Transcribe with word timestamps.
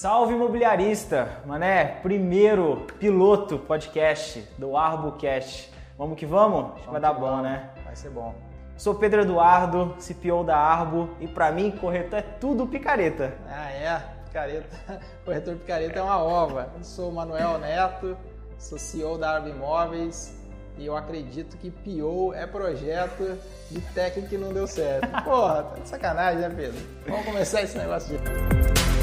Salve 0.00 0.32
imobiliarista, 0.32 1.40
mané, 1.44 1.84
primeiro 1.84 2.86
piloto 3.00 3.58
podcast 3.58 4.48
do 4.56 4.76
ArboCast. 4.76 5.72
Vamos 5.98 6.16
que 6.16 6.24
vamos? 6.24 6.74
Acho 6.74 6.84
que 6.84 6.90
vai 6.92 7.00
dar 7.00 7.14
bom, 7.14 7.42
né? 7.42 7.68
Vai 7.84 7.96
ser 7.96 8.10
bom. 8.10 8.32
Sou 8.76 8.94
Pedro 8.94 9.22
Eduardo, 9.22 9.96
CPO 9.98 10.44
da 10.44 10.56
Arbo 10.56 11.10
e 11.18 11.26
para 11.26 11.50
mim 11.50 11.72
corretor 11.72 12.20
é 12.20 12.22
tudo 12.22 12.64
picareta. 12.64 13.34
Ah, 13.48 13.72
é? 13.72 14.00
Picareta. 14.26 15.00
Corretor 15.24 15.56
picareta 15.56 15.98
é 15.98 16.02
uma 16.02 16.22
ova. 16.22 16.70
Eu 16.76 16.84
sou 16.84 17.10
Manuel 17.10 17.58
Neto, 17.58 18.16
sou 18.56 18.78
CEO 18.78 19.18
da 19.18 19.32
Arbo 19.32 19.48
Imóveis 19.48 20.38
e 20.76 20.86
eu 20.86 20.96
acredito 20.96 21.56
que 21.56 21.72
PO 21.72 22.32
é 22.34 22.46
projeto 22.46 23.36
de 23.68 23.80
técnico 23.80 24.28
que 24.28 24.38
não 24.38 24.52
deu 24.52 24.68
certo. 24.68 25.08
Porra, 25.24 25.64
tá 25.64 25.80
de 25.80 25.88
sacanagem, 25.88 26.38
né, 26.38 26.50
Pedro? 26.54 26.80
Vamos 27.04 27.24
começar 27.24 27.62
esse 27.62 27.76
negócio 27.76 28.16
de. 28.16 28.97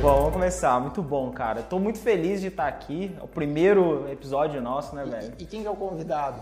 Bom, 0.00 0.16
vamos 0.16 0.32
começar. 0.32 0.80
Muito 0.80 1.02
bom, 1.02 1.30
cara. 1.30 1.62
Tô 1.62 1.78
muito 1.78 1.98
feliz 1.98 2.40
de 2.40 2.46
estar 2.46 2.66
aqui. 2.66 3.14
É 3.20 3.22
o 3.22 3.28
primeiro 3.28 4.10
episódio 4.10 4.60
nosso, 4.60 4.96
né, 4.96 5.04
velho? 5.04 5.34
E, 5.38 5.42
e 5.42 5.46
quem 5.46 5.64
é 5.64 5.70
o 5.70 5.76
convidado? 5.76 6.40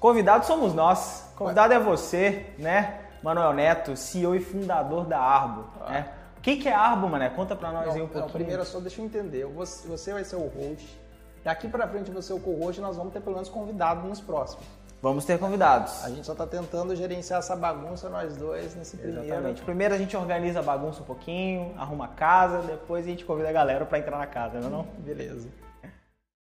Convidado 0.00 0.46
somos 0.46 0.72
nós. 0.72 1.30
Convidado 1.36 1.74
é 1.74 1.78
você, 1.78 2.46
né? 2.58 3.00
Manuel 3.22 3.52
Neto, 3.52 3.96
CEO 3.96 4.34
e 4.34 4.40
fundador 4.40 5.04
da 5.04 5.18
Arbo. 5.18 5.66
Ah. 5.82 5.90
Né? 5.90 6.08
O 6.38 6.40
que, 6.40 6.56
que 6.56 6.68
é 6.68 6.74
Arbo, 6.74 7.08
mané? 7.08 7.28
Conta 7.28 7.54
pra 7.54 7.72
nós 7.72 7.86
não, 7.86 7.94
aí 7.94 8.02
um 8.02 8.06
pouquinho. 8.06 8.24
Não, 8.24 8.30
primeiro 8.30 8.64
só 8.64 8.80
deixa 8.80 9.00
eu 9.00 9.04
entender. 9.04 9.46
Você, 9.46 9.86
você 9.86 10.12
vai 10.12 10.24
ser 10.24 10.36
o 10.36 10.46
host. 10.46 11.00
Daqui 11.42 11.68
pra 11.68 11.86
frente 11.86 12.10
você 12.10 12.32
é 12.32 12.34
o 12.34 12.40
co-host 12.40 12.80
nós 12.80 12.96
vamos 12.96 13.12
ter 13.12 13.20
pelo 13.20 13.34
menos 13.34 13.50
convidado 13.50 14.08
nos 14.08 14.20
próximos. 14.20 14.64
Vamos 15.04 15.26
ter 15.26 15.38
convidados. 15.38 16.02
A 16.02 16.08
gente 16.08 16.24
só 16.24 16.32
está 16.32 16.46
tentando 16.46 16.96
gerenciar 16.96 17.40
essa 17.40 17.54
bagunça 17.54 18.08
nós 18.08 18.38
dois 18.38 18.74
nesse 18.74 18.96
primeiro. 18.96 19.26
Exatamente. 19.26 19.62
Primeiro 19.62 19.92
a 19.92 19.98
gente 19.98 20.16
organiza 20.16 20.60
a 20.60 20.62
bagunça 20.62 21.02
um 21.02 21.04
pouquinho, 21.04 21.74
arruma 21.76 22.06
a 22.06 22.08
casa, 22.08 22.62
depois 22.62 23.04
a 23.04 23.10
gente 23.10 23.22
convida 23.22 23.50
a 23.50 23.52
galera 23.52 23.84
para 23.84 23.98
entrar 23.98 24.16
na 24.16 24.26
casa, 24.26 24.58
não 24.60 24.68
é 24.68 24.70
não? 24.70 24.84
Beleza. 25.00 25.50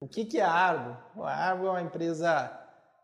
O 0.00 0.08
que, 0.08 0.24
que 0.24 0.40
é 0.40 0.42
a 0.42 0.50
Argo? 0.50 0.96
A 1.22 1.30
Argo 1.30 1.66
é 1.68 1.70
uma 1.70 1.82
empresa 1.82 2.50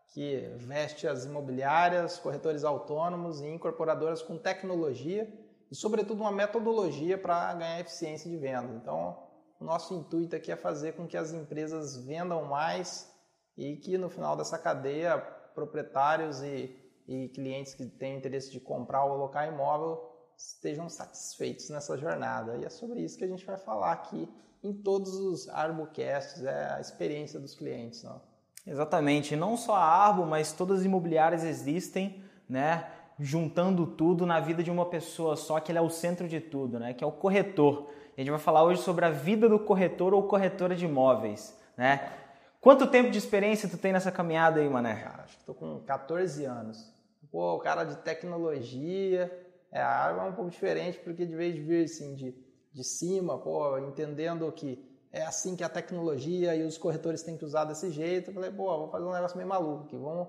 que 0.09 0.53
veste 0.57 1.07
as 1.07 1.23
imobiliárias, 1.23 2.19
corretores 2.19 2.65
autônomos 2.65 3.39
e 3.39 3.47
incorporadoras 3.47 4.21
com 4.21 4.37
tecnologia 4.37 5.25
e, 5.71 5.75
sobretudo, 5.75 6.19
uma 6.19 6.33
metodologia 6.33 7.17
para 7.17 7.53
ganhar 7.53 7.79
eficiência 7.79 8.29
de 8.29 8.35
venda. 8.35 8.73
Então, 8.73 9.23
o 9.57 9.63
nosso 9.63 9.93
intuito 9.93 10.35
aqui 10.35 10.51
é 10.51 10.57
fazer 10.57 10.97
com 10.97 11.07
que 11.07 11.15
as 11.15 11.31
empresas 11.31 11.95
vendam 11.95 12.43
mais 12.43 13.09
e 13.57 13.77
que 13.77 13.97
no 13.97 14.09
final 14.09 14.35
dessa 14.35 14.59
cadeia 14.59 15.33
proprietários 15.55 16.43
e, 16.43 16.75
e 17.07 17.29
clientes 17.29 17.73
que 17.73 17.85
têm 17.85 18.17
interesse 18.17 18.51
de 18.51 18.59
comprar 18.59 19.05
ou 19.05 19.13
alocar 19.13 19.47
imóvel 19.47 20.11
estejam 20.37 20.89
satisfeitos 20.89 21.69
nessa 21.69 21.97
jornada. 21.97 22.57
E 22.57 22.65
é 22.65 22.69
sobre 22.69 22.99
isso 22.99 23.17
que 23.17 23.23
a 23.23 23.27
gente 23.27 23.45
vai 23.45 23.57
falar 23.57 23.93
aqui 23.93 24.29
em 24.63 24.73
todos 24.73 25.15
os 25.15 25.47
Arbocasts, 25.49 26.43
é 26.43 26.73
a 26.73 26.81
experiência 26.81 27.39
dos 27.39 27.55
clientes. 27.55 28.03
Não? 28.03 28.19
Exatamente, 28.65 29.35
não 29.35 29.55
só 29.55 29.75
a 29.75 29.83
Arbo, 29.83 30.25
mas 30.25 30.51
todas 30.51 30.79
as 30.79 30.85
imobiliárias 30.85 31.43
existem, 31.43 32.23
né? 32.49 32.89
juntando 33.17 33.85
tudo 33.85 34.25
na 34.25 34.39
vida 34.39 34.61
de 34.61 34.71
uma 34.71 34.85
pessoa 34.85 35.37
só, 35.37 35.59
que 35.59 35.71
ele 35.71 35.79
é 35.79 35.81
o 35.81 35.89
centro 35.89 36.27
de 36.27 36.41
tudo, 36.41 36.79
né? 36.79 36.93
que 36.93 37.03
é 37.03 37.07
o 37.07 37.11
corretor. 37.11 37.89
A 38.17 38.19
gente 38.19 38.31
vai 38.31 38.39
falar 38.39 38.63
hoje 38.63 38.81
sobre 38.81 39.05
a 39.05 39.09
vida 39.09 39.47
do 39.47 39.59
corretor 39.59 40.13
ou 40.13 40.23
corretora 40.23 40.75
de 40.75 40.85
imóveis. 40.85 41.57
Né? 41.77 42.09
Quanto 42.65 42.87
tempo 42.87 43.11
de 43.11 43.19
experiência 43.19 43.69
tu 43.69 43.77
tem 43.77 43.93
nessa 43.93 44.11
caminhada 44.11 44.59
aí, 44.59 44.67
mané? 44.67 44.95
Cara, 44.95 45.21
acho 45.21 45.37
que 45.37 45.43
tô 45.43 45.53
com 45.53 45.81
14 45.81 46.45
anos. 46.45 46.91
Pô, 47.31 47.59
cara 47.59 47.83
de 47.83 47.95
tecnologia, 47.97 49.31
é, 49.71 49.79
a 49.79 49.87
área 49.87 50.19
é 50.19 50.23
um 50.23 50.33
pouco 50.33 50.49
diferente, 50.49 50.97
porque 50.97 51.27
de 51.27 51.35
vez 51.35 51.53
de 51.53 51.61
vir 51.61 51.85
assim, 51.85 52.15
de, 52.15 52.35
de 52.73 52.83
cima, 52.83 53.37
pô, 53.37 53.77
entendendo 53.77 54.51
que 54.51 54.83
é 55.11 55.21
assim 55.21 55.55
que 55.55 55.63
a 55.63 55.69
tecnologia 55.69 56.55
e 56.55 56.63
os 56.63 56.75
corretores 56.75 57.21
têm 57.21 57.37
que 57.37 57.45
usar 57.45 57.65
desse 57.65 57.91
jeito, 57.91 58.31
eu 58.31 58.33
falei, 58.33 58.49
pô, 58.49 58.65
vou 58.79 58.89
fazer 58.89 59.05
um 59.05 59.13
negócio 59.13 59.37
meio 59.37 59.47
maluco 59.47 59.83
aqui, 59.83 59.95
vamos 59.95 60.27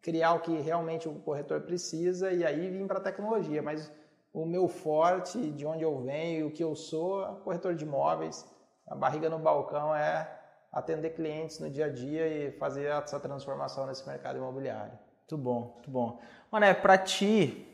criar 0.00 0.32
o 0.32 0.40
que 0.40 0.58
realmente 0.60 1.06
o 1.06 1.16
corretor 1.16 1.60
precisa 1.60 2.32
e 2.32 2.46
aí 2.46 2.70
vim 2.70 2.86
para 2.86 2.96
a 2.96 3.02
tecnologia, 3.02 3.60
mas 3.60 3.92
o 4.32 4.46
meu 4.46 4.68
forte, 4.68 5.50
de 5.50 5.66
onde 5.66 5.82
eu 5.82 6.00
venho, 6.00 6.46
o 6.46 6.50
que 6.50 6.64
eu 6.64 6.74
sou, 6.74 7.26
é 7.26 7.34
corretor 7.44 7.74
de 7.74 7.84
imóveis, 7.84 8.42
a 8.88 8.94
barriga 8.94 9.28
no 9.28 9.38
balcão 9.38 9.94
é 9.94 10.43
atender 10.74 11.10
clientes 11.10 11.60
no 11.60 11.70
dia 11.70 11.86
a 11.86 11.88
dia 11.88 12.26
e 12.26 12.50
fazer 12.58 12.86
essa 12.86 13.20
transformação 13.20 13.86
nesse 13.86 14.06
mercado 14.06 14.38
imobiliário. 14.38 14.98
Muito 15.20 15.38
bom, 15.38 15.72
muito 15.74 15.90
bom. 15.90 16.20
Mané, 16.50 16.74
para 16.74 16.98
ti, 16.98 17.66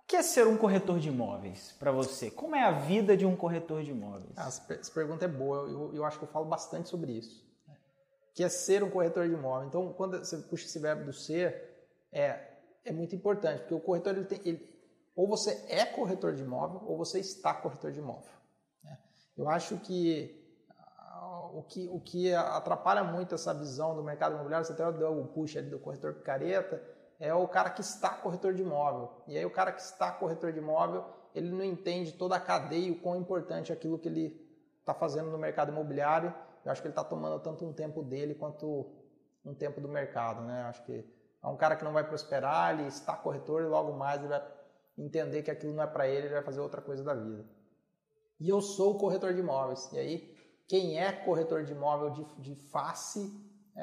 o 0.00 0.06
que 0.06 0.16
é 0.16 0.22
ser 0.22 0.46
um 0.48 0.56
corretor 0.56 0.98
de 0.98 1.08
imóveis 1.08 1.72
para 1.78 1.92
você? 1.92 2.32
Como 2.32 2.56
é 2.56 2.64
a 2.64 2.72
vida 2.72 3.16
de 3.16 3.24
um 3.24 3.36
corretor 3.36 3.84
de 3.84 3.92
imóveis? 3.92 4.32
Ah, 4.36 4.48
essa 4.48 4.92
pergunta 4.92 5.24
é 5.24 5.28
boa, 5.28 5.68
eu, 5.68 5.94
eu 5.94 6.04
acho 6.04 6.18
que 6.18 6.24
eu 6.24 6.28
falo 6.28 6.44
bastante 6.44 6.88
sobre 6.88 7.12
isso. 7.12 7.44
Que 8.34 8.42
é 8.42 8.48
ser 8.48 8.82
um 8.82 8.90
corretor 8.90 9.28
de 9.28 9.34
imóvel. 9.34 9.68
Então, 9.68 9.92
quando 9.92 10.18
você 10.18 10.36
puxa 10.38 10.66
esse 10.66 10.80
verbo 10.80 11.04
do 11.04 11.12
ser, 11.12 11.88
é, 12.12 12.36
é 12.84 12.92
muito 12.92 13.14
importante, 13.14 13.60
porque 13.60 13.74
o 13.74 13.80
corretor, 13.80 14.16
ele 14.16 14.24
tem, 14.24 14.40
ele, 14.44 14.68
ou 15.14 15.28
você 15.28 15.64
é 15.68 15.86
corretor 15.86 16.34
de 16.34 16.42
imóvel, 16.42 16.82
ou 16.84 16.98
você 16.98 17.20
está 17.20 17.54
corretor 17.54 17.92
de 17.92 18.00
imóvel. 18.00 18.32
Né? 18.82 18.98
Eu 19.38 19.48
acho 19.48 19.76
que 19.78 20.43
o 21.54 21.62
que, 21.62 21.88
o 21.88 22.00
que 22.00 22.34
atrapalha 22.34 23.04
muito 23.04 23.34
essa 23.34 23.54
visão 23.54 23.94
do 23.94 24.02
mercado 24.02 24.34
imobiliário, 24.34 24.66
você 24.66 24.72
até 24.72 24.90
deu 24.92 25.20
o 25.20 25.28
push 25.28 25.56
ali 25.56 25.70
do 25.70 25.78
corretor 25.78 26.14
picareta, 26.14 26.82
é 27.20 27.32
o 27.32 27.46
cara 27.46 27.70
que 27.70 27.80
está 27.80 28.10
corretor 28.10 28.52
de 28.52 28.62
imóvel. 28.62 29.22
E 29.28 29.38
aí 29.38 29.44
o 29.46 29.50
cara 29.50 29.70
que 29.70 29.80
está 29.80 30.10
corretor 30.10 30.52
de 30.52 30.58
imóvel, 30.58 31.04
ele 31.32 31.50
não 31.50 31.64
entende 31.64 32.12
toda 32.12 32.34
a 32.34 32.40
cadeia 32.40 32.88
e 32.88 32.90
o 32.90 33.00
quão 33.00 33.16
importante 33.16 33.70
é 33.70 33.74
aquilo 33.74 33.98
que 33.98 34.08
ele 34.08 34.44
está 34.80 34.92
fazendo 34.92 35.30
no 35.30 35.38
mercado 35.38 35.70
imobiliário. 35.70 36.34
Eu 36.64 36.72
acho 36.72 36.82
que 36.82 36.88
ele 36.88 36.92
está 36.92 37.04
tomando 37.04 37.40
tanto 37.40 37.64
um 37.64 37.72
tempo 37.72 38.02
dele 38.02 38.34
quanto 38.34 38.90
um 39.44 39.54
tempo 39.54 39.80
do 39.80 39.88
mercado, 39.88 40.42
né? 40.42 40.62
Acho 40.62 40.84
que 40.84 41.04
é 41.42 41.46
um 41.46 41.56
cara 41.56 41.76
que 41.76 41.84
não 41.84 41.92
vai 41.92 42.04
prosperar, 42.04 42.72
ele 42.74 42.88
está 42.88 43.14
corretor 43.14 43.62
e 43.62 43.66
logo 43.66 43.92
mais 43.92 44.18
ele 44.18 44.28
vai 44.28 44.42
entender 44.98 45.42
que 45.42 45.50
aquilo 45.50 45.72
não 45.72 45.84
é 45.84 45.86
para 45.86 46.08
ele, 46.08 46.26
ele 46.26 46.34
vai 46.34 46.42
fazer 46.42 46.60
outra 46.60 46.80
coisa 46.80 47.04
da 47.04 47.14
vida. 47.14 47.44
E 48.40 48.48
eu 48.48 48.60
sou 48.60 48.98
corretor 48.98 49.32
de 49.32 49.40
imóveis. 49.40 49.90
E 49.92 49.98
aí 49.98 50.33
quem 50.66 50.98
é 50.98 51.12
corretor 51.12 51.64
de 51.64 51.72
imóvel 51.72 52.10
de, 52.10 52.24
de 52.38 52.54
face 52.54 53.32
é, 53.76 53.82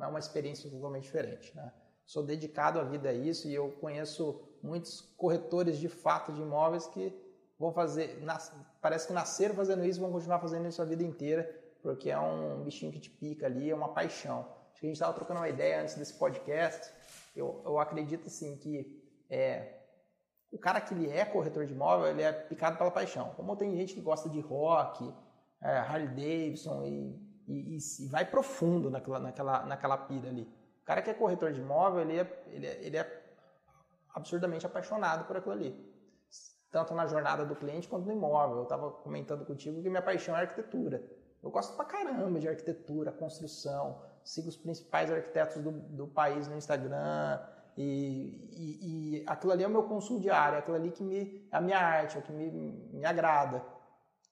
é, 0.00 0.06
uma 0.06 0.18
experiência 0.18 0.70
totalmente 0.70 1.04
diferente. 1.04 1.54
Né? 1.54 1.72
Sou 2.04 2.22
dedicado 2.22 2.78
a 2.78 2.84
vida 2.84 3.08
a 3.08 3.12
isso 3.12 3.48
e 3.48 3.54
eu 3.54 3.70
conheço 3.72 4.40
muitos 4.62 5.00
corretores 5.16 5.78
de 5.78 5.88
fato 5.88 6.32
de 6.32 6.40
imóveis 6.40 6.86
que 6.86 7.12
vão 7.58 7.72
fazer, 7.72 8.22
nas, 8.22 8.54
parece 8.80 9.06
que 9.06 9.12
nasceram 9.12 9.54
fazendo 9.54 9.84
isso, 9.84 10.00
vão 10.00 10.12
continuar 10.12 10.38
fazendo 10.38 10.68
isso 10.68 10.80
a 10.80 10.84
vida 10.84 11.02
inteira, 11.02 11.48
porque 11.82 12.10
é 12.10 12.18
um 12.18 12.62
bichinho 12.62 12.92
que 12.92 13.00
te 13.00 13.10
pica 13.10 13.46
ali, 13.46 13.70
é 13.70 13.74
uma 13.74 13.88
paixão. 13.88 14.46
Acho 14.70 14.80
que 14.80 14.86
a 14.86 14.88
gente 14.88 14.96
estava 14.96 15.14
trocando 15.14 15.40
uma 15.40 15.48
ideia 15.48 15.80
antes 15.80 15.94
desse 15.94 16.14
podcast. 16.14 16.92
Eu, 17.34 17.62
eu 17.64 17.78
acredito 17.78 18.26
assim 18.26 18.56
que 18.56 19.02
é, 19.30 19.76
o 20.50 20.58
cara 20.58 20.80
que 20.80 20.94
ele 20.94 21.10
é 21.10 21.24
corretor 21.24 21.66
de 21.66 21.72
imóvel, 21.72 22.08
ele 22.08 22.22
é 22.22 22.32
picado 22.32 22.76
pela 22.76 22.90
paixão. 22.90 23.32
Como 23.36 23.56
tem 23.56 23.74
gente 23.76 23.94
que 23.94 24.00
gosta 24.00 24.28
de 24.28 24.40
rock, 24.40 25.12
é, 25.66 25.78
Harley 25.78 26.08
Davidson 26.08 26.84
e, 26.84 27.18
e, 27.48 27.76
e, 27.76 28.06
vai 28.08 28.24
profundo 28.24 28.88
naquela, 28.88 29.18
naquela, 29.18 29.66
naquela 29.66 29.98
pira 29.98 30.28
ali. 30.28 30.42
O 30.82 30.84
cara 30.84 31.02
que 31.02 31.10
é 31.10 31.14
corretor 31.14 31.52
de 31.52 31.60
imóvel, 31.60 32.02
ele 32.02 32.20
é, 32.20 32.44
ele 32.46 32.66
é, 32.66 32.84
ele 32.84 32.96
é 32.96 33.22
absurdamente 34.14 34.64
apaixonado 34.64 35.26
por 35.26 35.36
aquilo 35.36 35.52
ali. 35.52 35.96
Tanto 36.70 36.94
na 36.94 37.06
jornada 37.06 37.44
do 37.44 37.56
cliente 37.56 37.88
quanto 37.88 38.06
no 38.06 38.12
imóvel. 38.12 38.58
Eu 38.58 38.62
estava 38.62 38.90
comentando 38.90 39.44
contigo 39.44 39.82
que 39.82 39.88
minha 39.88 40.02
paixão 40.02 40.36
é 40.36 40.42
arquitetura. 40.42 41.02
Eu 41.42 41.50
gosto 41.50 41.74
pra 41.74 41.84
caramba 41.84 42.38
de 42.38 42.48
arquitetura, 42.48 43.10
construção, 43.10 44.00
sigo 44.24 44.48
os 44.48 44.56
principais 44.56 45.10
arquitetos 45.10 45.62
do, 45.62 45.70
do 45.70 46.06
país 46.06 46.48
no 46.48 46.56
Instagram, 46.56 47.40
e, 47.76 48.48
e, 48.52 49.20
e, 49.20 49.24
aquilo 49.26 49.52
ali 49.52 49.62
é 49.62 49.66
o 49.66 49.70
meu 49.70 49.82
consumo 49.82 50.18
diário, 50.18 50.56
é 50.56 50.58
aquilo 50.60 50.76
ali 50.76 50.90
que 50.90 51.02
me, 51.02 51.46
é 51.52 51.56
a 51.56 51.60
minha 51.60 51.78
arte, 51.78 52.16
é 52.16 52.20
o 52.20 52.22
que 52.22 52.32
me, 52.32 52.50
me 52.50 53.04
agrada. 53.04 53.62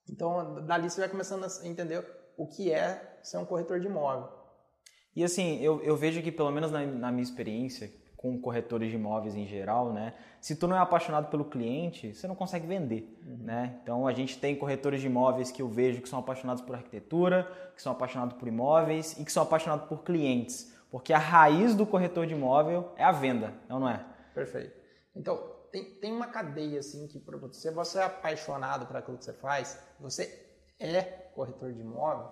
Então, 0.08 0.64
dali 0.66 0.90
você 0.90 1.00
vai 1.00 1.08
começando 1.08 1.44
a 1.44 1.66
entender 1.66 2.04
o 2.36 2.46
que 2.46 2.72
é 2.72 3.18
ser 3.22 3.38
um 3.38 3.44
corretor 3.44 3.80
de 3.80 3.86
imóvel. 3.86 4.28
E 5.16 5.22
assim, 5.22 5.60
eu, 5.62 5.80
eu 5.82 5.96
vejo 5.96 6.20
que, 6.22 6.32
pelo 6.32 6.50
menos 6.50 6.70
na, 6.70 6.84
na, 6.84 7.12
minha 7.12 7.22
experiência 7.22 7.90
com 8.16 8.40
corretores 8.40 8.90
de 8.90 8.96
imóveis 8.96 9.36
em 9.36 9.46
geral, 9.46 9.92
né? 9.92 10.14
Se 10.40 10.56
tu 10.56 10.66
não 10.66 10.76
é 10.76 10.80
apaixonado 10.80 11.30
pelo 11.30 11.44
cliente, 11.44 12.14
você 12.14 12.26
não 12.26 12.34
consegue 12.34 12.66
vender, 12.66 13.16
uhum. 13.24 13.44
né? 13.44 13.78
Então, 13.82 14.06
a 14.06 14.12
gente 14.12 14.38
tem 14.38 14.56
corretores 14.56 15.00
de 15.00 15.06
imóveis 15.06 15.50
que 15.50 15.62
eu 15.62 15.68
vejo 15.68 16.00
que 16.02 16.08
são 16.08 16.18
apaixonados 16.18 16.62
por 16.62 16.74
arquitetura, 16.74 17.48
que 17.76 17.82
são 17.82 17.92
apaixonados 17.92 18.36
por 18.36 18.48
imóveis 18.48 19.18
e 19.18 19.24
que 19.24 19.30
são 19.30 19.42
apaixonados 19.42 19.86
por 19.86 20.02
clientes. 20.02 20.74
Porque 20.90 21.12
a 21.12 21.18
raiz 21.18 21.74
do 21.74 21.86
corretor 21.86 22.26
de 22.26 22.34
imóvel 22.34 22.92
é 22.96 23.04
a 23.04 23.12
venda, 23.12 23.52
não, 23.68 23.78
não 23.80 23.88
é? 23.88 24.04
Perfeito. 24.34 24.72
Então, 25.14 25.38
tem, 25.74 25.84
tem 25.96 26.12
uma 26.12 26.28
cadeia 26.28 26.78
assim 26.78 27.08
que 27.08 27.18
para 27.18 27.36
você, 27.36 27.68
você 27.72 27.98
é 27.98 28.04
apaixonado 28.04 28.86
por 28.86 28.94
aquilo 28.94 29.18
que 29.18 29.24
você 29.24 29.32
faz, 29.32 29.76
você 29.98 30.56
é 30.78 31.02
corretor 31.02 31.72
de 31.72 31.80
imóvel, 31.80 32.30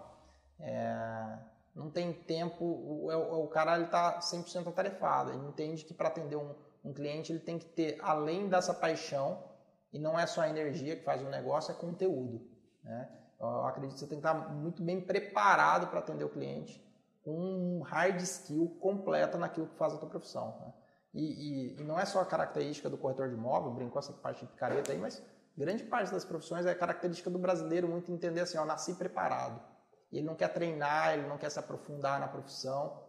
é, 0.61 1.39
não 1.75 1.91
tem 1.91 2.13
tempo, 2.13 2.65
o, 2.65 3.11
o, 3.11 3.45
o 3.45 3.49
cara 3.49 3.81
está 3.81 4.21
100% 4.21 4.69
atarefado, 4.69 5.33
ele 5.33 5.45
entende 5.49 5.85
que 5.85 5.93
para 5.93 6.07
atender 6.07 6.37
um, 6.37 6.55
um 6.85 6.93
cliente 6.93 7.33
ele 7.33 7.41
tem 7.41 7.59
que 7.59 7.67
ter, 7.67 7.99
além 8.01 8.49
dessa 8.49 8.73
paixão, 8.73 9.51
E 9.93 9.99
não 9.99 10.17
é 10.17 10.25
só 10.25 10.43
a 10.43 10.49
energia 10.49 10.97
que 10.97 11.05
faz 11.05 11.21
o 11.21 11.29
negócio, 11.29 11.73
é 11.73 11.75
conteúdo. 11.75 12.49
Né? 12.85 13.09
Eu 13.41 13.67
acredito 13.67 13.95
que 13.95 14.01
você 14.01 14.07
tem 14.07 14.21
que 14.21 14.27
estar 14.27 14.51
muito 14.51 14.83
bem 14.83 15.01
preparado 15.01 15.89
para 15.89 15.99
atender 15.99 16.25
o 16.25 16.31
cliente 16.31 16.81
com 17.25 17.33
um 17.33 17.83
hard 17.83 18.21
skill 18.21 18.79
completa 18.81 19.37
naquilo 19.37 19.67
que 19.67 19.77
faz 19.77 19.93
a 19.93 19.99
tua 19.99 20.09
profissão. 20.09 20.57
Né? 20.61 20.73
E, 21.15 21.21
e, 21.23 21.81
e, 21.81 21.85
não 21.85 21.99
é 21.99 22.05
só 22.05 22.21
a 22.21 22.27
característica 22.27 22.89
do 22.89 22.97
corretor 22.97 23.29
de 23.29 23.35
imóvel, 23.35 23.71
brincou 23.73 23.99
essa 23.99 24.13
parte 24.13 24.41
de 24.41 24.53
picareta 24.53 24.93
aí, 24.93 24.99
mas 24.99 25.23
grande 25.57 25.85
parte 25.85 26.11
das 26.11 26.25
profissões 26.25 26.65
é 26.65 26.75
característica 26.75 27.29
do 27.29 27.39
brasileiro 27.39 27.87
muito 27.87 28.11
entender 28.11 28.41
assim, 28.41 28.57
ó, 28.57 28.65
nasci 28.65 28.95
preparado. 28.95 29.61
E 30.11 30.19
ele 30.19 30.27
não 30.27 30.35
quer 30.35 30.49
treinar, 30.49 31.15
ele 31.15 31.27
não 31.27 31.37
quer 31.37 31.51
se 31.51 31.59
aprofundar 31.59 32.19
na 32.19 32.29
profissão. 32.29 33.03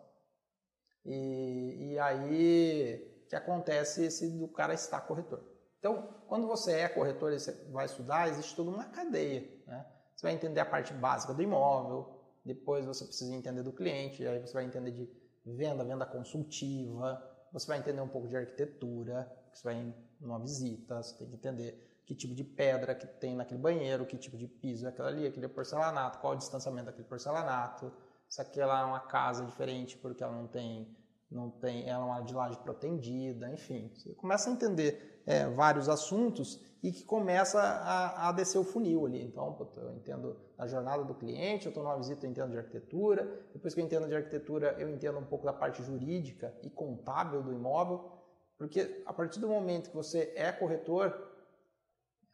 E, 1.05 1.93
e 1.93 1.99
aí 1.99 3.25
que 3.29 3.35
acontece 3.35 4.05
esse 4.05 4.29
do 4.29 4.47
cara 4.47 4.73
estar 4.73 5.01
corretor. 5.01 5.43
Então, 5.79 6.07
quando 6.27 6.47
você 6.47 6.73
é 6.73 6.87
corretor 6.87 7.33
e 7.33 7.39
você 7.39 7.51
vai 7.71 7.85
estudar, 7.85 8.29
existe 8.29 8.55
toda 8.55 8.69
uma 8.69 8.85
cadeia. 8.85 9.41
Né? 9.65 9.85
Você 10.15 10.27
vai 10.27 10.33
entender 10.33 10.59
a 10.59 10.65
parte 10.65 10.93
básica 10.93 11.33
do 11.33 11.41
imóvel, 11.41 12.21
depois 12.45 12.85
você 12.85 13.03
precisa 13.05 13.33
entender 13.33 13.63
do 13.63 13.73
cliente, 13.73 14.25
aí 14.25 14.39
você 14.39 14.53
vai 14.53 14.65
entender 14.65 14.91
de 14.91 15.09
venda, 15.45 15.83
venda 15.83 16.05
consultiva, 16.05 17.21
você 17.53 17.67
vai 17.67 17.77
entender 17.77 18.01
um 18.01 18.07
pouco 18.07 18.27
de 18.27 18.35
arquitetura, 18.35 19.31
você 19.53 19.63
vai 19.63 19.93
numa 20.19 20.39
visita, 20.39 21.01
você 21.01 21.15
tem 21.15 21.27
que 21.27 21.35
entender 21.35 22.01
que 22.05 22.15
tipo 22.15 22.33
de 22.33 22.43
pedra 22.43 22.95
que 22.95 23.05
tem 23.05 23.35
naquele 23.35 23.59
banheiro, 23.59 24.05
que 24.05 24.17
tipo 24.17 24.35
de 24.35 24.47
piso 24.47 24.85
é 24.85 24.89
aquilo 24.89 25.07
ali, 25.07 25.27
aquele 25.27 25.47
porcelanato, 25.47 26.17
qual 26.19 26.33
o 26.33 26.35
distanciamento 26.35 26.87
daquele 26.87 27.07
porcelanato, 27.07 27.93
se 28.27 28.41
aquela 28.41 28.81
é 28.81 28.85
uma 28.85 28.99
casa 28.99 29.45
diferente 29.45 29.95
porque 29.97 30.23
ela 30.23 30.33
não 30.33 30.47
tem, 30.47 30.87
não 31.33 31.49
tem, 31.49 31.89
ela 31.89 32.03
é 32.03 32.05
uma 32.05 32.21
de 32.21 32.33
laje 32.33 32.57
protendida, 32.57 33.49
enfim. 33.49 33.91
Você 33.95 34.13
começa 34.13 34.49
a 34.49 34.53
entender 34.53 35.21
é, 35.25 35.47
vários 35.47 35.89
assuntos 35.89 36.61
e 36.81 36.91
que 36.91 37.03
começa 37.03 37.59
a, 37.59 38.29
a 38.29 38.31
descer 38.31 38.57
o 38.57 38.63
funil 38.63 39.05
ali. 39.05 39.23
Então, 39.23 39.57
eu 39.77 39.93
entendo 39.95 40.37
a 40.57 40.67
jornada 40.67 41.03
do 41.03 41.15
cliente, 41.15 41.65
eu 41.65 41.69
estou 41.69 41.83
numa 41.83 41.97
visita, 41.97 42.25
eu 42.25 42.31
entendo 42.31 42.51
de 42.51 42.57
arquitetura, 42.57 43.45
depois 43.53 43.73
que 43.73 43.79
eu 43.79 43.85
entendo 43.85 44.07
de 44.07 44.15
arquitetura, 44.15 44.75
eu 44.77 44.89
entendo 44.89 45.17
um 45.17 45.25
pouco 45.25 45.45
da 45.45 45.53
parte 45.53 45.81
jurídica 45.81 46.53
e 46.61 46.69
contábil 46.69 47.41
do 47.41 47.53
imóvel, 47.53 48.11
porque 48.57 49.01
a 49.05 49.13
partir 49.13 49.39
do 49.39 49.47
momento 49.47 49.89
que 49.89 49.95
você 49.95 50.33
é 50.35 50.51
corretor, 50.51 51.31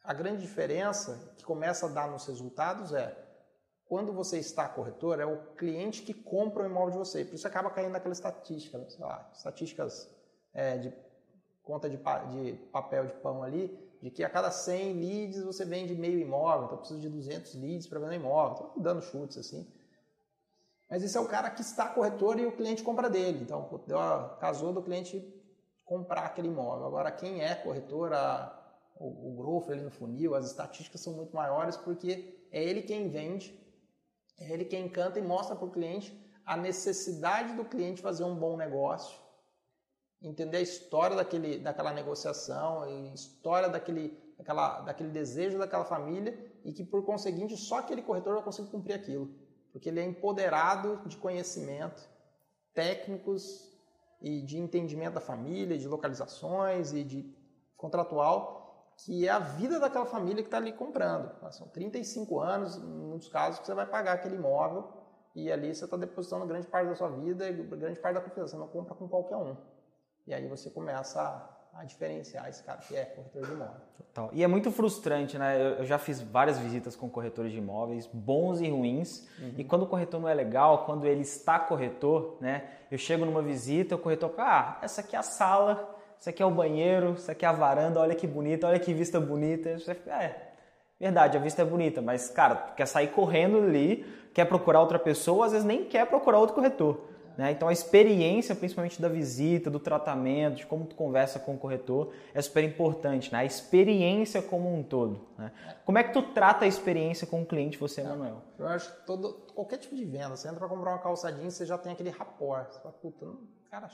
a 0.04 0.12
grande 0.12 0.42
diferença 0.42 1.34
que 1.36 1.44
começa 1.44 1.86
a 1.86 1.88
dar 1.88 2.10
nos 2.10 2.26
resultados 2.26 2.92
é 2.92 3.29
quando 3.90 4.12
você 4.12 4.38
está 4.38 4.68
corretor, 4.68 5.18
é 5.18 5.26
o 5.26 5.36
cliente 5.56 6.02
que 6.02 6.14
compra 6.14 6.62
o 6.62 6.66
imóvel 6.66 6.92
de 6.92 6.98
você. 6.98 7.24
Por 7.24 7.34
isso 7.34 7.48
acaba 7.48 7.68
caindo 7.70 7.90
naquela 7.90 8.12
estatística, 8.12 8.78
né? 8.78 8.88
sei 8.88 9.04
lá, 9.04 9.28
estatísticas 9.34 10.08
é, 10.54 10.78
de 10.78 10.94
conta 11.64 11.90
de, 11.90 11.96
de, 11.96 12.52
papel 12.70 13.06
de 13.06 13.12
pão 13.14 13.42
ali, 13.42 13.76
de 14.00 14.08
que 14.08 14.22
a 14.22 14.30
cada 14.30 14.48
100 14.52 14.92
leads 14.92 15.42
você 15.42 15.64
vende 15.64 15.92
meio 15.96 16.20
imóvel, 16.20 16.66
então 16.66 16.78
precisa 16.78 17.00
de 17.00 17.08
200 17.08 17.56
leads 17.56 17.88
para 17.88 17.98
vender 17.98 18.14
imóvel. 18.14 18.68
Estou 18.68 18.80
dando 18.80 19.02
chutes 19.02 19.36
assim. 19.38 19.66
Mas 20.88 21.02
esse 21.02 21.16
é 21.16 21.20
o 21.20 21.26
cara 21.26 21.50
que 21.50 21.60
está 21.60 21.88
corretor 21.88 22.38
e 22.38 22.46
o 22.46 22.52
cliente 22.52 22.84
compra 22.84 23.10
dele. 23.10 23.40
Então, 23.42 23.68
casou 24.38 24.72
do 24.72 24.82
cliente 24.82 25.20
comprar 25.84 26.26
aquele 26.26 26.46
imóvel. 26.46 26.86
Agora, 26.86 27.10
quem 27.10 27.42
é 27.42 27.56
corretor, 27.56 28.12
a, 28.12 28.56
o, 28.94 29.32
o 29.32 29.36
growth 29.36 29.68
ali 29.68 29.82
no 29.82 29.90
funil, 29.90 30.36
as 30.36 30.46
estatísticas 30.46 31.00
são 31.00 31.12
muito 31.12 31.34
maiores 31.34 31.76
porque 31.76 32.38
é 32.52 32.62
ele 32.62 32.82
quem 32.82 33.08
vende, 33.08 33.58
é 34.40 34.50
ele 34.50 34.64
quem 34.64 34.86
encanta 34.86 35.18
e 35.18 35.22
mostra 35.22 35.54
para 35.54 35.66
o 35.66 35.70
cliente 35.70 36.18
a 36.44 36.56
necessidade 36.56 37.52
do 37.52 37.64
cliente 37.64 38.00
fazer 38.00 38.24
um 38.24 38.34
bom 38.34 38.56
negócio, 38.56 39.20
entender 40.20 40.56
a 40.56 40.62
história 40.62 41.14
daquele, 41.14 41.58
daquela 41.58 41.92
negociação, 41.92 42.82
a 42.82 42.90
história 43.14 43.68
daquele, 43.68 44.18
daquela, 44.36 44.80
daquele 44.80 45.10
desejo 45.10 45.58
daquela 45.58 45.84
família 45.84 46.36
e 46.64 46.72
que, 46.72 46.82
por 46.82 47.04
conseguinte, 47.04 47.56
só 47.56 47.78
aquele 47.78 48.02
corretor 48.02 48.34
vai 48.34 48.42
conseguir 48.42 48.70
cumprir 48.70 48.94
aquilo, 48.94 49.30
porque 49.70 49.88
ele 49.88 50.00
é 50.00 50.04
empoderado 50.04 51.02
de 51.06 51.16
conhecimento 51.16 52.08
técnicos 52.74 53.70
e 54.20 54.42
de 54.42 54.58
entendimento 54.58 55.14
da 55.14 55.20
família, 55.20 55.78
de 55.78 55.86
localizações 55.86 56.92
e 56.92 57.04
de 57.04 57.34
contratual 57.76 58.59
que 59.04 59.26
é 59.26 59.30
a 59.30 59.38
vida 59.38 59.80
daquela 59.80 60.06
família 60.06 60.42
que 60.42 60.48
está 60.48 60.58
ali 60.58 60.72
comprando. 60.72 61.30
São 61.52 61.66
35 61.68 62.40
anos, 62.40 62.76
em 62.76 62.80
muitos 62.82 63.28
casos, 63.28 63.60
que 63.60 63.66
você 63.66 63.74
vai 63.74 63.86
pagar 63.86 64.12
aquele 64.12 64.36
imóvel 64.36 64.88
e 65.34 65.50
ali 65.50 65.74
você 65.74 65.84
está 65.84 65.96
depositando 65.96 66.46
grande 66.46 66.66
parte 66.66 66.88
da 66.88 66.94
sua 66.94 67.08
vida 67.08 67.48
e 67.48 67.52
grande 67.52 67.98
parte 67.98 68.14
da 68.14 68.20
confiança. 68.20 68.52
Você 68.52 68.56
não 68.58 68.68
compra 68.68 68.94
com 68.94 69.08
qualquer 69.08 69.36
um. 69.36 69.56
E 70.26 70.34
aí 70.34 70.46
você 70.46 70.68
começa 70.68 71.20
a, 71.20 71.80
a 71.80 71.84
diferenciar 71.84 72.48
esse 72.48 72.62
cara 72.62 72.78
que 72.78 72.94
é 72.94 73.04
corretor 73.04 73.46
de 73.46 73.52
imóvel. 73.52 73.80
Total. 73.96 74.30
E 74.32 74.44
é 74.44 74.46
muito 74.46 74.70
frustrante, 74.70 75.38
né? 75.38 75.56
Eu, 75.56 75.76
eu, 75.76 75.84
já 75.86 75.98
fiz 75.98 76.20
várias 76.20 76.58
visitas 76.58 76.94
com 76.94 77.08
corretores 77.08 77.52
de 77.52 77.58
imóveis, 77.58 78.06
bons 78.06 78.60
e 78.60 78.68
ruins. 78.68 79.26
Uhum. 79.38 79.54
E 79.56 79.64
quando 79.64 79.82
o 79.82 79.86
corretor 79.86 80.20
não 80.20 80.28
é 80.28 80.34
legal, 80.34 80.84
quando 80.84 81.06
ele 81.06 81.22
está 81.22 81.58
corretor, 81.58 82.36
né? 82.40 82.68
Eu 82.90 82.98
chego 82.98 83.24
numa 83.24 83.40
visita, 83.40 83.94
o 83.94 83.98
corretor, 83.98 84.34
ah, 84.36 84.78
essa 84.82 85.00
aqui 85.00 85.16
é 85.16 85.18
a 85.18 85.22
sala 85.22 85.99
isso 86.20 86.28
aqui 86.28 86.42
é 86.42 86.46
o 86.46 86.50
banheiro, 86.50 87.14
isso 87.14 87.30
aqui 87.30 87.46
é 87.46 87.48
a 87.48 87.52
varanda, 87.52 87.98
olha 87.98 88.14
que 88.14 88.26
bonita, 88.26 88.66
olha 88.66 88.78
que 88.78 88.92
vista 88.92 89.18
bonita. 89.18 89.78
Você 89.78 89.94
fica, 89.94 90.10
é, 90.22 90.52
verdade, 91.00 91.38
a 91.38 91.40
vista 91.40 91.62
é 91.62 91.64
bonita, 91.64 92.02
mas, 92.02 92.28
cara, 92.28 92.56
tu 92.56 92.74
quer 92.74 92.86
sair 92.86 93.08
correndo 93.08 93.56
ali, 93.56 94.04
quer 94.34 94.44
procurar 94.44 94.80
outra 94.80 94.98
pessoa, 94.98 95.46
às 95.46 95.52
vezes 95.52 95.66
nem 95.66 95.86
quer 95.86 96.06
procurar 96.06 96.38
outro 96.38 96.54
corretor. 96.54 97.08
Né? 97.38 97.52
Então 97.52 97.68
a 97.68 97.72
experiência, 97.72 98.54
principalmente 98.54 99.00
da 99.00 99.08
visita, 99.08 99.70
do 99.70 99.80
tratamento, 99.80 100.56
de 100.56 100.66
como 100.66 100.84
tu 100.84 100.94
conversa 100.94 101.38
com 101.38 101.54
o 101.54 101.58
corretor, 101.58 102.12
é 102.34 102.42
super 102.42 102.62
importante, 102.64 103.32
né? 103.32 103.38
A 103.38 103.44
experiência 103.46 104.42
como 104.42 104.70
um 104.74 104.82
todo. 104.82 105.26
Né? 105.38 105.50
Como 105.86 105.96
é 105.96 106.02
que 106.02 106.12
tu 106.12 106.20
trata 106.20 106.66
a 106.66 106.68
experiência 106.68 107.26
com 107.26 107.40
o 107.40 107.46
cliente, 107.46 107.78
você, 107.78 108.02
Manuel? 108.02 108.42
Eu 108.58 108.68
acho 108.68 108.94
que 108.94 109.06
todo, 109.06 109.32
qualquer 109.54 109.78
tipo 109.78 109.96
de 109.96 110.04
venda, 110.04 110.36
você 110.36 110.48
entra 110.48 110.60
para 110.60 110.68
comprar 110.68 110.90
uma 110.90 110.98
calçadinha, 110.98 111.50
você 111.50 111.64
já 111.64 111.78
tem 111.78 111.92
aquele 111.92 112.10
rapport. 112.10 112.70
Você 112.70 112.80
fala, 112.80 112.92
puta, 113.00 113.24
não, 113.24 113.38
cara, 113.70 113.88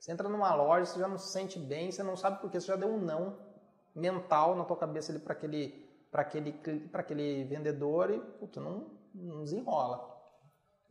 você 0.00 0.12
entra 0.12 0.30
numa 0.30 0.54
loja, 0.54 0.86
você 0.86 0.98
já 0.98 1.06
não 1.06 1.18
se 1.18 1.30
sente 1.30 1.58
bem, 1.58 1.92
você 1.92 2.02
não 2.02 2.16
sabe 2.16 2.40
por 2.40 2.50
que, 2.50 2.58
você 2.58 2.68
já 2.68 2.76
deu 2.76 2.88
um 2.88 2.98
não 2.98 3.38
mental 3.94 4.56
na 4.56 4.64
tua 4.64 4.76
cabeça 4.76 5.12
ali 5.12 5.20
para 5.20 5.34
aquele, 5.34 5.90
aquele, 6.10 6.90
aquele 6.94 7.44
vendedor 7.44 8.10
e 8.10 8.18
puta, 8.18 8.60
não, 8.60 8.90
não 9.14 9.44
desenrola. 9.44 10.08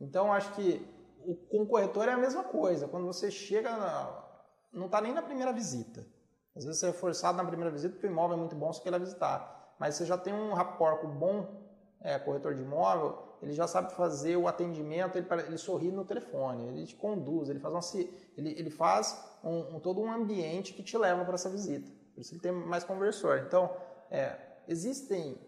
Então 0.00 0.32
acho 0.32 0.54
que 0.54 0.86
o, 1.24 1.34
com 1.34 1.62
o 1.62 1.66
corretor 1.66 2.08
é 2.08 2.12
a 2.12 2.16
mesma 2.16 2.44
coisa. 2.44 2.86
Quando 2.86 3.04
você 3.04 3.32
chega, 3.32 3.76
na, 3.76 4.24
não 4.72 4.86
está 4.86 5.00
nem 5.00 5.12
na 5.12 5.22
primeira 5.22 5.52
visita. 5.52 6.06
Às 6.54 6.64
vezes 6.64 6.78
você 6.78 6.90
é 6.90 6.92
forçado 6.92 7.36
na 7.36 7.44
primeira 7.44 7.70
visita 7.72 7.94
porque 7.94 8.06
o 8.06 8.10
imóvel 8.10 8.36
é 8.36 8.40
muito 8.40 8.54
bom, 8.54 8.72
você 8.72 8.80
quer 8.80 8.96
visitar. 8.98 9.74
Mas 9.78 9.96
você 9.96 10.06
já 10.06 10.16
tem 10.16 10.32
um 10.32 10.52
rapport 10.52 11.00
com 11.00 11.08
bom 11.08 11.68
é, 12.00 12.16
corretor 12.16 12.54
de 12.54 12.62
imóvel, 12.62 13.29
ele 13.42 13.52
já 13.52 13.66
sabe 13.66 13.94
fazer 13.94 14.36
o 14.36 14.46
atendimento, 14.46 15.16
ele, 15.16 15.26
ele 15.46 15.58
sorri 15.58 15.90
no 15.90 16.04
telefone, 16.04 16.68
ele 16.68 16.86
te 16.86 16.94
conduz, 16.94 17.48
ele 17.48 17.58
faz, 17.58 17.74
uma, 17.74 18.04
ele, 18.36 18.50
ele 18.50 18.70
faz 18.70 19.18
um, 19.42 19.76
um, 19.76 19.80
todo 19.80 20.00
um 20.00 20.12
ambiente 20.12 20.74
que 20.74 20.82
te 20.82 20.96
leva 20.98 21.24
para 21.24 21.34
essa 21.34 21.48
visita. 21.48 21.90
Por 22.14 22.20
isso 22.20 22.34
ele 22.34 22.40
tem 22.40 22.52
mais 22.52 22.84
conversor. 22.84 23.38
Então, 23.46 23.74
é, 24.10 24.36
existem. 24.68 25.38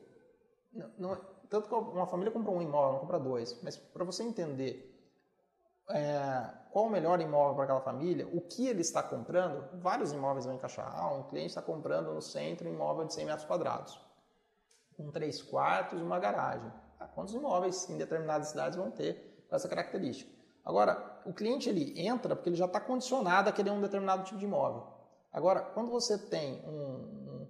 Não, 0.73 0.91
não, 0.99 1.21
tanto 1.51 1.69
que 1.69 1.75
uma 1.75 2.07
família 2.07 2.33
compra 2.33 2.51
um 2.51 2.63
imóvel, 2.63 2.93
não 2.93 3.01
compra 3.01 3.21
dois, 3.21 3.61
mas 3.63 3.77
para 3.77 4.05
você 4.05 4.23
entender 4.23 4.89
é, 5.91 6.51
qual 6.71 6.87
o 6.87 6.91
melhor 6.91 7.21
imóvel 7.21 7.55
para 7.55 7.65
aquela 7.65 7.81
família, 7.81 8.27
o 8.27 8.41
que 8.41 8.67
ele 8.67 8.81
está 8.81 9.03
comprando, 9.03 9.69
vários 9.79 10.13
imóveis 10.13 10.47
vão 10.47 10.55
encaixar. 10.55 10.91
Ah, 10.97 11.13
um 11.13 11.25
cliente 11.25 11.49
está 11.49 11.61
comprando 11.61 12.15
no 12.15 12.23
centro 12.23 12.67
um 12.67 12.73
imóvel 12.73 13.05
de 13.05 13.13
100 13.13 13.27
metros 13.27 13.45
quadrados, 13.45 14.01
com 14.97 15.11
três 15.11 15.43
quartos 15.43 16.01
e 16.01 16.03
uma 16.03 16.19
garagem. 16.19 16.73
Ah, 17.03 17.09
quantos 17.09 17.35
imóveis 17.35 17.91
em 17.91 17.99
determinadas 17.99 18.49
cidades 18.49 18.79
vão 18.79 18.89
ter 18.89 19.45
essa 19.51 19.69
característica? 19.69 20.31
Agora, 20.65 21.21
o 21.27 21.33
cliente 21.33 21.69
ele 21.69 22.01
entra 22.01 22.37
porque 22.37 22.49
ele 22.49 22.57
já 22.57 22.67
está 22.67 22.79
condicionado 22.79 23.49
a 23.49 23.53
querer 23.53 23.71
um 23.71 23.81
determinado 23.81 24.23
tipo 24.23 24.39
de 24.39 24.45
imóvel. 24.45 24.87
Agora, 25.33 25.61
quando 25.61 25.91
você 25.91 26.17
tem 26.17 26.63
um, 26.65 27.49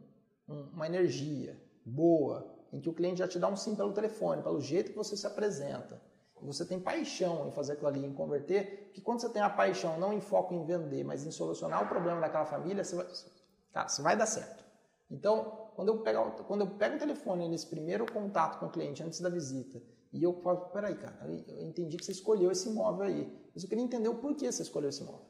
um, 0.49 0.71
uma 0.73 0.87
energia 0.87 1.61
boa, 1.85 2.50
em 2.73 2.80
que 2.80 2.88
o 2.88 2.94
cliente 2.94 3.18
já 3.18 3.28
te 3.28 3.38
dá 3.38 3.47
um 3.47 3.56
sim 3.56 3.76
pelo 3.76 3.92
telefone, 3.92 4.42
pelo 4.42 4.59
jeito 4.59 4.92
que 4.92 4.97
você 4.97 5.14
se 5.18 5.26
apresenta, 5.26 6.00
você 6.40 6.64
tem 6.64 6.80
paixão 6.80 7.47
em 7.47 7.52
fazer 7.52 7.75
aquilo 7.75 7.88
ali, 7.88 8.04
em 8.04 8.14
converter, 8.14 8.90
que 8.94 9.02
quando 9.02 9.21
você 9.21 9.28
tem 9.28 9.42
a 9.42 9.50
paixão 9.50 10.00
não 10.00 10.14
em 10.14 10.21
foco 10.21 10.54
em 10.54 10.64
vender, 10.64 11.04
mas 11.04 11.26
em 11.26 11.30
solucionar 11.30 11.85
o 11.85 11.88
problema 11.88 12.21
daquela 12.21 12.47
família, 12.47 12.82
você 12.82 12.97
vai, 12.97 13.06
cara, 13.71 13.88
você 13.88 14.00
vai 14.00 14.16
dar 14.16 14.26
certo. 14.26 14.64
Então, 15.11 15.62
quando 15.74 15.88
eu 15.88 15.98
pego, 15.98 16.30
quando 16.46 16.62
eu 16.62 16.70
pego 16.70 16.96
o 16.96 16.98
telefone 16.98 17.48
nesse 17.48 17.66
primeiro 17.66 18.10
contato 18.10 18.58
com 18.58 18.66
o 18.66 18.70
cliente 18.70 19.02
antes 19.02 19.20
da 19.20 19.28
visita 19.28 19.80
e 20.12 20.22
eu 20.22 20.34
falo, 20.42 20.58
peraí, 20.72 20.94
cara, 20.94 21.16
eu 21.26 21.66
entendi 21.66 21.96
que 21.96 22.04
você 22.04 22.12
escolheu 22.12 22.50
esse 22.50 22.68
imóvel 22.68 23.06
aí. 23.06 23.32
Mas 23.54 23.62
eu 23.62 23.68
queria 23.68 23.82
entender 23.82 24.08
o 24.08 24.16
porquê 24.16 24.52
você 24.52 24.62
escolheu 24.62 24.90
esse 24.90 25.02
imóvel. 25.02 25.26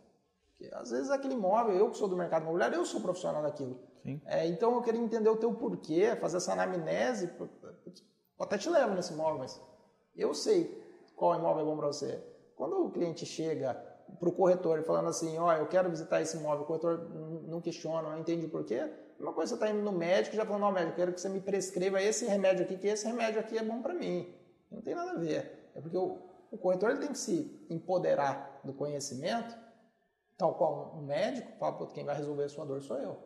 Porque 0.48 0.74
às 0.74 0.90
vezes 0.90 1.10
aquele 1.10 1.34
imóvel, 1.34 1.76
eu 1.76 1.90
que 1.90 1.96
sou 1.96 2.08
do 2.08 2.16
mercado 2.16 2.42
imobiliário, 2.42 2.76
eu 2.76 2.84
sou 2.84 3.00
profissional 3.00 3.42
daquilo. 3.42 3.78
É, 4.26 4.46
então 4.48 4.74
eu 4.74 4.82
queria 4.82 5.00
entender 5.00 5.28
o 5.28 5.36
teu 5.36 5.54
porquê, 5.54 6.16
fazer 6.16 6.38
essa 6.38 6.52
anamnese. 6.52 7.30
Até 8.38 8.58
te 8.58 8.68
levo 8.68 8.94
nesse 8.94 9.12
imóvel, 9.12 9.38
mas 9.38 9.60
eu 10.16 10.34
sei 10.34 10.82
qual 11.14 11.38
imóvel 11.38 11.62
é 11.62 11.64
bom 11.64 11.76
para 11.76 11.86
você. 11.86 12.20
Quando 12.56 12.84
o 12.84 12.90
cliente 12.90 13.24
chega 13.24 13.74
para 14.18 14.28
o 14.28 14.32
corretor 14.32 14.82
falando 14.82 15.08
assim, 15.08 15.38
ó, 15.38 15.46
oh, 15.46 15.52
eu 15.52 15.66
quero 15.68 15.88
visitar 15.88 16.20
esse 16.20 16.36
imóvel, 16.36 16.64
o 16.64 16.66
corretor 16.66 17.08
não 17.46 17.60
questiona, 17.60 18.10
não 18.10 18.18
entende 18.18 18.46
o 18.46 18.50
porquê, 18.50 18.90
Uma 19.22 19.32
coisa 19.32 19.50
você 19.50 19.54
está 19.54 19.70
indo 19.70 19.82
no 19.82 19.92
médico 19.92 20.34
e 20.34 20.36
já 20.36 20.44
falando, 20.44 20.62
não, 20.62 20.72
médico, 20.72 20.92
eu 20.92 20.96
quero 20.96 21.12
que 21.12 21.20
você 21.20 21.28
me 21.28 21.40
prescreva 21.40 22.02
esse 22.02 22.26
remédio 22.26 22.64
aqui, 22.64 22.76
que 22.76 22.88
esse 22.88 23.06
remédio 23.06 23.38
aqui 23.38 23.56
é 23.56 23.62
bom 23.62 23.80
para 23.80 23.94
mim. 23.94 24.34
Não 24.70 24.82
tem 24.82 24.94
nada 24.94 25.12
a 25.12 25.14
ver. 25.14 25.70
É 25.74 25.80
porque 25.80 25.96
o, 25.96 26.18
o 26.50 26.58
corretor 26.58 26.90
ele 26.90 26.98
tem 26.98 27.12
que 27.12 27.18
se 27.18 27.64
empoderar 27.70 28.60
do 28.64 28.72
conhecimento, 28.72 29.56
tal 30.36 30.54
qual 30.54 30.96
um 30.96 31.02
médico, 31.02 31.52
fala, 31.58 31.86
quem 31.86 32.04
vai 32.04 32.16
resolver 32.16 32.44
a 32.44 32.48
sua 32.48 32.64
dor 32.64 32.82
sou 32.82 32.98
eu. 32.98 33.16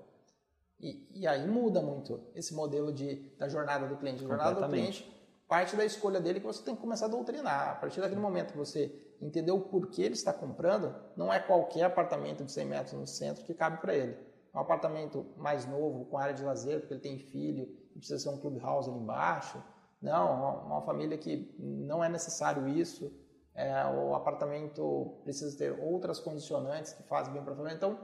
E, 0.79 1.09
e, 1.23 1.26
aí 1.26 1.47
muda 1.47 1.81
muito 1.81 2.21
esse 2.35 2.53
modelo 2.53 2.93
de, 2.93 3.35
da 3.38 3.49
jornada 3.49 3.87
do 3.87 3.97
cliente. 3.97 4.23
A 4.23 4.29
jornada 4.29 4.61
do 4.61 4.69
cliente 4.69 5.11
parte 5.49 5.76
da 5.76 5.85
escolha 5.85 6.21
dele 6.21 6.41
que 6.41 6.47
você 6.47 6.62
tem 6.62 6.75
que 6.75 6.81
começar 6.81 7.07
a 7.07 7.09
doutrinar. 7.09 7.71
A 7.71 7.75
partir 7.76 8.00
daquele 8.00 8.21
momento 8.21 8.53
que 8.53 8.59
você 8.59 8.93
entendeu 9.21 9.57
o 9.57 9.61
porquê 9.61 10.03
ele 10.03 10.15
está 10.15 10.33
comprando, 10.33 10.95
não 11.17 11.33
é 11.33 11.41
qualquer 11.41 11.85
apartamento 11.85 12.45
de 12.45 12.53
100 12.53 12.67
metros 12.67 12.93
no 12.93 13.07
centro 13.07 13.45
que 13.45 13.55
cabe 13.55 13.81
para 13.81 13.95
ele. 13.95 14.17
Um 14.57 14.61
apartamento 14.61 15.27
mais 15.37 15.67
novo, 15.67 16.07
com 16.07 16.17
área 16.17 16.33
de 16.33 16.43
lazer, 16.43 16.81
porque 16.81 16.95
ele 16.95 17.01
tem 17.03 17.19
filho 17.19 17.69
e 17.95 17.99
precisa 17.99 18.19
ser 18.19 18.31
um 18.31 18.41
clubhouse 18.41 18.89
ali 18.89 18.99
embaixo. 18.99 19.63
Não, 20.01 20.65
uma, 20.67 20.81
família 20.81 21.19
que 21.19 21.55
não 21.59 22.03
é 22.03 22.09
necessário 22.09 22.67
isso. 22.67 23.13
É, 23.55 23.85
o 23.87 24.15
apartamento 24.15 25.21
precisa 25.25 25.57
ter 25.59 25.79
outras 25.79 26.19
condicionantes 26.19 26.95
que 26.95 27.03
fazem 27.03 27.35
bem 27.35 27.43
para 27.43 27.53
a 27.53 27.57
família. 27.57 27.77
Então, 27.77 27.99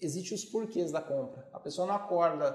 existem 0.00 0.36
os 0.36 0.44
porquês 0.44 0.90
da 0.90 1.00
compra. 1.00 1.48
A 1.52 1.60
pessoa 1.60 1.86
não 1.86 1.94
acorda 1.94 2.50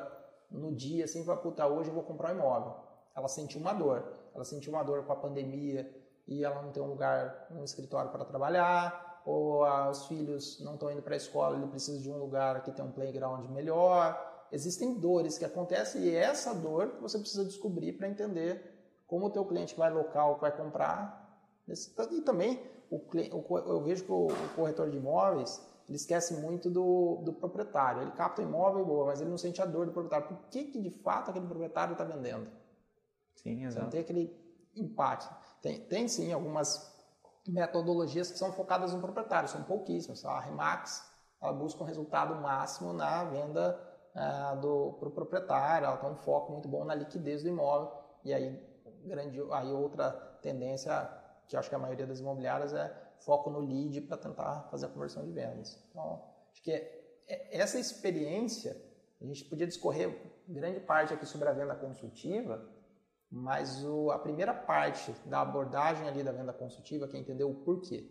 no 0.51 0.75
dia 0.75 1.05
assim, 1.05 1.23
vai, 1.23 1.37
puta, 1.37 1.65
hoje 1.65 1.89
eu 1.89 1.93
vou 1.93 2.03
comprar 2.03 2.33
um 2.33 2.39
imóvel. 2.39 2.75
Ela 3.15 3.29
sentiu 3.29 3.61
uma 3.61 3.71
dor. 3.71 4.11
Ela 4.35 4.43
sentiu 4.43 4.73
uma 4.73 4.83
dor 4.83 5.05
com 5.05 5.13
a 5.13 5.15
pandemia 5.15 5.89
e 6.27 6.43
ela 6.43 6.61
não 6.61 6.73
tem 6.73 6.83
um 6.83 6.87
lugar, 6.87 7.47
um 7.51 7.63
escritório 7.63 8.11
para 8.11 8.25
trabalhar, 8.25 9.06
ou 9.27 9.65
ah, 9.65 9.89
os 9.89 10.05
filhos 10.05 10.57
não 10.61 10.75
estão 10.75 10.89
indo 10.89 11.01
para 11.01 11.13
a 11.13 11.17
escola, 11.17 11.57
ele 11.57 11.67
precisa 11.67 11.99
de 11.99 12.09
um 12.09 12.17
lugar 12.17 12.63
que 12.63 12.71
tem 12.71 12.85
um 12.85 12.93
playground 12.93 13.45
melhor. 13.49 14.47
Existem 14.53 14.93
dores 14.93 15.37
que 15.37 15.43
acontecem 15.43 16.03
e 16.03 16.15
é 16.15 16.23
essa 16.23 16.55
dor 16.55 16.97
você 17.01 17.19
precisa 17.19 17.43
descobrir 17.43 17.91
para 17.91 18.07
entender 18.07 18.63
como 19.05 19.25
o 19.25 19.29
teu 19.29 19.43
cliente 19.43 19.75
vai 19.75 19.91
local 19.91 20.37
vai 20.39 20.55
comprar. 20.55 21.27
E 22.09 22.21
também 22.21 22.57
o, 22.89 23.01
eu 23.57 23.83
vejo 23.83 24.05
que 24.05 24.11
o 24.13 24.29
corretor 24.55 24.89
de 24.89 24.95
imóveis 24.95 25.61
ele 25.89 25.97
esquece 25.97 26.33
muito 26.35 26.69
do, 26.69 27.21
do 27.25 27.33
proprietário. 27.33 28.03
Ele 28.03 28.11
capta 28.11 28.41
o 28.41 28.45
imóvel 28.45 28.85
boa, 28.85 29.07
mas 29.07 29.19
ele 29.19 29.29
não 29.29 29.37
sente 29.37 29.61
a 29.61 29.65
dor 29.65 29.87
do 29.87 29.91
proprietário. 29.91 30.27
Por 30.27 30.37
que, 30.49 30.63
que 30.65 30.81
de 30.81 30.89
fato 30.89 31.31
aquele 31.31 31.47
proprietário 31.47 31.91
está 31.91 32.05
vendendo? 32.05 32.49
Sim, 33.35 33.65
exato. 33.65 33.83
Não 33.83 33.91
tem 33.91 33.99
aquele 33.99 34.33
empate. 34.73 35.29
Tem, 35.61 35.81
tem 35.81 36.07
sim 36.07 36.31
algumas 36.31 36.96
metodologias 37.51 38.31
que 38.31 38.37
são 38.37 38.51
focadas 38.51 38.93
no 38.93 39.01
proprietário, 39.01 39.49
são 39.49 39.63
pouquíssimas. 39.63 40.23
A 40.25 40.39
Remax 40.39 41.07
ela 41.41 41.53
busca 41.53 41.83
um 41.83 41.85
resultado 41.85 42.35
máximo 42.35 42.93
na 42.93 43.23
venda 43.25 43.79
uh, 44.15 44.59
do 44.59 44.93
pro 44.99 45.11
proprietário, 45.11 45.85
ela 45.85 45.97
tem 45.97 46.09
um 46.09 46.15
foco 46.15 46.51
muito 46.51 46.67
bom 46.67 46.83
na 46.83 46.95
liquidez 46.95 47.43
do 47.43 47.49
imóvel. 47.49 47.91
E 48.23 48.33
aí, 48.33 48.59
grande, 49.05 49.39
aí 49.51 49.71
outra 49.71 50.11
tendência 50.41 51.09
que 51.47 51.55
acho 51.55 51.69
que 51.69 51.75
a 51.75 51.79
maioria 51.79 52.05
das 52.05 52.19
imobiliárias 52.19 52.73
é 52.73 52.93
foco 53.19 53.49
no 53.49 53.59
lead 53.59 54.01
para 54.01 54.17
tentar 54.17 54.67
fazer 54.69 54.87
a 54.87 54.89
conversão 54.89 55.23
de 55.23 55.31
vendas. 55.31 55.81
Então, 55.89 56.23
acho 56.51 56.61
que 56.61 56.71
é, 56.71 57.23
é, 57.27 57.57
essa 57.57 57.79
experiência, 57.79 58.75
a 59.21 59.25
gente 59.25 59.45
podia 59.45 59.65
discorrer 59.65 60.15
grande 60.47 60.79
parte 60.79 61.13
aqui 61.13 61.25
sobre 61.25 61.47
a 61.47 61.53
venda 61.53 61.75
consultiva, 61.75 62.67
mas 63.31 63.83
o, 63.83 64.11
a 64.11 64.19
primeira 64.19 64.53
parte 64.53 65.11
da 65.25 65.41
abordagem 65.41 66.07
ali 66.07 66.23
da 66.23 66.31
venda 66.31 66.53
consultiva, 66.53 67.07
que 67.07 67.17
é 67.17 67.19
entender 67.19 67.43
o 67.43 67.53
porquê, 67.53 68.09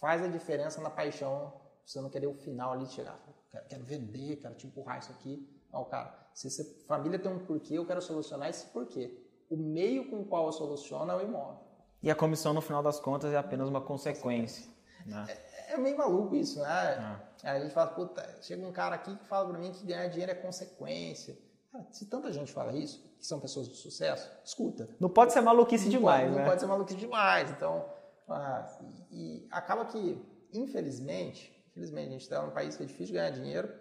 faz 0.00 0.22
a 0.22 0.28
diferença 0.28 0.80
na 0.80 0.90
paixão, 0.90 1.52
você 1.84 2.00
não 2.00 2.08
querer 2.08 2.28
o 2.28 2.34
final 2.34 2.72
ali 2.72 2.86
chegar, 2.86 3.18
quero, 3.50 3.66
quero 3.66 3.84
vender, 3.84 4.36
quero 4.36 4.54
te 4.54 4.66
empurrar 4.66 4.98
isso 4.98 5.10
aqui. 5.10 5.48
Não, 5.72 5.84
cara, 5.84 6.30
se 6.34 6.48
a 6.48 6.86
família 6.86 7.18
tem 7.18 7.30
um 7.30 7.44
porquê, 7.44 7.74
eu 7.74 7.86
quero 7.86 8.00
solucionar 8.00 8.48
esse 8.48 8.66
porquê. 8.66 9.18
O 9.50 9.56
meio 9.56 10.08
com 10.10 10.20
o 10.20 10.24
qual 10.24 10.46
eu 10.46 10.52
soluciono 10.52 11.10
é 11.10 11.16
o 11.16 11.20
imóvel. 11.20 11.60
E 12.02 12.10
a 12.10 12.14
comissão, 12.14 12.52
no 12.52 12.60
final 12.60 12.82
das 12.82 12.98
contas, 12.98 13.32
é 13.32 13.36
apenas 13.36 13.68
uma 13.68 13.80
consequência. 13.80 14.70
Né? 15.06 15.26
É, 15.28 15.74
é, 15.74 15.78
meio 15.78 15.96
maluco 15.96 16.34
isso, 16.34 16.60
né? 16.60 16.66
Ah. 16.68 17.20
A 17.44 17.60
gente 17.60 17.72
fala, 17.72 17.90
puta, 17.90 18.38
chega 18.42 18.66
um 18.66 18.72
cara 18.72 18.94
aqui 18.94 19.16
que 19.16 19.24
fala 19.26 19.48
para 19.48 19.58
mim 19.58 19.72
que 19.72 19.84
ganhar 19.84 20.06
dinheiro 20.08 20.32
é 20.32 20.34
consequência. 20.34 21.36
Cara, 21.72 21.86
se 21.90 22.04
tanta 22.04 22.30
gente 22.30 22.52
fala 22.52 22.76
isso, 22.76 23.02
que 23.18 23.26
são 23.26 23.40
pessoas 23.40 23.66
de 23.66 23.76
sucesso, 23.76 24.30
escuta. 24.44 24.88
Não 25.00 25.08
pode 25.08 25.32
ser 25.32 25.40
maluquice 25.40 25.84
não 25.84 25.90
demais, 25.90 26.24
pode, 26.24 26.34
né? 26.34 26.42
Não 26.42 26.48
pode 26.48 26.60
ser 26.60 26.66
maluquice 26.66 26.98
demais. 26.98 27.50
Então, 27.50 27.86
ah, 28.28 28.78
e, 29.10 29.38
e, 29.38 29.48
acaba 29.50 29.86
que, 29.86 30.22
infelizmente, 30.52 31.50
infelizmente, 31.70 32.08
a 32.08 32.12
gente 32.12 32.20
está 32.20 32.42
num 32.42 32.52
país 32.52 32.76
que 32.76 32.82
é 32.82 32.86
difícil 32.86 33.14
ganhar 33.14 33.30
dinheiro 33.30 33.72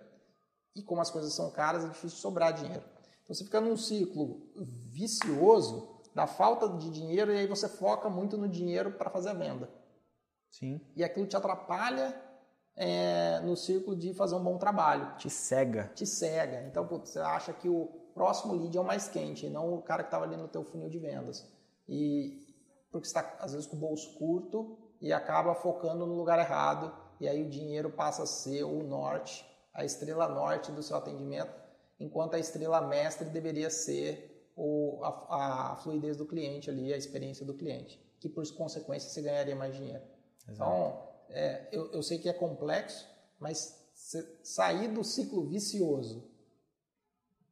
e 0.73 0.81
como 0.81 1.01
as 1.01 1.11
coisas 1.11 1.33
são 1.33 1.51
caras, 1.51 1.83
é 1.83 1.89
difícil 1.89 2.17
sobrar 2.17 2.53
dinheiro. 2.53 2.83
Então, 3.23 3.35
você 3.35 3.43
fica 3.43 3.59
num 3.59 3.75
ciclo 3.75 4.49
vicioso 4.55 5.99
da 6.15 6.25
falta 6.25 6.69
de 6.69 6.89
dinheiro 6.89 7.33
e 7.33 7.39
aí 7.39 7.47
você 7.47 7.67
foca 7.67 8.09
muito 8.09 8.37
no 8.37 8.47
dinheiro 8.47 8.93
para 8.93 9.09
fazer 9.09 9.29
a 9.29 9.33
venda. 9.33 9.69
Sim. 10.49 10.79
E 10.95 11.03
aquilo 11.03 11.27
te 11.27 11.35
atrapalha 11.35 12.30
é, 12.75 13.39
no 13.41 13.55
círculo 13.55 13.95
de 13.95 14.13
fazer 14.13 14.35
um 14.35 14.43
bom 14.43 14.57
trabalho. 14.57 15.15
Te 15.17 15.29
cega. 15.29 15.91
Te 15.95 16.05
cega. 16.05 16.63
Então, 16.67 16.87
putz, 16.87 17.11
você 17.11 17.19
acha 17.19 17.53
que 17.53 17.69
o 17.69 17.85
próximo 18.13 18.53
lead 18.53 18.77
é 18.77 18.81
o 18.81 18.83
mais 18.83 19.07
quente, 19.07 19.45
e 19.45 19.49
não 19.49 19.73
o 19.73 19.81
cara 19.81 20.03
que 20.03 20.07
estava 20.07 20.25
ali 20.25 20.37
no 20.37 20.47
teu 20.47 20.63
funil 20.63 20.89
de 20.89 20.99
vendas. 20.99 21.47
E 21.87 22.39
porque 22.91 23.07
está, 23.07 23.37
às 23.39 23.53
vezes, 23.53 23.67
com 23.67 23.77
o 23.77 23.79
bolso 23.79 24.13
curto 24.17 24.77
e 24.99 25.13
acaba 25.13 25.55
focando 25.55 26.05
no 26.05 26.13
lugar 26.13 26.39
errado, 26.39 26.93
e 27.19 27.27
aí 27.27 27.41
o 27.41 27.49
dinheiro 27.49 27.89
passa 27.89 28.23
a 28.23 28.25
ser 28.25 28.63
o 28.63 28.83
norte, 28.83 29.45
a 29.73 29.85
estrela 29.85 30.27
norte 30.27 30.71
do 30.71 30.83
seu 30.83 30.97
atendimento, 30.97 31.53
enquanto 31.99 32.35
a 32.35 32.39
estrela 32.39 32.81
mestre 32.81 33.29
deveria 33.29 33.69
ser 33.69 34.51
o, 34.55 34.99
a, 35.03 35.71
a, 35.71 35.75
fluidez 35.77 36.17
do 36.17 36.25
cliente 36.25 36.69
ali, 36.69 36.93
a 36.93 36.97
experiência 36.97 37.45
do 37.45 37.53
cliente, 37.53 37.99
que 38.19 38.27
por 38.27 38.43
consequência 38.53 39.09
você 39.09 39.21
ganharia 39.21 39.55
mais 39.55 39.75
dinheiro. 39.75 40.03
Exato. 40.47 40.69
Então, 40.69 41.10
é, 41.33 41.67
eu, 41.71 41.91
eu 41.91 42.03
sei 42.03 42.19
que 42.19 42.29
é 42.29 42.33
complexo, 42.33 43.07
mas 43.39 43.79
sair 44.43 44.87
do 44.87 45.03
ciclo 45.03 45.45
vicioso 45.45 46.29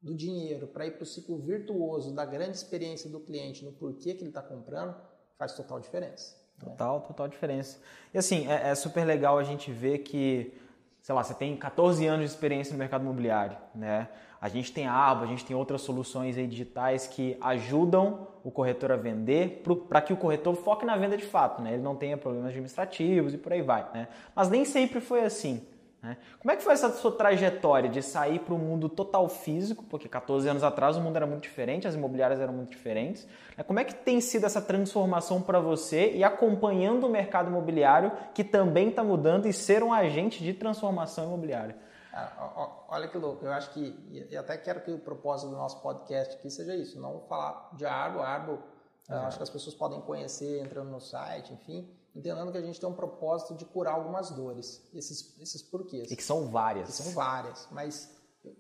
do 0.02 0.16
dinheiro 0.16 0.68
para 0.68 0.88
ir 0.88 0.92
para 0.92 1.04
o 1.04 1.06
ciclo 1.06 1.38
virtuoso 1.38 2.14
da 2.14 2.26
grande 2.26 2.58
experiência 2.58 3.10
do 3.10 3.20
cliente 3.20 3.64
no 3.66 3.72
porquê 3.72 4.14
que 4.14 4.22
ele 4.22 4.30
está 4.30 4.42
comprando 4.42 4.96
faz 5.38 5.54
total 5.54 5.80
diferença. 5.80 6.36
Né? 6.58 6.70
Total, 6.70 7.02
total 7.02 7.28
diferença. 7.28 7.80
E 8.14 8.18
assim, 8.18 8.48
é, 8.48 8.70
é 8.70 8.76
super 8.76 9.06
legal 9.06 9.38
a 9.38 9.44
gente 9.44 9.72
ver 9.72 10.00
que, 10.00 10.58
sei 11.02 11.16
lá, 11.16 11.24
você 11.24 11.34
tem 11.34 11.56
14 11.58 12.06
anos 12.06 12.26
de 12.26 12.32
experiência 12.32 12.74
no 12.74 12.80
mercado 12.80 13.02
imobiliário, 13.02 13.58
né? 13.74 14.10
A 14.42 14.48
gente 14.48 14.72
tem 14.72 14.88
a 14.88 14.94
Arbo, 14.94 15.26
a 15.26 15.28
gente 15.28 15.44
tem 15.44 15.56
outras 15.56 15.82
soluções 15.82 16.36
digitais 16.36 17.08
que 17.08 17.38
ajudam 17.42 18.28
o 18.44 18.50
corretor 18.50 18.92
a 18.92 18.96
vender 18.96 19.62
para 19.88 20.02
que 20.02 20.14
o 20.14 20.18
corretor 20.18 20.56
foque 20.56 20.86
na 20.86 20.96
venda 20.96 21.18
de 21.18 21.26
fato, 21.26 21.62
né? 21.62 21.74
Ele 21.74 21.84
não 21.84 21.96
tenha 21.96 22.16
problemas 22.16 22.50
administrativos 22.50 23.34
e 23.34 23.38
por 23.38 23.52
aí 23.52 23.62
vai, 23.62 23.86
né? 23.94 24.08
Mas 24.34 24.50
nem 24.50 24.64
sempre 24.64 25.02
foi 25.02 25.26
assim. 25.26 25.62
Né? 26.02 26.16
Como 26.40 26.52
é 26.52 26.56
que 26.56 26.64
foi 26.64 26.72
essa 26.72 26.90
sua 26.94 27.12
trajetória 27.12 27.90
de 27.90 28.02
sair 28.02 28.40
para 28.40 28.54
o 28.54 28.58
mundo 28.58 28.88
total 28.88 29.28
físico? 29.28 29.84
Porque 29.84 30.08
14 30.08 30.48
anos 30.48 30.64
atrás 30.64 30.96
o 30.96 31.02
mundo 31.02 31.18
era 31.18 31.28
muito 31.28 31.44
diferente, 31.44 31.88
as 31.88 31.96
imobiliárias 31.96 32.40
eram 32.40 32.54
muito 32.54 32.70
diferentes. 32.70 33.28
Né? 33.58 33.64
Como 33.64 33.80
é 33.80 33.84
que 33.84 33.94
tem 33.94 34.22
sido 34.22 34.46
essa 34.46 34.62
transformação 34.62 35.42
para 35.42 35.60
você 35.60 36.14
e 36.16 36.24
acompanhando 36.24 37.06
o 37.06 37.10
mercado 37.10 37.50
imobiliário 37.50 38.14
que 38.34 38.44
também 38.44 38.90
está 38.90 39.04
mudando 39.04 39.48
e 39.48 39.54
ser 39.54 39.84
um 39.84 39.92
agente 39.92 40.42
de 40.42 40.54
transformação 40.54 41.26
imobiliária? 41.26 41.76
Ah, 42.12 42.86
olha 42.88 43.08
que 43.08 43.18
louco, 43.18 43.46
eu 43.46 43.52
acho 43.52 43.72
que, 43.72 44.28
e 44.30 44.36
até 44.36 44.58
quero 44.58 44.82
que 44.82 44.92
o 44.92 45.00
propósito 45.00 45.50
do 45.50 45.56
nosso 45.56 45.82
podcast 45.82 46.36
aqui 46.36 46.50
seja 46.50 46.76
isso, 46.76 47.00
não 47.00 47.22
falar 47.28 47.70
de 47.76 47.86
Arbo, 47.86 48.20
Arbo, 48.20 48.54
uhum. 48.54 49.16
acho 49.18 49.38
que 49.38 49.44
as 49.44 49.50
pessoas 49.50 49.76
podem 49.76 50.02
conhecer 50.02 50.60
entrando 50.64 50.90
no 50.90 51.00
site, 51.00 51.54
enfim, 51.54 51.88
entendendo 52.16 52.52
que 52.52 52.58
a 52.58 52.62
gente 52.62 52.80
tem 52.80 52.90
um 52.90 52.96
propósito 52.96 53.54
de 53.54 53.64
curar 53.64 53.94
algumas 53.94 54.32
dores, 54.32 54.90
esses, 54.94 55.40
esses 55.40 55.62
porquês. 55.62 56.10
E 56.10 56.16
que 56.16 56.24
são 56.24 56.50
várias. 56.50 56.88
Que 56.88 56.94
são 56.94 57.12
várias, 57.14 57.68
mas 57.72 58.10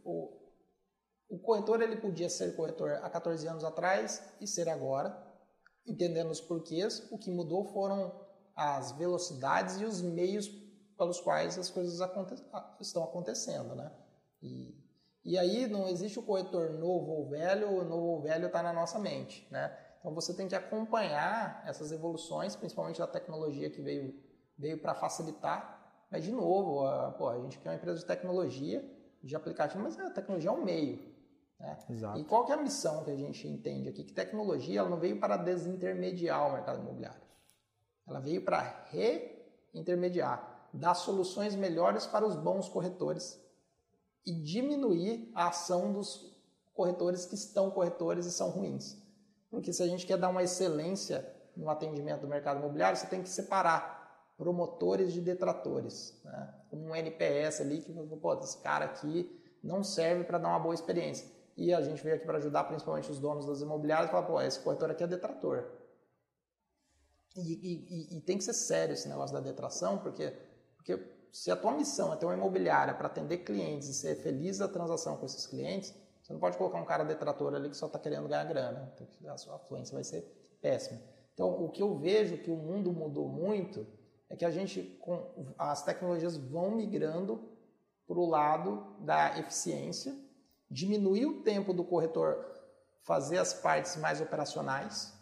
o, 0.03 0.31
o 1.27 1.39
corretor 1.39 1.81
ele 1.81 1.95
podia 1.95 2.29
ser 2.29 2.55
corretor 2.55 2.99
há 3.01 3.09
14 3.09 3.47
anos 3.47 3.63
atrás 3.63 4.23
e 4.39 4.45
ser 4.45 4.69
agora, 4.69 5.17
entendendo 5.87 6.29
os 6.29 6.39
porquês, 6.39 7.07
o 7.11 7.17
que 7.17 7.31
mudou 7.31 7.65
foram 7.65 8.13
as 8.55 8.91
velocidades 8.91 9.79
e 9.79 9.85
os 9.85 10.01
meios 10.01 10.47
pelos 10.99 11.21
quais 11.21 11.57
as 11.57 11.69
coisas 11.69 12.01
aconte 12.01 12.35
estão 12.81 13.01
acontecendo, 13.05 13.73
né? 13.73 13.89
E, 14.43 14.75
e 15.23 15.37
aí 15.37 15.65
não 15.65 15.87
existe 15.87 16.19
o 16.19 16.23
corretor 16.23 16.71
novo 16.73 17.11
ou 17.11 17.29
velho, 17.29 17.69
o 17.69 17.85
novo 17.85 18.05
ou 18.05 18.21
velho 18.21 18.47
está 18.47 18.61
na 18.61 18.73
nossa 18.73 18.99
mente, 18.99 19.47
né? 19.49 19.75
Então 19.99 20.13
você 20.13 20.33
tem 20.33 20.47
que 20.47 20.55
acompanhar 20.55 21.63
essas 21.65 21.93
evoluções, 21.93 22.55
principalmente 22.55 22.99
da 22.99 23.07
tecnologia 23.07 23.69
que 23.69 23.81
veio, 23.81 24.13
veio 24.57 24.77
para 24.77 24.93
facilitar. 24.93 25.77
Mas, 26.11 26.23
de 26.23 26.31
novo, 26.31 26.85
a, 26.85 27.11
pô, 27.11 27.29
a 27.29 27.39
gente 27.39 27.57
quer 27.59 27.69
uma 27.69 27.75
empresa 27.75 27.99
de 27.99 28.05
tecnologia, 28.05 28.83
de 29.23 29.35
aplicativo, 29.35 29.81
mas 29.81 29.97
a 29.97 30.09
tecnologia 30.09 30.49
é 30.49 30.53
um 30.53 30.63
meio. 30.63 30.99
Né? 31.59 31.77
Exato. 31.89 32.19
E 32.19 32.25
qual 32.25 32.45
que 32.45 32.51
é 32.51 32.55
a 32.55 32.61
missão 32.61 33.03
que 33.05 33.11
a 33.11 33.15
gente 33.15 33.47
entende 33.47 33.87
aqui? 33.87 34.03
Que 34.03 34.13
tecnologia 34.13 34.79
ela 34.79 34.89
não 34.89 34.99
veio 34.99 35.19
para 35.19 35.37
desintermediar 35.37 36.49
o 36.49 36.53
mercado 36.53 36.81
imobiliário. 36.81 37.21
Ela 38.07 38.19
veio 38.19 38.43
para 38.43 38.85
reintermediar 38.89 40.58
dar 40.73 40.93
soluções 40.93 41.55
melhores 41.55 42.05
para 42.05 42.25
os 42.25 42.35
bons 42.35 42.69
corretores 42.69 43.39
e 44.25 44.33
diminuir 44.33 45.31
a 45.33 45.47
ação 45.47 45.91
dos 45.91 46.37
corretores 46.73 47.25
que 47.25 47.35
estão 47.35 47.71
corretores 47.71 48.25
e 48.25 48.31
são 48.31 48.49
ruins. 48.49 48.97
Porque 49.49 49.73
se 49.73 49.81
a 49.81 49.87
gente 49.87 50.05
quer 50.05 50.17
dar 50.17 50.29
uma 50.29 50.43
excelência 50.43 51.27
no 51.55 51.69
atendimento 51.69 52.21
do 52.21 52.27
mercado 52.27 52.59
imobiliário, 52.59 52.97
você 52.97 53.07
tem 53.07 53.21
que 53.21 53.29
separar 53.29 53.99
promotores 54.37 55.11
de 55.11 55.19
detratores. 55.19 56.17
Né? 56.23 56.53
Um 56.71 56.95
NPS 56.95 57.61
ali 57.61 57.81
que, 57.81 57.91
pô, 57.91 58.33
esse 58.39 58.57
cara 58.59 58.85
aqui 58.85 59.29
não 59.61 59.83
serve 59.83 60.23
para 60.23 60.37
dar 60.37 60.49
uma 60.49 60.59
boa 60.59 60.73
experiência. 60.73 61.27
E 61.57 61.73
a 61.73 61.81
gente 61.81 62.01
veio 62.01 62.15
aqui 62.15 62.25
para 62.25 62.37
ajudar 62.37 62.63
principalmente 62.63 63.11
os 63.11 63.19
donos 63.19 63.45
das 63.45 63.59
imobiliárias 63.59 64.07
e 64.07 64.11
falar, 64.11 64.25
pô, 64.25 64.41
esse 64.41 64.59
corretor 64.61 64.89
aqui 64.89 65.03
é 65.03 65.07
detrator. 65.07 65.65
E, 67.35 68.07
e, 68.11 68.17
e, 68.17 68.21
tem 68.21 68.37
que 68.37 68.43
ser 68.43 68.53
sério 68.53 68.93
esse 68.93 69.07
negócio 69.07 69.33
da 69.33 69.41
detração, 69.41 69.97
porque, 69.97 70.33
porque 70.79 70.97
se 71.31 71.51
a 71.51 71.55
tua 71.55 71.73
missão 71.73 72.13
é 72.13 72.15
ter 72.15 72.25
uma 72.25 72.33
imobiliária 72.33 72.93
para 72.93 73.07
atender 73.07 73.39
clientes 73.39 73.89
e 73.89 73.93
ser 73.93 74.15
feliz 74.15 74.57
da 74.57 74.67
transação 74.67 75.17
com 75.17 75.25
esses 75.25 75.45
clientes, 75.45 75.93
você 76.21 76.33
não 76.33 76.39
pode 76.39 76.57
colocar 76.57 76.79
um 76.79 76.85
cara 76.85 77.03
detrator 77.03 77.53
ali 77.53 77.69
que 77.69 77.77
só 77.77 77.85
está 77.85 77.99
querendo 77.99 78.27
ganhar 78.27 78.45
grana. 78.45 78.93
A 79.27 79.37
sua 79.37 79.55
afluência 79.55 79.93
vai 79.93 80.03
ser 80.03 80.21
péssima. 80.61 80.99
Então, 81.33 81.63
o 81.63 81.69
que 81.69 81.81
eu 81.81 81.97
vejo 81.97 82.37
que 82.37 82.49
o 82.49 82.55
mundo 82.55 82.91
mudou 82.91 83.27
muito 83.27 83.85
é 84.29 84.35
que 84.35 84.45
a 84.45 84.51
gente, 84.51 84.81
com, 85.01 85.53
as 85.57 85.83
tecnologias 85.83 86.37
vão 86.37 86.71
migrando 86.71 87.49
para 88.07 88.17
o 88.17 88.25
lado 88.25 88.95
da 88.99 89.37
eficiência, 89.37 90.15
diminuir 90.69 91.25
o 91.25 91.41
tempo 91.43 91.73
do 91.73 91.83
corretor 91.83 92.45
fazer 93.01 93.37
as 93.37 93.53
partes 93.53 93.95
mais 93.97 94.21
operacionais, 94.21 95.13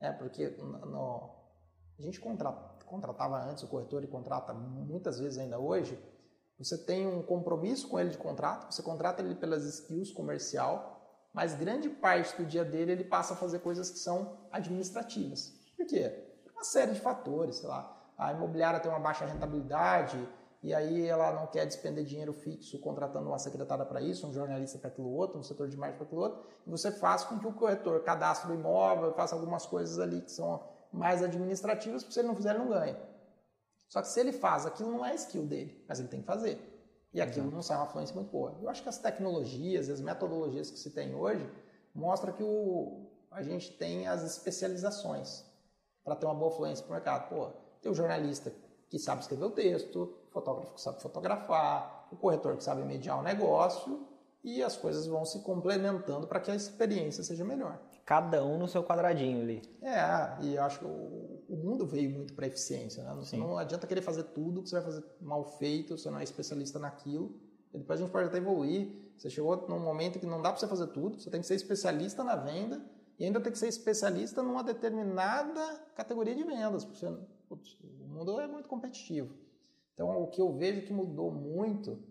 né? 0.00 0.12
porque 0.12 0.48
no, 0.48 1.30
a 1.98 2.02
gente 2.02 2.20
contratava 2.90 3.40
antes 3.44 3.62
o 3.62 3.68
corretor 3.68 4.02
e 4.02 4.08
contrata 4.08 4.52
muitas 4.52 5.20
vezes 5.20 5.38
ainda 5.38 5.58
hoje, 5.58 5.98
você 6.58 6.76
tem 6.76 7.06
um 7.06 7.22
compromisso 7.22 7.88
com 7.88 7.98
ele 7.98 8.10
de 8.10 8.18
contrato, 8.18 8.70
você 8.70 8.82
contrata 8.82 9.22
ele 9.22 9.34
pelas 9.34 9.64
skills 9.64 10.12
comercial, 10.12 11.00
mas 11.32 11.54
grande 11.54 11.88
parte 11.88 12.36
do 12.36 12.44
dia 12.44 12.64
dele 12.64 12.92
ele 12.92 13.04
passa 13.04 13.32
a 13.32 13.36
fazer 13.36 13.60
coisas 13.60 13.90
que 13.90 13.98
são 13.98 14.36
administrativas. 14.52 15.54
Por 15.76 15.86
quê? 15.86 16.26
Uma 16.52 16.64
série 16.64 16.92
de 16.92 17.00
fatores, 17.00 17.56
sei 17.56 17.68
lá, 17.68 18.12
a 18.18 18.32
imobiliária 18.32 18.80
tem 18.80 18.90
uma 18.90 19.00
baixa 19.00 19.24
rentabilidade 19.24 20.28
e 20.62 20.74
aí 20.74 21.06
ela 21.06 21.32
não 21.32 21.46
quer 21.46 21.64
despender 21.64 22.04
dinheiro 22.04 22.34
fixo 22.34 22.78
contratando 22.80 23.28
uma 23.28 23.38
secretária 23.38 23.86
para 23.86 24.02
isso, 24.02 24.26
um 24.26 24.32
jornalista 24.32 24.78
para 24.78 24.88
aquilo 24.88 25.10
outro, 25.10 25.38
um 25.38 25.42
setor 25.42 25.68
de 25.68 25.76
marketing 25.78 25.96
para 25.96 26.06
aquilo 26.06 26.20
outro, 26.20 26.44
e 26.66 26.70
você 26.70 26.92
faz 26.92 27.24
com 27.24 27.38
que 27.38 27.46
o 27.46 27.52
corretor 27.54 28.02
cadastre 28.02 28.52
o 28.52 28.54
imóvel, 28.54 29.14
faça 29.14 29.34
algumas 29.34 29.64
coisas 29.64 29.98
ali 29.98 30.20
que 30.20 30.30
são 30.30 30.62
mais 30.92 31.22
administrativas, 31.22 32.02
porque 32.02 32.14
se 32.14 32.20
ele 32.20 32.28
não 32.28 32.36
fizer, 32.36 32.50
ele 32.50 32.58
não 32.58 32.68
ganha. 32.68 32.98
Só 33.88 34.00
que 34.00 34.08
se 34.08 34.20
ele 34.20 34.32
faz, 34.32 34.66
aquilo 34.66 34.90
não 34.90 35.04
é 35.04 35.14
skill 35.14 35.44
dele, 35.46 35.84
mas 35.88 35.98
ele 35.98 36.08
tem 36.08 36.20
que 36.20 36.26
fazer. 36.26 36.58
E 37.12 37.20
aquilo 37.20 37.46
Exato. 37.46 37.54
não 37.56 37.62
sai 37.62 37.76
uma 37.76 37.86
fluência 37.86 38.14
muito 38.14 38.30
boa. 38.30 38.56
Eu 38.62 38.68
acho 38.68 38.82
que 38.82 38.88
as 38.88 38.98
tecnologias, 38.98 39.88
as 39.88 40.00
metodologias 40.00 40.70
que 40.70 40.78
se 40.78 40.90
tem 40.90 41.14
hoje, 41.14 41.48
mostra 41.94 42.32
que 42.32 42.42
o, 42.42 43.06
a 43.30 43.42
gente 43.42 43.72
tem 43.72 44.06
as 44.06 44.22
especializações 44.22 45.44
para 46.04 46.14
ter 46.14 46.26
uma 46.26 46.34
boa 46.34 46.52
fluência 46.52 46.84
para 46.84 46.90
o 46.90 46.94
mercado. 46.94 47.28
Pô, 47.28 47.50
tem 47.82 47.90
o 47.90 47.94
jornalista 47.94 48.52
que 48.88 48.98
sabe 48.98 49.22
escrever 49.22 49.44
o 49.44 49.50
texto, 49.50 50.14
o 50.28 50.32
fotógrafo 50.32 50.74
que 50.74 50.80
sabe 50.80 51.00
fotografar, 51.02 52.08
o 52.12 52.16
corretor 52.16 52.56
que 52.56 52.62
sabe 52.62 52.82
mediar 52.82 53.18
o 53.18 53.22
negócio 53.22 54.06
e 54.42 54.62
as 54.62 54.76
coisas 54.76 55.06
vão 55.06 55.24
se 55.24 55.40
complementando 55.40 56.26
para 56.26 56.40
que 56.40 56.50
a 56.50 56.54
experiência 56.54 57.22
seja 57.22 57.44
melhor. 57.44 57.80
Cada 58.04 58.44
um 58.44 58.58
no 58.58 58.66
seu 58.66 58.82
quadradinho 58.82 59.42
ali. 59.42 59.62
É, 59.82 60.42
e 60.42 60.54
eu 60.54 60.62
acho 60.62 60.78
que 60.78 60.84
o, 60.84 61.44
o 61.48 61.56
mundo 61.56 61.86
veio 61.86 62.10
muito 62.10 62.34
para 62.34 62.46
eficiência. 62.46 63.04
Né? 63.04 63.14
Não, 63.32 63.38
não 63.38 63.58
adianta 63.58 63.86
querer 63.86 64.02
fazer 64.02 64.24
tudo 64.24 64.62
que 64.62 64.70
você 64.70 64.76
vai 64.76 64.84
fazer 64.84 65.04
mal 65.20 65.44
feito, 65.44 65.96
você 65.96 66.10
não 66.10 66.18
é 66.18 66.24
especialista 66.24 66.78
naquilo. 66.78 67.34
E 67.72 67.78
depois 67.78 68.00
a 68.00 68.02
gente 68.02 68.12
pode 68.12 68.28
até 68.28 68.38
evoluir. 68.38 69.12
Você 69.16 69.28
chegou 69.28 69.68
num 69.68 69.78
momento 69.78 70.18
que 70.18 70.26
não 70.26 70.40
dá 70.40 70.50
para 70.50 70.58
você 70.58 70.66
fazer 70.66 70.86
tudo, 70.88 71.20
você 71.20 71.30
tem 71.30 71.40
que 71.40 71.46
ser 71.46 71.54
especialista 71.54 72.24
na 72.24 72.34
venda 72.34 72.82
e 73.18 73.24
ainda 73.26 73.38
tem 73.38 73.52
que 73.52 73.58
ser 73.58 73.68
especialista 73.68 74.42
numa 74.42 74.64
determinada 74.64 75.60
categoria 75.94 76.34
de 76.34 76.42
vendas, 76.42 76.86
porque 76.86 76.98
você, 76.98 77.18
putz, 77.46 77.76
o 77.82 78.08
mundo 78.08 78.40
é 78.40 78.46
muito 78.46 78.66
competitivo. 78.66 79.34
Então, 79.92 80.22
o 80.22 80.28
que 80.28 80.40
eu 80.40 80.50
vejo 80.56 80.86
que 80.86 80.92
mudou 80.94 81.30
muito 81.30 82.02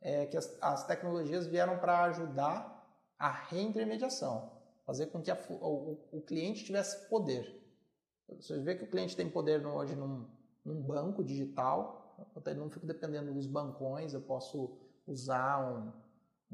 é 0.00 0.26
que 0.26 0.36
as, 0.36 0.56
as 0.60 0.86
tecnologias 0.86 1.46
vieram 1.46 1.78
para 1.78 2.04
ajudar 2.04 2.76
a 3.18 3.30
reintermediação, 3.30 4.52
fazer 4.84 5.06
com 5.06 5.22
que 5.22 5.30
a, 5.30 5.38
o, 5.48 5.98
o, 6.12 6.20
cliente 6.20 6.64
tivesse 6.64 7.08
poder. 7.08 7.62
Você 8.28 8.58
vê 8.60 8.74
que 8.74 8.84
o 8.84 8.90
cliente 8.90 9.16
tem 9.16 9.28
poder 9.28 9.64
hoje 9.66 9.94
num, 9.94 10.28
num 10.64 10.82
banco 10.82 11.24
digital, 11.24 12.06
eu 12.44 12.54
não 12.54 12.70
fico 12.70 12.86
dependendo 12.86 13.32
dos 13.32 13.46
bancões, 13.46 14.12
eu 14.12 14.20
posso 14.20 14.78
usar 15.06 15.60
um, 15.60 15.92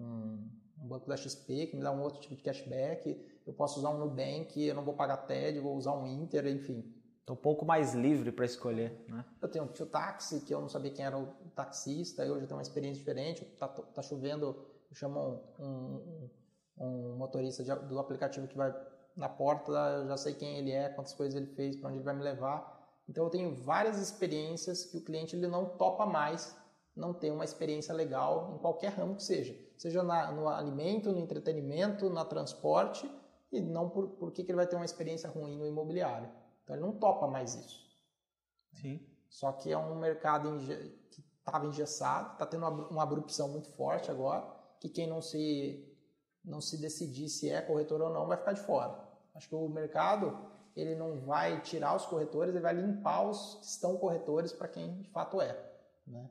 um, 0.03 0.51
um, 0.79 0.89
banco 0.89 1.09
da 1.09 1.17
XP 1.17 1.69
que 1.69 1.77
me 1.77 1.83
dá 1.83 1.93
um 1.93 2.03
outro 2.03 2.21
tipo 2.21 2.37
de 2.37 2.43
cashback, 2.43 3.43
eu 3.47 3.53
posso 3.53 3.79
usar 3.79 3.91
um 3.91 3.99
Nubank, 3.99 4.61
eu 4.61 4.75
não 4.75 4.85
vou 4.85 4.95
pagar 4.95 5.17
TED, 5.19 5.59
vou 5.61 5.77
usar 5.77 5.93
um 5.95 6.07
Inter, 6.07 6.47
enfim. 6.47 6.85
Estou 7.23 7.37
um 7.37 7.39
pouco 7.39 7.65
mais 7.65 7.95
livre 7.95 8.33
para 8.33 8.45
escolher, 8.45 9.05
né? 9.09 9.25
Eu 9.41 9.49
tenho 9.49 9.65
o 9.65 9.87
táxi, 9.87 10.41
que 10.41 10.53
eu 10.53 10.61
não 10.61 10.69
sabia 10.69 10.91
quem 10.91 11.05
era 11.05 11.17
o 11.17 11.29
taxista, 11.55 12.25
eu 12.25 12.41
já 12.41 12.47
tenho 12.47 12.57
uma 12.57 12.63
experiência 12.63 12.99
diferente. 12.99 13.45
Tá, 13.59 13.69
tá 13.69 14.03
chovendo, 14.03 14.57
eu 14.91 14.97
chamo 14.97 15.41
um, 15.57 15.65
um, 15.65 16.31
um 16.79 17.17
motorista 17.17 17.63
de, 17.63 17.73
do 17.87 18.01
aplicativo 18.01 18.49
que 18.49 18.57
vai 18.57 18.75
na 19.17 19.29
porta, 19.29 19.71
eu 19.71 20.09
já 20.09 20.17
sei 20.17 20.35
quem 20.35 20.59
ele 20.59 20.73
é, 20.73 20.89
quantas 20.89 21.15
coisas 21.15 21.41
ele 21.41 21.47
fez, 21.55 21.77
para 21.77 21.91
onde 21.91 21.99
ele 21.99 22.05
vai 22.05 22.15
me 22.17 22.25
levar. 22.25 23.01
Então 23.09 23.23
eu 23.23 23.31
tenho 23.31 23.55
várias 23.55 23.99
experiências 23.99 24.85
que 24.85 24.97
o 24.97 25.05
cliente 25.05 25.37
ele 25.37 25.47
não 25.47 25.65
topa 25.65 26.05
mais 26.05 26.61
não 26.97 27.15
ter 27.15 27.31
uma 27.31 27.45
experiência 27.45 27.95
legal 27.95 28.53
em 28.55 28.59
qualquer 28.59 28.95
ramo 28.95 29.15
que 29.15 29.23
seja. 29.23 29.57
Seja 29.79 30.03
na, 30.03 30.33
no 30.33 30.49
alimento, 30.49 31.13
no 31.13 31.21
entretenimento, 31.21 32.11
na 32.11 32.25
transporte, 32.25 33.09
e 33.53 33.61
não 33.61 33.89
por, 33.89 34.09
por 34.09 34.33
que, 34.33 34.43
que 34.43 34.51
ele 34.51 34.57
vai 34.57 34.67
ter 34.67 34.77
uma 34.77 34.85
experiência 34.85 35.31
ruim 35.31 35.57
no 35.57 35.67
imobiliário. 35.67 36.29
Então 36.73 36.75
ele 36.75 36.81
não 36.81 36.93
topa 36.99 37.27
mais 37.27 37.55
isso. 37.55 37.81
Sim. 38.73 39.01
Só 39.29 39.53
que 39.53 39.71
é 39.71 39.77
um 39.77 39.99
mercado 39.99 40.59
que 41.11 41.23
estava 41.39 41.67
engessado, 41.67 42.33
está 42.33 42.47
tendo 42.47 42.67
uma, 42.67 43.03
abrupção 43.03 43.49
muito 43.49 43.69
forte 43.73 44.11
agora, 44.11 44.45
que 44.81 44.89
quem 44.89 45.07
não 45.07 45.21
se, 45.21 45.87
não 46.45 46.61
se 46.61 46.79
decidir 46.79 47.29
se 47.29 47.51
é 47.51 47.61
corretor 47.61 48.01
ou 48.01 48.11
não 48.11 48.27
vai 48.27 48.37
ficar 48.37 48.53
de 48.53 48.61
fora. 48.61 48.99
Acho 49.35 49.49
que 49.49 49.55
o 49.55 49.69
mercado 49.69 50.51
ele 50.75 50.95
não 50.95 51.21
vai 51.21 51.61
tirar 51.61 51.95
os 51.95 52.07
corretores, 52.07 52.55
ele 52.55 52.63
vai 52.63 52.75
limpar 52.75 53.29
os 53.29 53.57
que 53.57 53.67
estão 53.67 53.97
corretores 53.97 54.53
para 54.53 54.69
quem 54.69 55.03
de 55.03 55.11
fato 55.11 55.41
é. 55.41 55.59
Né? 56.07 56.29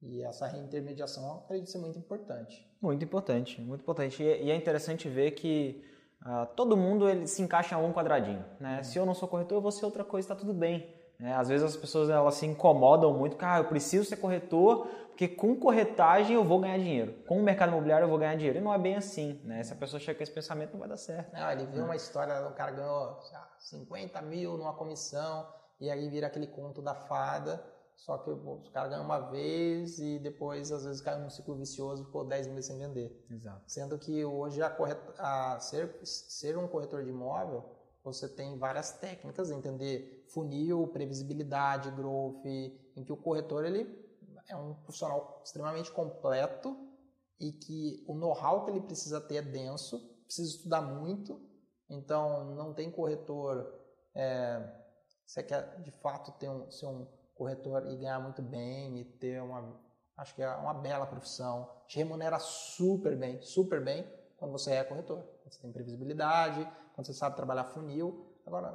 E 0.00 0.22
essa 0.22 0.46
reintermediação 0.46 1.38
acredito 1.38 1.70
ser 1.70 1.78
muito 1.78 1.98
importante. 1.98 2.68
Muito 2.80 3.04
importante, 3.04 3.60
muito 3.60 3.82
importante. 3.82 4.22
E 4.22 4.50
é 4.50 4.56
interessante 4.56 5.08
ver 5.08 5.32
que 5.32 5.84
Uh, 6.24 6.46
todo 6.54 6.76
mundo 6.76 7.08
ele 7.08 7.26
se 7.26 7.42
encaixa 7.42 7.74
em 7.74 7.78
um 7.84 7.92
quadradinho. 7.92 8.44
Né? 8.60 8.78
Uhum. 8.78 8.84
Se 8.84 8.98
eu 8.98 9.04
não 9.04 9.14
sou 9.14 9.28
corretor, 9.28 9.56
eu 9.56 9.60
vou 9.60 9.72
ser 9.72 9.84
outra 9.84 10.04
coisa, 10.04 10.26
está 10.26 10.36
tudo 10.36 10.54
bem. 10.54 10.94
Né? 11.18 11.34
Às 11.34 11.48
vezes 11.48 11.64
as 11.64 11.76
pessoas 11.76 12.08
elas 12.08 12.34
se 12.34 12.46
incomodam 12.46 13.12
muito, 13.12 13.36
cara, 13.36 13.56
ah, 13.56 13.58
eu 13.58 13.64
preciso 13.64 14.04
ser 14.04 14.16
corretor, 14.16 14.86
porque 15.08 15.28
com 15.28 15.54
corretagem 15.56 16.34
eu 16.36 16.44
vou 16.44 16.60
ganhar 16.60 16.78
dinheiro. 16.78 17.12
Com 17.26 17.38
o 17.38 17.42
mercado 17.42 17.70
imobiliário 17.70 18.04
eu 18.04 18.08
vou 18.08 18.18
ganhar 18.18 18.36
dinheiro. 18.36 18.58
E 18.58 18.60
não 18.60 18.72
é 18.72 18.78
bem 18.78 18.96
assim. 18.96 19.40
Né? 19.44 19.62
Se 19.62 19.72
a 19.72 19.76
pessoa 19.76 20.00
chega 20.00 20.16
com 20.16 20.22
esse 20.22 20.32
pensamento, 20.32 20.72
não 20.72 20.80
vai 20.80 20.88
dar 20.88 20.96
certo. 20.96 21.32
Não, 21.32 21.50
ele 21.50 21.66
viu 21.66 21.84
uma 21.84 21.96
história, 21.96 22.46
o 22.46 22.52
cara 22.52 22.70
ganhou 22.70 23.18
50 23.58 24.22
mil 24.22 24.56
numa 24.56 24.72
comissão, 24.74 25.46
e 25.80 25.90
aí 25.90 26.08
vira 26.08 26.28
aquele 26.28 26.46
conto 26.46 26.80
da 26.80 26.94
fada 26.94 27.62
só 27.96 28.18
que 28.18 28.30
os 28.30 28.68
caras 28.70 28.90
ganham 28.90 29.04
uma 29.04 29.30
vez 29.30 29.98
e 29.98 30.18
depois, 30.18 30.72
às 30.72 30.84
vezes, 30.84 31.00
cai 31.00 31.18
num 31.20 31.30
ciclo 31.30 31.54
vicioso 31.54 32.04
ficou 32.04 32.24
10 32.24 32.48
meses 32.48 32.66
sem 32.66 32.78
vender. 32.78 33.24
Exato. 33.30 33.62
Sendo 33.66 33.98
que 33.98 34.24
hoje, 34.24 34.60
a 34.60 34.68
correta, 34.68 35.14
a 35.18 35.60
ser, 35.60 35.98
ser 36.04 36.58
um 36.58 36.66
corretor 36.66 37.04
de 37.04 37.10
imóvel, 37.10 37.64
você 38.02 38.28
tem 38.28 38.58
várias 38.58 38.92
técnicas, 38.98 39.50
entender 39.50 40.24
funil, 40.32 40.88
previsibilidade, 40.88 41.90
growth, 41.92 42.44
em 42.44 43.04
que 43.04 43.12
o 43.12 43.16
corretor 43.16 43.64
ele 43.64 44.02
é 44.48 44.56
um 44.56 44.74
profissional 44.74 45.40
extremamente 45.44 45.90
completo 45.90 46.76
e 47.38 47.52
que 47.52 48.04
o 48.08 48.14
know-how 48.14 48.64
que 48.64 48.70
ele 48.70 48.80
precisa 48.80 49.20
ter 49.20 49.36
é 49.36 49.42
denso, 49.42 49.98
precisa 50.24 50.56
estudar 50.56 50.80
muito, 50.80 51.40
então 51.88 52.54
não 52.54 52.74
tem 52.74 52.90
corretor, 52.90 53.72
é, 54.14 54.60
você 55.24 55.42
quer 55.42 55.80
de 55.82 55.90
fato 55.90 56.32
ter 56.32 56.48
um, 56.48 56.70
ser 56.70 56.86
um 56.86 57.06
corretor 57.42 57.86
e 57.88 57.96
ganhar 57.96 58.20
muito 58.20 58.40
bem 58.40 59.00
e 59.00 59.04
ter 59.04 59.42
uma, 59.42 59.76
acho 60.16 60.34
que 60.34 60.42
é 60.42 60.48
uma 60.48 60.72
bela 60.72 61.06
profissão, 61.06 61.68
te 61.88 61.98
remunera 61.98 62.38
super 62.38 63.16
bem, 63.16 63.42
super 63.42 63.82
bem 63.82 64.06
quando 64.36 64.52
você 64.52 64.72
é 64.72 64.84
corretor. 64.84 65.24
Você 65.44 65.60
tem 65.60 65.72
previsibilidade, 65.72 66.66
quando 66.94 67.06
você 67.06 67.12
sabe 67.12 67.36
trabalhar 67.36 67.64
funil. 67.64 68.26
Agora, 68.46 68.74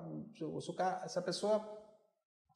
se 1.08 1.18
a 1.18 1.22
pessoa 1.22 1.60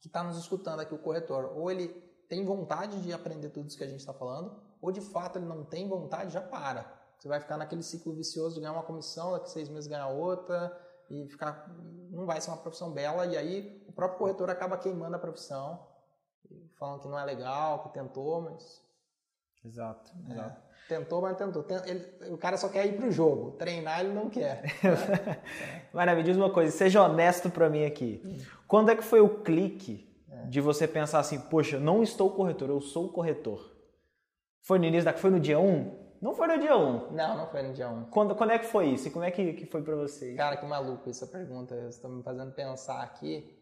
que 0.00 0.06
está 0.06 0.22
nos 0.22 0.36
escutando 0.36 0.80
aqui, 0.80 0.94
o 0.94 0.98
corretor, 0.98 1.52
ou 1.56 1.70
ele 1.70 1.88
tem 2.28 2.44
vontade 2.44 3.00
de 3.02 3.12
aprender 3.12 3.48
tudo 3.50 3.68
isso 3.68 3.76
que 3.76 3.84
a 3.84 3.88
gente 3.88 4.00
está 4.00 4.12
falando, 4.12 4.60
ou 4.80 4.92
de 4.92 5.00
fato 5.00 5.38
ele 5.38 5.46
não 5.46 5.64
tem 5.64 5.88
vontade, 5.88 6.32
já 6.32 6.40
para. 6.40 7.00
Você 7.18 7.28
vai 7.28 7.40
ficar 7.40 7.56
naquele 7.56 7.82
ciclo 7.82 8.12
vicioso 8.12 8.56
de 8.56 8.60
ganhar 8.60 8.72
uma 8.72 8.82
comissão, 8.82 9.32
daqui 9.32 9.50
seis 9.50 9.68
meses 9.68 9.88
ganhar 9.88 10.08
outra, 10.08 10.76
e 11.08 11.28
ficar, 11.28 11.68
não 12.10 12.26
vai 12.26 12.40
ser 12.40 12.50
uma 12.50 12.56
profissão 12.56 12.90
bela, 12.90 13.26
e 13.26 13.36
aí 13.36 13.84
o 13.86 13.92
próprio 13.92 14.18
corretor 14.18 14.50
acaba 14.50 14.76
queimando 14.76 15.14
a 15.14 15.18
profissão, 15.18 15.78
falando 16.78 17.00
que 17.00 17.08
não 17.08 17.18
é 17.18 17.24
legal, 17.24 17.82
que 17.84 17.88
tentou, 17.90 18.40
mas. 18.40 18.82
Exato, 19.64 20.10
é. 20.28 20.32
exato. 20.32 20.60
É, 20.60 20.88
tentou, 20.88 21.22
mas 21.22 21.36
tentou. 21.36 21.64
Ele, 21.86 22.32
o 22.32 22.38
cara 22.38 22.56
só 22.56 22.68
quer 22.68 22.86
ir 22.86 22.96
pro 22.96 23.10
jogo. 23.10 23.52
Treinar 23.52 24.00
ele 24.00 24.12
não 24.12 24.28
quer. 24.28 24.62
Né? 25.92 26.14
me 26.16 26.22
diz 26.22 26.36
uma 26.36 26.52
coisa, 26.52 26.76
seja 26.76 27.02
honesto 27.04 27.50
para 27.50 27.70
mim 27.70 27.84
aqui. 27.84 28.20
Hum. 28.24 28.38
Quando 28.66 28.90
é 28.90 28.96
que 28.96 29.04
foi 29.04 29.20
o 29.20 29.42
clique 29.42 30.08
é. 30.30 30.46
de 30.46 30.60
você 30.60 30.88
pensar 30.88 31.20
assim, 31.20 31.38
poxa, 31.38 31.78
não 31.78 32.02
estou 32.02 32.30
corretor, 32.30 32.68
eu 32.68 32.80
sou 32.80 33.12
corretor? 33.12 33.70
Foi 34.62 34.78
no 34.78 34.84
início 34.84 35.04
da... 35.04 35.12
Foi 35.12 35.30
no 35.30 35.40
dia 35.40 35.58
1? 35.58 36.02
Não 36.22 36.34
foi 36.34 36.46
no 36.46 36.58
dia 36.58 36.76
1. 36.76 37.12
Não, 37.12 37.36
não 37.36 37.46
foi 37.48 37.62
no 37.62 37.74
dia 37.74 37.88
1. 37.88 38.04
Quando, 38.04 38.36
quando 38.36 38.50
é 38.50 38.58
que 38.58 38.66
foi 38.66 38.90
isso? 38.90 39.08
E 39.08 39.10
como 39.10 39.24
é 39.24 39.30
que, 39.32 39.54
que 39.54 39.66
foi 39.66 39.82
para 39.82 39.96
você? 39.96 40.34
Cara, 40.34 40.56
que 40.56 40.64
maluco 40.64 41.10
essa 41.10 41.26
pergunta. 41.26 41.74
Você 41.74 41.88
está 41.88 42.08
me 42.08 42.22
fazendo 42.22 42.52
pensar 42.52 43.02
aqui. 43.02 43.60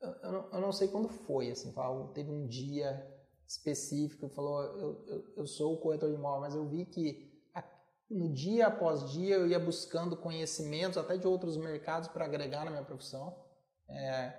Eu, 0.00 0.32
não, 0.32 0.48
eu 0.52 0.60
não 0.60 0.72
sei 0.72 0.88
quando 0.88 1.08
foi, 1.08 1.50
assim. 1.50 1.72
Teve 2.14 2.30
um 2.30 2.46
dia 2.46 3.06
específico, 3.46 4.28
falou, 4.28 4.62
eu, 4.62 5.24
eu, 5.36 5.46
sou 5.46 5.74
o 5.74 5.78
corretor 5.78 6.10
de 6.10 6.16
imóvel, 6.16 6.40
mas 6.40 6.54
eu 6.54 6.66
vi 6.68 6.84
que 6.84 7.32
no 8.10 8.32
dia 8.32 8.68
após 8.68 9.10
dia 9.10 9.34
eu 9.34 9.46
ia 9.46 9.58
buscando 9.58 10.16
conhecimentos 10.16 10.96
até 10.96 11.16
de 11.16 11.26
outros 11.26 11.56
mercados 11.56 12.08
para 12.08 12.24
agregar 12.24 12.64
na 12.64 12.70
minha 12.70 12.84
profissão. 12.84 13.36
É, 13.88 14.32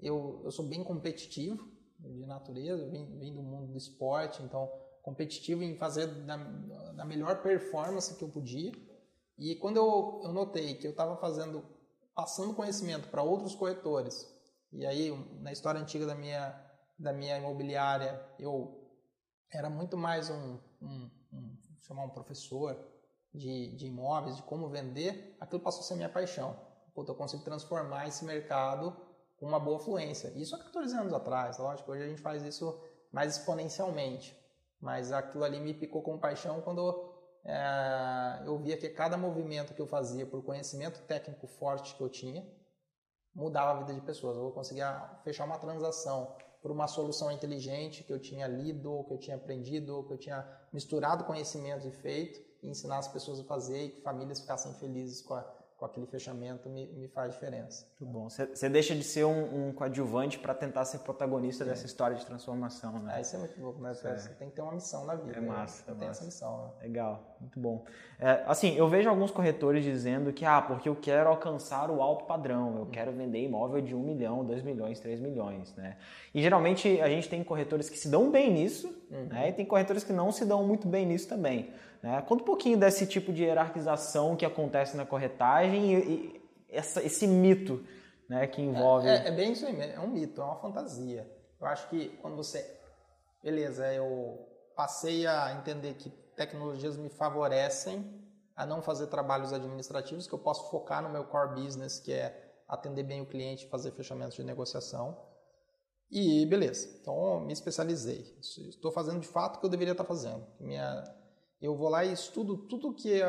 eu, 0.00 0.42
eu 0.44 0.50
sou 0.50 0.66
bem 0.66 0.82
competitivo 0.82 1.68
de 1.98 2.26
natureza, 2.26 2.88
vim, 2.88 3.18
vim 3.18 3.34
do 3.34 3.42
mundo 3.42 3.72
do 3.72 3.78
esporte, 3.78 4.42
então 4.42 4.70
competitivo 5.02 5.62
em 5.62 5.76
fazer 5.76 6.06
da, 6.06 6.36
da 6.36 7.04
melhor 7.04 7.42
performance 7.42 8.14
que 8.16 8.22
eu 8.22 8.28
podia. 8.28 8.72
E 9.38 9.56
quando 9.56 9.76
eu, 9.76 10.20
eu 10.24 10.32
notei 10.32 10.74
que 10.74 10.86
eu 10.86 10.90
estava 10.90 11.16
fazendo, 11.16 11.64
passando 12.14 12.54
conhecimento 12.54 13.08
para 13.08 13.22
outros 13.22 13.54
corretores, 13.54 14.26
e 14.72 14.86
aí 14.86 15.10
na 15.40 15.52
história 15.52 15.80
antiga 15.80 16.06
da 16.06 16.14
minha, 16.14 16.54
da 16.98 17.12
minha 17.12 17.38
imobiliária, 17.38 18.24
eu 18.38 18.80
era 19.50 19.68
muito 19.68 19.96
mais 19.96 20.30
um, 20.30 20.58
um, 20.80 21.10
um 21.32 21.58
chamar 21.80 22.04
um 22.04 22.10
professor 22.10 22.78
de, 23.34 23.74
de 23.76 23.86
imóveis, 23.86 24.36
de 24.36 24.42
como 24.42 24.68
vender, 24.68 25.36
aquilo 25.40 25.60
passou 25.60 25.80
a 25.80 25.84
ser 25.84 25.94
minha 25.96 26.08
paixão. 26.08 26.56
Puta, 26.94 27.12
eu 27.12 27.16
consigo 27.16 27.42
transformar 27.42 28.06
esse 28.06 28.24
mercado 28.24 28.96
com 29.38 29.46
uma 29.46 29.58
boa 29.58 29.78
fluência. 29.78 30.28
Isso 30.36 30.54
há 30.54 30.58
14 30.58 30.96
anos 30.96 31.12
atrás, 31.12 31.58
lógico, 31.58 31.90
hoje 31.90 32.04
a 32.04 32.08
gente 32.08 32.20
faz 32.20 32.42
isso 32.44 32.80
mais 33.12 33.36
exponencialmente. 33.36 34.36
Mas 34.80 35.12
aquilo 35.12 35.44
ali 35.44 35.60
me 35.60 35.74
picou 35.74 36.02
com 36.02 36.18
paixão 36.18 36.60
quando 36.60 37.12
é, 37.44 38.42
eu 38.46 38.58
via 38.58 38.76
que 38.76 38.88
cada 38.88 39.16
movimento 39.16 39.74
que 39.74 39.80
eu 39.80 39.86
fazia 39.86 40.26
por 40.26 40.42
conhecimento 40.42 41.00
técnico 41.02 41.46
forte 41.46 41.94
que 41.94 42.00
eu 42.00 42.08
tinha 42.08 42.46
mudava 43.34 43.72
a 43.72 43.74
vida 43.82 43.94
de 43.94 44.00
pessoas. 44.00 44.36
Eu 44.36 44.50
conseguia 44.50 45.18
fechar 45.24 45.44
uma 45.44 45.58
transação 45.58 46.34
por 46.60 46.70
uma 46.70 46.86
solução 46.86 47.30
inteligente 47.30 48.04
que 48.04 48.12
eu 48.12 48.18
tinha 48.18 48.46
lido, 48.46 49.04
que 49.04 49.14
eu 49.14 49.18
tinha 49.18 49.36
aprendido, 49.36 50.04
que 50.04 50.12
eu 50.12 50.18
tinha 50.18 50.46
misturado 50.72 51.24
conhecimentos 51.24 51.86
e 51.86 51.90
feito 51.90 52.40
e 52.62 52.68
ensinar 52.68 52.98
as 52.98 53.08
pessoas 53.08 53.40
a 53.40 53.44
fazer 53.44 53.84
e 53.84 53.90
que 53.90 54.02
famílias 54.02 54.40
ficassem 54.40 54.72
felizes 54.74 55.22
com 55.22 55.34
a, 55.34 55.59
com 55.80 55.86
aquele 55.86 56.06
fechamento 56.06 56.68
me, 56.68 56.86
me 56.88 57.08
faz 57.08 57.32
diferença. 57.32 57.86
Muito 57.98 58.12
bom. 58.12 58.28
Você 58.28 58.68
deixa 58.68 58.94
de 58.94 59.02
ser 59.02 59.24
um, 59.24 59.68
um 59.68 59.72
coadjuvante 59.72 60.38
para 60.38 60.52
tentar 60.52 60.84
ser 60.84 60.98
protagonista 60.98 61.64
é. 61.64 61.68
dessa 61.68 61.86
história 61.86 62.14
de 62.14 62.26
transformação, 62.26 62.98
né? 63.00 63.16
É, 63.16 63.22
isso 63.22 63.34
é 63.34 63.38
muito 63.38 63.58
bom, 63.58 63.72
né? 63.80 63.94
Você 63.94 64.28
tem 64.38 64.50
que 64.50 64.56
ter 64.56 64.60
uma 64.60 64.74
missão 64.74 65.06
na 65.06 65.14
vida. 65.14 65.38
É 65.38 65.40
massa. 65.40 65.90
Né? 65.94 66.06
É 66.06 66.10
essa 66.10 66.22
missão, 66.26 66.64
né? 66.64 66.70
Legal, 66.82 67.34
muito 67.40 67.58
bom. 67.58 67.86
É, 68.18 68.44
assim, 68.46 68.76
eu 68.76 68.86
vejo 68.88 69.08
alguns 69.08 69.30
corretores 69.30 69.82
dizendo 69.82 70.34
que, 70.34 70.44
ah, 70.44 70.60
porque 70.60 70.86
eu 70.86 70.94
quero 70.94 71.30
alcançar 71.30 71.90
o 71.90 72.02
alto 72.02 72.26
padrão, 72.26 72.76
eu 72.80 72.86
quero 72.86 73.10
vender 73.12 73.42
imóvel 73.42 73.80
de 73.80 73.94
1 73.94 73.98
milhão, 74.02 74.44
2 74.44 74.62
milhões, 74.62 75.00
3 75.00 75.18
milhões, 75.18 75.74
né? 75.76 75.96
E 76.34 76.42
geralmente 76.42 77.00
a 77.00 77.08
gente 77.08 77.26
tem 77.26 77.42
corretores 77.42 77.88
que 77.88 77.96
se 77.96 78.10
dão 78.10 78.30
bem 78.30 78.52
nisso, 78.52 78.94
uhum. 79.10 79.24
né? 79.28 79.48
E 79.48 79.52
tem 79.54 79.64
corretores 79.64 80.04
que 80.04 80.12
não 80.12 80.30
se 80.30 80.44
dão 80.44 80.66
muito 80.66 80.86
bem 80.86 81.06
nisso 81.06 81.26
também. 81.26 81.72
Né? 82.02 82.22
Conta 82.22 82.42
um 82.42 82.46
pouquinho 82.46 82.78
desse 82.78 83.06
tipo 83.06 83.32
de 83.32 83.42
hierarquização 83.42 84.36
que 84.36 84.46
acontece 84.46 84.96
na 84.96 85.04
corretagem 85.04 85.94
e, 85.94 85.98
e 85.98 86.40
essa, 86.68 87.02
esse 87.02 87.26
mito 87.26 87.84
né, 88.28 88.46
que 88.46 88.62
envolve. 88.62 89.08
É, 89.08 89.24
é, 89.24 89.28
é, 89.28 89.30
bem 89.30 89.52
isso 89.52 89.66
aí, 89.66 89.78
é 89.80 90.00
um 90.00 90.08
mito, 90.08 90.40
é 90.40 90.44
uma 90.44 90.56
fantasia. 90.56 91.30
Eu 91.60 91.66
acho 91.66 91.88
que 91.88 92.08
quando 92.22 92.36
você. 92.36 92.78
Beleza, 93.42 93.92
eu 93.92 94.46
passei 94.76 95.26
a 95.26 95.52
entender 95.54 95.94
que 95.94 96.10
tecnologias 96.36 96.96
me 96.96 97.08
favorecem 97.08 98.18
a 98.54 98.64
não 98.64 98.82
fazer 98.82 99.06
trabalhos 99.06 99.52
administrativos, 99.52 100.26
que 100.26 100.32
eu 100.32 100.38
posso 100.38 100.70
focar 100.70 101.02
no 101.02 101.08
meu 101.08 101.24
core 101.24 101.60
business, 101.60 101.98
que 101.98 102.12
é 102.12 102.50
atender 102.68 103.02
bem 103.02 103.20
o 103.20 103.26
cliente, 103.26 103.66
fazer 103.68 103.90
fechamentos 103.92 104.36
de 104.36 104.44
negociação. 104.44 105.18
E 106.10 106.44
beleza, 106.46 106.98
então 107.00 107.40
me 107.40 107.52
especializei. 107.52 108.36
Estou 108.40 108.90
fazendo 108.90 109.20
de 109.20 109.28
fato 109.28 109.56
o 109.56 109.60
que 109.60 109.66
eu 109.66 109.70
deveria 109.70 109.92
estar 109.92 110.04
fazendo. 110.04 110.46
Minha, 110.58 111.04
eu 111.60 111.76
vou 111.76 111.88
lá 111.88 112.04
e 112.04 112.12
estudo 112.12 112.56
tudo 112.56 112.94
que 112.94 113.20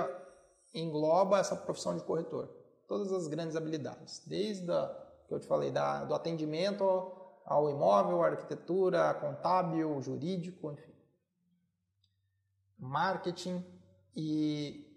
engloba 0.74 1.39
essa 1.39 1.56
profissão 1.56 1.98
de 1.98 2.04
corretor. 2.04 2.50
Todas 2.88 3.12
as 3.12 3.28
grandes 3.28 3.56
habilidades, 3.56 4.24
desde 4.26 4.72
a, 4.72 4.88
que 5.28 5.34
eu 5.34 5.39
te 5.39 5.48
falei, 5.48 5.72
da, 5.72 6.06
do 6.06 6.13
atendimento 6.13 6.84
ao, 7.46 7.70
imóvel, 7.70 8.22
arquitetura, 8.24 9.13
contábil, 9.15 10.02
jurídico, 10.02 10.72
enfim. 10.72 10.91
Marketing 12.78 13.63
e 14.15 14.88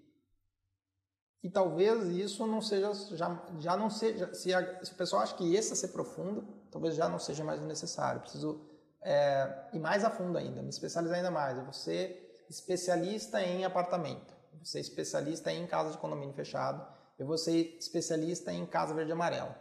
e 1.43 1.51
talvez 1.51 2.09
isso 2.09 2.47
não 2.47 2.63
seja 2.63 2.95
já, 3.15 3.47
já 3.59 3.77
não 3.77 3.91
seja 3.91 4.33
se, 4.33 4.55
a, 4.55 4.83
se 4.83 4.93
o 4.93 4.95
pessoal 4.95 5.21
acha 5.21 5.35
que 5.35 5.55
esse 5.55 5.75
é 5.75 5.77
ser 5.77 5.89
profundo 5.89 6.43
talvez 6.71 6.97
já 6.97 7.07
não 7.07 7.19
seja 7.19 7.45
mais 7.45 7.61
necessário 7.61 8.23
preciso 8.23 8.67
é, 9.03 9.69
ir 9.75 9.79
mais 9.79 10.03
a 10.05 10.11
fundo 10.11 10.39
ainda 10.39 10.63
me 10.63 10.71
especializar 10.71 11.19
ainda 11.19 11.31
mais 11.31 11.59
você 11.67 12.24
especialista 12.49 13.43
em 13.43 13.65
apartamento, 13.65 14.35
você 14.63 14.79
é 14.79 14.81
especialista 14.81 15.53
em 15.53 15.67
casa 15.67 15.91
de 15.91 15.99
condomínio 15.99 16.35
fechado, 16.35 16.87
eu 17.19 17.27
vou 17.27 17.39
ser 17.39 17.77
especialista 17.79 18.53
em 18.53 18.67
casa 18.67 18.95
verde 18.95 19.11
e 19.11 19.13
amarela. 19.13 19.57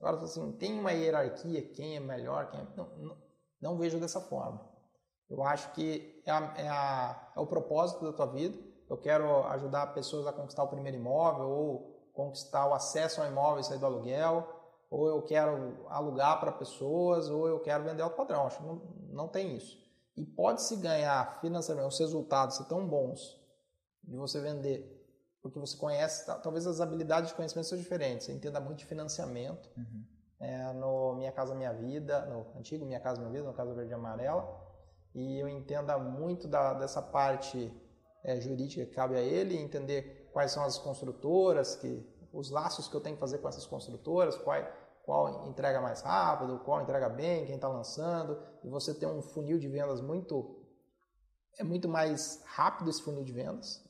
Agora, 0.00 0.22
assim, 0.22 0.52
tem 0.52 0.78
uma 0.78 0.92
hierarquia, 0.92 1.62
quem 1.72 1.96
é 1.96 2.00
melhor, 2.00 2.50
quem 2.50 2.60
é... 2.60 2.66
Não, 2.76 2.88
não, 2.98 3.16
não 3.60 3.78
vejo 3.78 3.98
dessa 3.98 4.20
forma. 4.20 4.60
Eu 5.28 5.42
acho 5.42 5.72
que 5.72 6.22
é, 6.24 6.30
a, 6.30 6.54
é, 6.56 6.68
a, 6.68 7.32
é, 7.36 7.40
o 7.40 7.46
propósito 7.46 8.04
da 8.04 8.12
tua 8.12 8.26
vida. 8.26 8.56
Eu 8.88 8.96
quero 8.96 9.44
ajudar 9.48 9.94
pessoas 9.94 10.26
a 10.26 10.32
conquistar 10.32 10.62
o 10.62 10.68
primeiro 10.68 10.96
imóvel 10.96 11.48
ou 11.48 12.10
conquistar 12.12 12.66
o 12.66 12.74
acesso 12.74 13.20
ao 13.20 13.26
imóvel 13.26 13.60
e 13.60 13.64
sair 13.64 13.78
do 13.78 13.86
aluguel, 13.86 14.48
ou 14.88 15.08
eu 15.08 15.22
quero 15.22 15.84
alugar 15.88 16.38
para 16.40 16.52
pessoas, 16.52 17.28
ou 17.28 17.48
eu 17.48 17.60
quero 17.60 17.84
vender 17.84 18.02
alto 18.02 18.16
padrão. 18.16 18.46
Acho 18.46 18.58
que 18.58 18.64
não, 18.64 18.76
não 19.10 19.28
tem 19.28 19.56
isso. 19.56 19.76
E 20.16 20.24
pode-se 20.24 20.76
ganhar 20.76 21.40
financeiramente, 21.40 21.92
os 21.92 22.00
resultados 22.00 22.56
ser 22.56 22.64
tão 22.64 22.88
bons 22.88 23.38
de 24.02 24.16
você 24.16 24.40
vender, 24.40 25.06
porque 25.42 25.58
você 25.58 25.76
conhece, 25.76 26.26
talvez 26.42 26.66
as 26.66 26.80
habilidades 26.80 27.30
de 27.30 27.36
conhecimento 27.36 27.66
sejam 27.66 27.82
diferentes. 27.82 28.26
Você 28.26 28.32
entenda 28.32 28.60
muito 28.60 28.78
de 28.78 28.86
financiamento. 28.86 29.68
Uhum. 29.76 30.04
É, 30.38 30.72
no 30.74 31.14
Minha 31.14 31.32
Casa 31.32 31.54
Minha 31.54 31.72
Vida, 31.72 32.26
no 32.26 32.58
antigo 32.58 32.84
Minha 32.84 33.00
Casa 33.00 33.20
Minha 33.20 33.32
Vida, 33.32 33.44
no 33.44 33.54
Casa 33.54 33.72
Verde 33.72 33.90
e 33.90 33.94
Amarela, 33.94 34.66
e 35.14 35.38
eu 35.38 35.48
entenda 35.48 35.98
muito 35.98 36.46
da, 36.46 36.74
dessa 36.74 37.00
parte 37.00 37.72
é, 38.22 38.38
jurídica 38.38 38.84
que 38.84 38.92
cabe 38.92 39.16
a 39.16 39.20
ele, 39.20 39.56
entender 39.56 40.28
quais 40.32 40.52
são 40.52 40.62
as 40.62 40.76
construtoras, 40.76 41.76
que, 41.76 42.06
os 42.32 42.50
laços 42.50 42.86
que 42.86 42.94
eu 42.94 43.00
tenho 43.00 43.16
que 43.16 43.20
fazer 43.20 43.38
com 43.38 43.48
essas 43.48 43.64
construtoras, 43.64 44.36
quais 44.36 44.66
qual 45.06 45.48
entrega 45.48 45.80
mais 45.80 46.02
rápido, 46.02 46.58
qual 46.58 46.82
entrega 46.82 47.08
bem, 47.08 47.46
quem 47.46 47.54
está 47.54 47.68
lançando, 47.68 48.42
e 48.64 48.68
você 48.68 48.92
tem 48.92 49.08
um 49.08 49.22
funil 49.22 49.56
de 49.56 49.68
vendas 49.68 50.00
muito 50.00 50.64
é 51.58 51.64
muito 51.64 51.88
mais 51.88 52.42
rápido 52.44 52.90
esse 52.90 53.02
funil 53.02 53.24
de 53.24 53.32
vendas. 53.32 53.82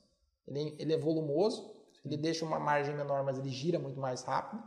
Ele, 0.46 0.76
ele 0.78 0.92
é 0.92 0.98
volumoso, 0.98 1.74
ele 2.04 2.16
deixa 2.16 2.44
uma 2.44 2.60
margem 2.60 2.94
menor, 2.94 3.24
mas 3.24 3.38
ele 3.38 3.48
gira 3.48 3.78
muito 3.78 3.98
mais 3.98 4.22
rápido. 4.22 4.62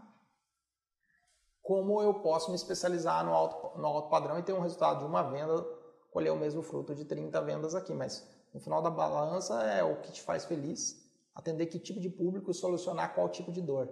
Como 1.62 2.02
eu 2.02 2.16
posso 2.16 2.50
me 2.50 2.56
especializar 2.56 3.24
no 3.24 3.32
alto, 3.32 3.80
no 3.80 3.88
alto 3.88 4.10
padrão 4.10 4.38
e 4.38 4.44
ter 4.44 4.52
um 4.52 4.60
resultado 4.60 5.00
de 5.00 5.06
uma 5.06 5.22
venda, 5.22 5.64
colher 6.12 6.32
o 6.32 6.36
mesmo 6.36 6.64
fruto 6.64 6.94
de 6.96 7.06
30 7.06 7.40
vendas 7.42 7.76
aqui, 7.76 7.94
mas 7.94 8.28
no 8.54 8.60
final 8.60 8.82
da 8.82 8.90
balança 8.90 9.64
é 9.64 9.84
o 9.84 10.02
que 10.02 10.12
te 10.12 10.22
faz 10.24 10.44
feliz, 10.44 11.08
atender 11.34 11.68
que 11.68 11.80
tipo 11.80 12.00
de 12.00 12.10
público 12.10 12.52
e 12.52 12.56
solucionar 12.56 13.14
qual 13.14 13.30
tipo 13.30 13.52
de 13.52 13.62
dor. 13.62 13.88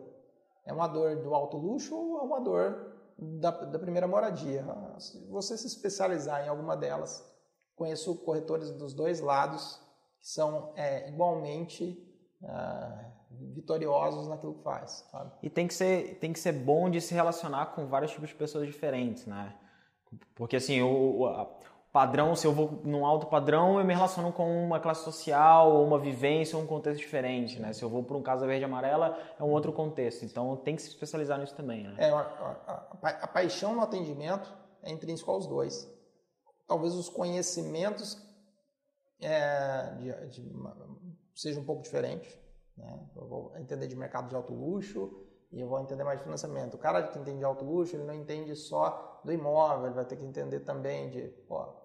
É 0.68 0.74
uma 0.74 0.88
dor 0.88 1.16
do 1.16 1.34
alto 1.34 1.58
luxo 1.58 1.96
ou 1.96 2.20
é 2.20 2.22
uma 2.22 2.42
dor 2.42 2.92
da, 3.18 3.52
da 3.52 3.80
primeira 3.80 4.06
moradia? 4.06 4.66
Se 5.00 5.26
você 5.28 5.58
se 5.58 5.66
especializar 5.66 6.46
em 6.46 6.50
alguma 6.50 6.76
delas, 6.76 7.26
conheço 7.74 8.14
corretores 8.18 8.70
dos 8.72 8.94
dois 8.94 9.22
lados 9.22 9.82
que 10.20 10.28
são 10.28 10.74
é, 10.76 11.08
igualmente 11.08 11.98
é, 12.44 13.06
vitoriosos 13.56 14.28
naquilo 14.28 14.56
que 14.56 14.64
faz. 14.64 15.08
Sabe? 15.10 15.32
E 15.42 15.50
tem 15.50 15.68
que, 15.68 15.74
ser, 15.74 16.20
tem 16.20 16.34
que 16.34 16.40
ser 16.40 16.52
bom 16.52 16.90
de 16.90 17.00
se 17.00 17.14
relacionar 17.14 17.68
com 17.68 17.88
vários 17.88 18.12
tipos 18.12 18.30
de 18.30 18.36
pessoas 18.36 18.68
diferentes, 18.68 19.26
né? 19.26 19.56
Porque 20.36 20.58
assim, 20.58 20.82
o, 20.82 21.26
padrão, 21.98 22.36
se 22.36 22.46
eu 22.46 22.54
vou 22.54 22.80
num 22.84 23.04
alto 23.04 23.26
padrão, 23.26 23.80
eu 23.80 23.84
me 23.84 23.92
relaciono 23.92 24.32
com 24.32 24.64
uma 24.64 24.80
classe 24.80 25.04
social, 25.04 25.84
uma 25.84 25.98
vivência, 25.98 26.56
um 26.56 26.68
contexto 26.68 27.00
diferente, 27.00 27.60
né? 27.60 27.74
Se 27.74 27.82
eu 27.82 27.90
vou 27.90 28.04
para 28.04 28.16
um 28.16 28.22
casa 28.22 28.46
verde 28.46 28.64
amarela, 28.64 29.18
é 29.40 29.44
um 29.44 29.50
outro 29.50 29.74
contexto. 29.74 30.24
Então 30.24 30.56
tem 30.58 30.76
que 30.76 30.84
se 30.84 30.90
especializar 30.90 31.40
nisso 31.40 31.56
também, 31.56 31.86
né? 31.86 31.96
É, 31.98 32.12
a, 32.12 32.20
a, 32.20 33.10
a, 33.24 33.28
paixão 33.28 33.74
no 33.74 33.82
atendimento 33.82 34.56
é 34.84 34.92
intrínseco 34.92 35.32
aos 35.32 35.48
dois. 35.48 35.92
talvez 36.68 36.94
os 36.94 37.10
conhecimentos 37.10 38.16
é, 39.20 39.96
de, 39.96 40.28
de, 40.28 40.52
sejam 41.34 41.64
um 41.64 41.66
pouco 41.66 41.82
diferentes. 41.82 42.32
Né? 42.78 43.10
Eu 43.16 43.28
vou 43.28 43.58
entender 43.58 43.88
de 43.88 43.96
mercado 43.96 44.30
de 44.30 44.36
alto 44.36 44.54
luxo 44.54 45.26
e 45.52 45.60
eu 45.60 45.68
vou 45.68 45.80
entender 45.80 46.04
mais 46.04 46.20
de 46.20 46.26
financiamento. 46.26 46.76
O 46.76 46.78
cara 46.78 47.08
que 47.08 47.18
entende 47.18 47.40
de 47.40 47.44
alto 47.44 47.66
luxo, 47.66 47.96
ele 47.96 48.04
não 48.04 48.14
entende 48.14 48.56
só 48.56 49.20
do 49.26 49.34
imóvel, 49.34 49.88
ele 49.88 49.96
vai 49.96 50.06
ter 50.06 50.16
que 50.16 50.26
entender 50.26 50.60
também 50.60 51.10
de 51.10 51.34
ó, 51.50 51.77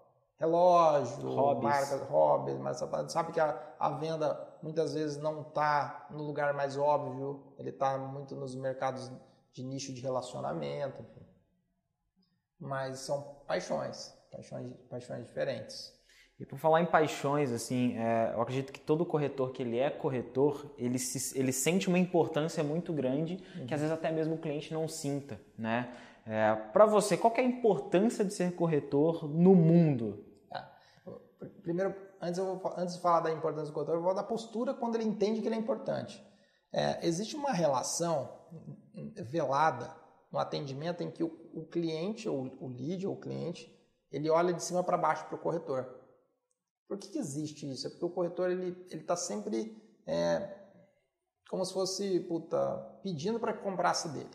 relógio, 0.43 1.29
hobbies. 1.29 1.63
marcas, 1.63 2.09
hobbies, 2.09 2.59
mas 2.59 2.79
sabe 3.13 3.33
que 3.33 3.39
a, 3.39 3.57
a 3.79 3.91
venda 3.91 4.59
muitas 4.61 4.93
vezes 4.93 5.17
não 5.17 5.43
está 5.43 6.09
no 6.11 6.25
lugar 6.25 6.53
mais 6.53 6.77
óbvio, 6.77 7.55
ele 7.57 7.71
está 7.71 7.97
muito 7.97 8.35
nos 8.35 8.57
mercados 8.57 9.09
de 9.53 9.63
nicho 9.63 9.95
de 9.95 10.01
relacionamento. 10.01 11.05
Mas 12.59 12.99
são 13.01 13.23
paixões, 13.47 14.13
paixões, 14.33 14.73
paixões 14.91 15.27
diferentes. 15.27 15.93
E 16.41 16.45
por 16.45 16.59
falar 16.59 16.83
em 16.83 16.87
paixões, 16.87 17.53
assim, 17.53 17.97
é, 17.97 18.33
eu 18.35 18.43
acredito 18.43 18.73
que 18.73 18.81
todo 18.81 19.07
corretor 19.07 19.53
que 19.53 19.63
ele 19.63 19.79
é 19.79 19.91
corretor, 19.91 20.75
ele, 20.77 20.99
se, 20.99 21.39
ele 21.39 21.53
sente 21.53 21.87
uma 21.87 21.99
importância 22.01 22.65
muito 22.65 22.93
grande 22.93 23.39
uhum. 23.57 23.67
que 23.67 23.75
às 23.75 23.81
vezes 23.81 23.95
até 23.95 24.11
mesmo 24.11 24.35
o 24.35 24.39
cliente 24.39 24.75
não 24.75 24.89
sinta, 24.89 25.41
né? 25.57 25.95
É, 26.27 26.55
Para 26.73 26.87
você, 26.87 27.17
qual 27.17 27.33
é 27.37 27.41
a 27.41 27.45
importância 27.45 28.25
de 28.25 28.35
ser 28.35 28.55
corretor 28.55 29.29
no 29.29 29.55
mundo? 29.55 30.32
Primeiro, 31.63 31.95
antes, 32.21 32.39
eu 32.39 32.57
vou, 32.57 32.75
antes 32.77 32.95
de 32.95 33.01
falar 33.01 33.21
da 33.21 33.31
importância 33.31 33.69
do 33.69 33.73
corretor, 33.73 33.97
eu 33.97 34.03
vou 34.03 34.15
dar 34.15 34.25
postura 34.25 34.75
quando 34.75 34.95
ele 34.97 35.05
entende 35.05 35.41
que 35.41 35.49
ele 35.49 35.55
é 35.55 35.59
importante. 35.59 36.23
É, 36.73 37.07
existe 37.07 37.37
uma 37.37 37.53
relação 37.53 38.31
velada 39.25 39.95
no 40.31 40.39
atendimento 40.39 41.03
em 41.03 41.11
que 41.11 41.23
o, 41.23 41.51
o 41.53 41.67
cliente, 41.67 42.29
ou 42.29 42.45
o 42.61 42.69
lead, 42.69 43.07
ou 43.07 43.15
o 43.15 43.21
cliente, 43.21 43.71
ele 44.11 44.31
olha 44.31 44.53
de 44.53 44.63
cima 44.63 44.83
para 44.83 44.97
baixo 44.97 45.27
para 45.27 45.37
o 45.37 45.39
corretor. 45.39 46.01
Por 46.89 46.99
que, 46.99 47.09
que, 47.09 47.19
existe 47.19 47.71
isso? 47.71 47.87
É 47.87 47.91
porque 47.91 48.05
o 48.05 48.11
corretor 48.11 48.51
ele 48.51 48.87
está 48.91 49.17
sempre 49.17 49.77
é, 50.07 50.63
como 51.49 51.65
se 51.65 51.73
fosse 51.73 52.21
puta, 52.21 52.77
pedindo 53.03 53.39
para 53.39 53.53
que 53.53 53.63
comprasse 53.63 54.09
dele. 54.09 54.31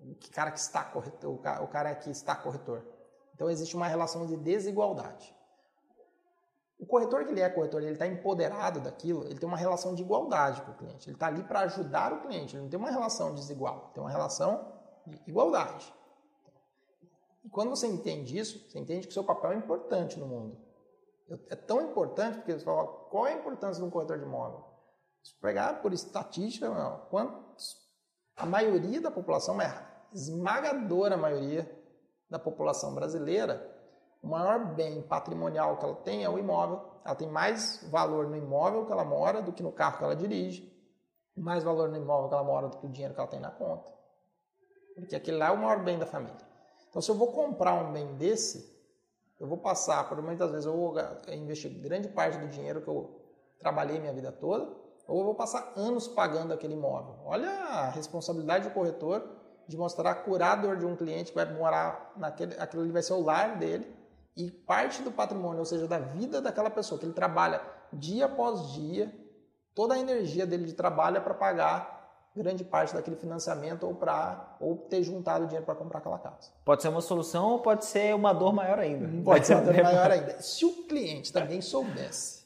O 0.00 0.16
cara 0.30 0.50
que 0.50 0.58
está 0.58 0.82
corretor, 0.84 1.32
o 1.32 1.38
cara, 1.38 1.62
o 1.62 1.68
cara 1.68 1.94
que 1.94 2.10
está 2.10 2.34
corretor. 2.34 2.82
Então 3.34 3.50
existe 3.50 3.76
uma 3.76 3.86
relação 3.86 4.26
de 4.26 4.36
desigualdade. 4.36 5.34
O 6.82 6.86
corretor 6.86 7.24
que 7.24 7.30
ele 7.30 7.40
é 7.40 7.48
corretor, 7.48 7.80
ele 7.80 7.92
está 7.92 8.08
empoderado 8.08 8.80
daquilo, 8.80 9.24
ele 9.26 9.38
tem 9.38 9.48
uma 9.48 9.56
relação 9.56 9.94
de 9.94 10.02
igualdade 10.02 10.62
com 10.62 10.72
o 10.72 10.74
cliente. 10.74 11.08
Ele 11.08 11.14
está 11.14 11.28
ali 11.28 11.44
para 11.44 11.60
ajudar 11.60 12.12
o 12.12 12.22
cliente, 12.22 12.56
ele 12.56 12.64
não 12.64 12.68
tem 12.68 12.76
uma 12.76 12.90
relação 12.90 13.32
desigual, 13.32 13.92
tem 13.94 14.02
uma 14.02 14.10
relação 14.10 14.66
de 15.06 15.22
igualdade. 15.24 15.94
E 17.44 17.48
quando 17.48 17.70
você 17.70 17.86
entende 17.86 18.36
isso, 18.36 18.68
você 18.68 18.80
entende 18.80 19.06
que 19.06 19.12
o 19.12 19.14
seu 19.14 19.22
papel 19.22 19.52
é 19.52 19.54
importante 19.54 20.18
no 20.18 20.26
mundo. 20.26 20.58
É 21.48 21.54
tão 21.54 21.80
importante 21.82 22.38
porque 22.38 22.52
você 22.52 22.64
fala, 22.64 22.84
qual 23.08 23.28
é 23.28 23.34
a 23.34 23.36
importância 23.36 23.80
de 23.80 23.86
um 23.86 23.90
corretor 23.90 24.18
de 24.18 24.24
imóvel? 24.24 24.64
Se 25.22 25.36
pegar 25.36 25.80
por 25.82 25.92
estatística, 25.92 26.68
quantos, 27.10 27.76
a 28.34 28.44
maioria 28.44 29.00
da 29.00 29.10
população, 29.10 29.60
a 29.60 30.08
esmagadora 30.12 31.16
maioria 31.16 31.80
da 32.28 32.40
população 32.40 32.92
brasileira, 32.92 33.71
o 34.22 34.28
maior 34.28 34.74
bem 34.74 35.02
patrimonial 35.02 35.76
que 35.76 35.84
ela 35.84 35.96
tem 35.96 36.22
é 36.22 36.30
o 36.30 36.38
imóvel. 36.38 36.80
Ela 37.04 37.14
tem 37.16 37.28
mais 37.28 37.84
valor 37.90 38.28
no 38.28 38.36
imóvel 38.36 38.86
que 38.86 38.92
ela 38.92 39.04
mora 39.04 39.42
do 39.42 39.52
que 39.52 39.62
no 39.62 39.72
carro 39.72 39.98
que 39.98 40.04
ela 40.04 40.14
dirige. 40.14 40.72
Mais 41.36 41.64
valor 41.64 41.88
no 41.88 41.96
imóvel 41.96 42.28
que 42.28 42.34
ela 42.34 42.44
mora 42.44 42.68
do 42.68 42.76
que 42.78 42.86
o 42.86 42.88
dinheiro 42.88 43.14
que 43.14 43.20
ela 43.20 43.28
tem 43.28 43.40
na 43.40 43.50
conta. 43.50 43.90
Porque 44.94 45.16
aquele 45.16 45.38
lá 45.38 45.48
é 45.48 45.50
o 45.50 45.56
maior 45.56 45.82
bem 45.82 45.98
da 45.98 46.06
família. 46.06 46.36
Então, 46.88 47.02
se 47.02 47.10
eu 47.10 47.16
vou 47.16 47.32
comprar 47.32 47.74
um 47.74 47.92
bem 47.92 48.14
desse, 48.14 48.70
eu 49.40 49.48
vou 49.48 49.58
passar, 49.58 50.08
por 50.08 50.22
muitas 50.22 50.50
vezes, 50.50 50.66
eu 50.66 50.76
vou 50.76 50.94
investir 51.28 51.72
grande 51.80 52.08
parte 52.08 52.38
do 52.38 52.46
dinheiro 52.46 52.80
que 52.80 52.88
eu 52.88 53.20
trabalhei 53.58 53.98
minha 53.98 54.12
vida 54.12 54.30
toda, 54.30 54.70
ou 55.08 55.20
eu 55.20 55.24
vou 55.24 55.34
passar 55.34 55.72
anos 55.74 56.06
pagando 56.06 56.52
aquele 56.52 56.74
imóvel. 56.74 57.18
Olha 57.24 57.48
a 57.48 57.90
responsabilidade 57.90 58.68
do 58.68 58.74
corretor 58.74 59.28
de 59.66 59.76
mostrar 59.76 60.24
a 60.24 60.56
dor 60.56 60.76
de 60.76 60.86
um 60.86 60.94
cliente 60.94 61.32
que 61.32 61.36
vai 61.36 61.50
morar 61.52 62.12
naquele, 62.16 62.54
aquilo 62.60 62.82
ali 62.82 62.92
vai 62.92 63.02
ser 63.02 63.14
o 63.14 63.22
lar 63.22 63.58
dele, 63.58 64.01
e 64.36 64.50
parte 64.50 65.02
do 65.02 65.10
patrimônio, 65.10 65.58
ou 65.58 65.64
seja, 65.64 65.86
da 65.86 65.98
vida 65.98 66.40
daquela 66.40 66.70
pessoa, 66.70 66.98
que 66.98 67.04
ele 67.04 67.12
trabalha 67.12 67.60
dia 67.92 68.26
após 68.26 68.72
dia, 68.72 69.12
toda 69.74 69.94
a 69.94 69.98
energia 69.98 70.46
dele 70.46 70.64
de 70.64 70.72
trabalho 70.72 71.18
é 71.18 71.20
para 71.20 71.34
pagar 71.34 72.02
grande 72.34 72.64
parte 72.64 72.94
daquele 72.94 73.16
financiamento 73.16 73.84
ou 73.86 73.94
para 73.94 74.56
ou 74.58 74.76
ter 74.76 75.02
juntado 75.02 75.44
dinheiro 75.44 75.66
para 75.66 75.74
comprar 75.74 75.98
aquela 75.98 76.18
casa. 76.18 76.50
Pode 76.64 76.80
ser 76.80 76.88
uma 76.88 77.02
solução 77.02 77.50
ou 77.50 77.58
pode 77.58 77.84
ser 77.84 78.14
uma 78.14 78.32
dor 78.32 78.54
maior 78.54 78.78
ainda. 78.78 79.22
Pode 79.22 79.46
ser 79.46 79.54
uma 79.54 79.62
dor 79.62 79.74
maior 79.82 80.10
ainda. 80.10 80.40
Se 80.40 80.64
o 80.64 80.84
cliente 80.84 81.32
também 81.32 81.60
soubesse 81.60 82.41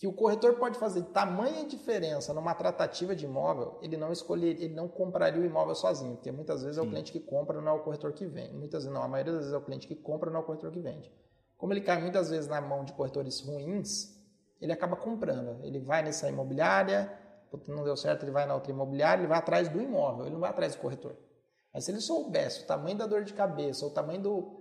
que 0.00 0.06
o 0.06 0.14
corretor 0.14 0.54
pode 0.54 0.78
fazer 0.78 1.02
tamanha 1.12 1.66
diferença 1.66 2.32
numa 2.32 2.54
tratativa 2.54 3.14
de 3.14 3.26
imóvel, 3.26 3.78
ele 3.82 3.98
não 3.98 4.10
escolheria, 4.10 4.64
ele 4.64 4.72
não 4.72 4.88
compraria 4.88 5.42
o 5.42 5.44
imóvel 5.44 5.74
sozinho, 5.74 6.14
porque 6.14 6.32
muitas 6.32 6.62
vezes 6.62 6.78
é 6.78 6.80
o 6.80 6.88
cliente 6.88 7.12
que 7.12 7.20
compra, 7.20 7.60
não 7.60 7.72
é 7.72 7.74
o 7.74 7.80
corretor 7.80 8.10
que 8.14 8.24
vende. 8.24 8.56
Muitas 8.56 8.84
vezes 8.84 8.94
não, 8.94 9.02
a 9.02 9.08
maioria 9.08 9.34
das 9.34 9.42
vezes 9.42 9.54
é 9.54 9.58
o 9.58 9.60
cliente 9.60 9.86
que 9.86 9.94
compra, 9.94 10.30
não 10.30 10.38
é 10.38 10.42
o 10.42 10.46
corretor 10.46 10.70
que 10.70 10.80
vende. 10.80 11.12
Como 11.58 11.74
ele 11.74 11.82
cai 11.82 12.00
muitas 12.00 12.30
vezes 12.30 12.48
na 12.48 12.62
mão 12.62 12.82
de 12.82 12.94
corretores 12.94 13.42
ruins, 13.42 14.18
ele 14.58 14.72
acaba 14.72 14.96
comprando. 14.96 15.62
Ele 15.62 15.78
vai 15.80 16.02
nessa 16.02 16.30
imobiliária, 16.30 17.12
não 17.68 17.84
deu 17.84 17.94
certo, 17.94 18.22
ele 18.22 18.32
vai 18.32 18.46
na 18.46 18.54
outra 18.54 18.72
imobiliária, 18.72 19.20
ele 19.20 19.28
vai 19.28 19.38
atrás 19.38 19.68
do 19.68 19.82
imóvel, 19.82 20.24
ele 20.24 20.32
não 20.32 20.40
vai 20.40 20.48
atrás 20.48 20.74
do 20.74 20.80
corretor. 20.80 21.14
Mas 21.74 21.84
se 21.84 21.90
ele 21.90 22.00
soubesse 22.00 22.64
o 22.64 22.66
tamanho 22.66 22.96
da 22.96 23.06
dor 23.06 23.22
de 23.22 23.34
cabeça, 23.34 23.84
o 23.84 23.90
tamanho 23.90 24.22
do 24.22 24.60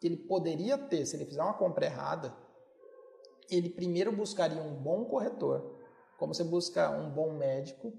que 0.00 0.08
ele 0.08 0.16
poderia 0.16 0.76
ter 0.76 1.06
se 1.06 1.14
ele 1.14 1.26
fizer 1.26 1.44
uma 1.44 1.54
compra 1.54 1.86
errada, 1.86 2.34
ele 3.50 3.70
primeiro 3.70 4.10
buscaria 4.12 4.60
um 4.60 4.74
bom 4.74 5.04
corretor, 5.04 5.78
como 6.18 6.34
você 6.34 6.44
busca 6.44 6.90
um 6.90 7.10
bom 7.10 7.32
médico, 7.32 7.92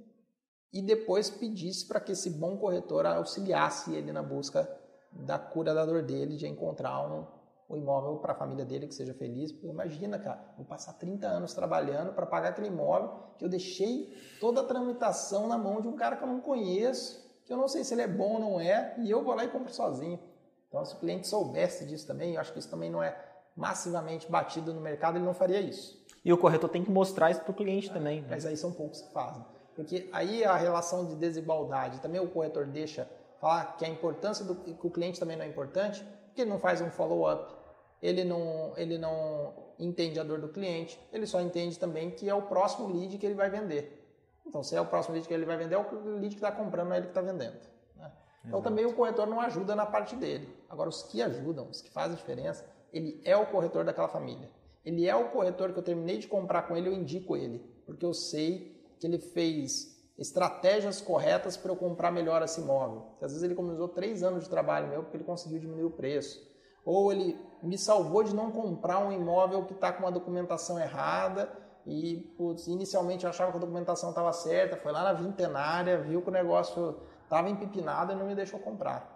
e 0.72 0.82
depois 0.82 1.30
pedisse 1.30 1.88
para 1.88 2.00
que 2.00 2.12
esse 2.12 2.30
bom 2.30 2.58
corretor 2.58 3.06
auxiliasse 3.06 3.94
ele 3.94 4.12
na 4.12 4.22
busca 4.22 4.70
da 5.12 5.40
cura 5.40 5.74
da 5.74 5.86
dor 5.86 6.04
dele, 6.04 6.36
de 6.36 6.48
encontrar 6.48 7.08
um, 7.08 7.26
um 7.70 7.78
imóvel 7.78 8.18
para 8.18 8.34
a 8.34 8.36
família 8.36 8.66
dele 8.66 8.88
que 8.88 8.94
seja 8.94 9.14
feliz. 9.14 9.52
Porque 9.52 9.68
imagina, 9.68 10.20
cara, 10.20 10.54
vou 10.58 10.66
passar 10.66 10.94
30 10.94 11.28
anos 11.28 11.54
trabalhando 11.54 12.14
para 12.14 12.26
pagar 12.26 12.50
aquele 12.50 12.68
imóvel 12.68 13.34
que 13.38 13.46
eu 13.46 13.50
deixei 13.50 14.14
toda 14.40 14.62
a 14.62 14.64
tramitação 14.64 15.48
na 15.48 15.58
mão 15.58 15.82
de 15.82 15.88
um 15.88 15.96
cara 15.96 16.18
que 16.18 16.24
eu 16.24 16.28
não 16.28 16.42
conheço, 16.42 17.26
que 17.46 17.54
eu 17.54 17.58
não 17.58 17.68
sei 17.68 17.84
se 17.84 17.94
ele 17.94 18.02
é 18.02 18.08
bom 18.08 18.34
ou 18.34 18.40
não 18.40 18.60
é, 18.60 18.96
e 19.00 19.10
eu 19.10 19.24
vou 19.24 19.34
lá 19.34 19.46
e 19.46 19.50
compro 19.50 19.74
sozinho. 19.74 20.20
Então, 20.68 20.84
se 20.84 20.96
o 20.96 21.00
cliente 21.00 21.28
soubesse 21.28 21.86
disso 21.86 22.06
também, 22.06 22.36
eu 22.36 22.42
acho 22.42 22.52
que 22.52 22.60
isso 22.60 22.70
também 22.70 22.90
não 22.90 23.02
é 23.02 23.18
massivamente 23.58 24.30
batido 24.32 24.72
no 24.72 24.80
mercado, 24.80 25.18
ele 25.18 25.26
não 25.26 25.34
faria 25.34 25.60
isso. 25.60 26.00
E 26.24 26.32
o 26.32 26.38
corretor 26.38 26.70
tem 26.70 26.84
que 26.84 26.92
mostrar 26.92 27.32
isso 27.32 27.42
para 27.42 27.52
o 27.52 27.54
cliente 27.54 27.92
também. 27.92 28.22
Né? 28.22 28.28
Mas 28.30 28.46
aí 28.46 28.56
são 28.56 28.72
poucos 28.72 29.02
que 29.02 29.12
fazem. 29.12 29.44
Porque 29.76 30.08
aí 30.12 30.44
a 30.44 30.56
relação 30.56 31.06
de 31.06 31.16
desigualdade, 31.16 32.00
também 32.00 32.22
o 32.22 32.28
corretor 32.28 32.66
deixa 32.68 33.10
falar 33.40 33.78
que 33.78 33.86
a 33.86 33.88
importância 33.88 34.46
do 34.46 34.56
que 34.56 34.88
o 34.88 34.92
cliente 34.92 35.20
também 35.20 35.36
não 35.36 35.46
é 35.46 35.48
importante, 35.48 36.06
porque 36.28 36.42
ele 36.42 36.50
não 36.50 36.60
faz 36.60 36.82
um 36.82 36.90
follow-up, 36.90 37.56
ele 38.02 38.24
não, 38.24 38.74
ele 38.78 38.98
não 38.98 39.54
entende 39.80 40.20
a 40.20 40.24
dor 40.24 40.40
do 40.40 40.50
cliente, 40.50 41.00
ele 41.12 41.26
só 41.26 41.40
entende 41.42 41.78
também 41.78 42.12
que 42.12 42.30
é 42.30 42.34
o 42.34 42.44
próximo 42.44 42.88
lead 42.88 43.18
que 43.18 43.26
ele 43.26 43.36
vai 43.36 43.50
vender. 43.50 44.04
Então, 44.46 44.64
se 44.64 44.76
é 44.76 44.82
o 44.82 44.86
próximo 44.86 45.14
lead 45.14 45.28
que 45.28 45.34
ele 45.34 45.46
vai 45.46 45.58
vender, 45.58 45.76
é 45.76 45.78
o 45.78 46.20
lead 46.20 46.30
que 46.30 46.36
está 46.36 46.52
comprando, 46.52 46.88
não 46.88 46.96
é 46.96 46.98
ele 46.98 47.08
que 47.08 47.12
está 47.12 47.22
vendendo. 47.22 47.60
Né? 47.96 48.12
Então, 48.46 48.62
também 48.62 48.86
o 48.86 48.94
corretor 48.94 49.28
não 49.28 49.42
ajuda 49.42 49.76
na 49.76 49.86
parte 49.86 50.16
dele. 50.16 50.56
Agora, 50.70 50.90
os 50.90 51.04
que 51.04 51.22
ajudam, 51.22 51.68
os 51.70 51.82
que 51.82 51.92
fazem 51.92 52.16
diferença, 52.16 52.66
ele 52.92 53.22
é 53.24 53.36
o 53.36 53.46
corretor 53.46 53.84
daquela 53.84 54.08
família. 54.08 54.50
Ele 54.84 55.08
é 55.08 55.16
o 55.16 55.30
corretor 55.30 55.74
que 55.74 55.80
eu 55.80 55.84
terminei 55.84 56.18
de 56.18 56.28
comprar 56.28 56.64
com 56.64 56.78
ele, 56.78 56.88
eu 56.88 56.94
indico 56.94 57.36
ele, 57.36 57.60
porque 57.86 58.06
eu 58.06 58.14
sei 58.14 58.82
que 59.00 59.06
ele 59.06 59.20
fez 59.20 59.96
estratégias 60.18 61.00
corretas 61.00 61.56
para 61.56 61.72
eu 61.72 61.76
comprar 61.76 62.12
melhor 62.12 62.42
esse 62.42 62.62
imóvel. 62.62 63.06
Às 63.22 63.32
vezes 63.32 63.44
ele 63.44 63.54
começou 63.54 63.88
três 63.88 64.24
anos 64.24 64.46
de 64.46 64.50
trabalho 64.50 64.88
meu 64.88 65.04
porque 65.04 65.18
ele 65.18 65.24
conseguiu 65.24 65.60
diminuir 65.60 65.84
o 65.84 65.92
preço. 65.92 66.42
Ou 66.84 67.12
ele 67.12 67.38
me 67.62 67.78
salvou 67.78 68.24
de 68.24 68.34
não 68.34 68.50
comprar 68.50 69.00
um 69.00 69.12
imóvel 69.12 69.66
que 69.66 69.74
está 69.74 69.92
com 69.92 70.00
uma 70.04 70.12
documentação 70.12 70.80
errada 70.80 71.52
e 71.86 72.34
putz, 72.38 72.68
inicialmente 72.68 73.26
eu 73.26 73.30
achava 73.30 73.52
que 73.52 73.58
a 73.58 73.62
documentação 73.62 74.10
estava 74.10 74.32
certa, 74.34 74.78
foi 74.78 74.92
lá 74.92 75.04
na 75.04 75.14
vintenária, 75.14 76.02
viu 76.02 76.22
que 76.22 76.30
o 76.30 76.34
negócio 76.34 77.00
estava 77.24 77.50
empipinado 77.50 78.14
e 78.14 78.16
não 78.16 78.26
me 78.26 78.36
deixou 78.36 78.60
comprar. 78.60 79.16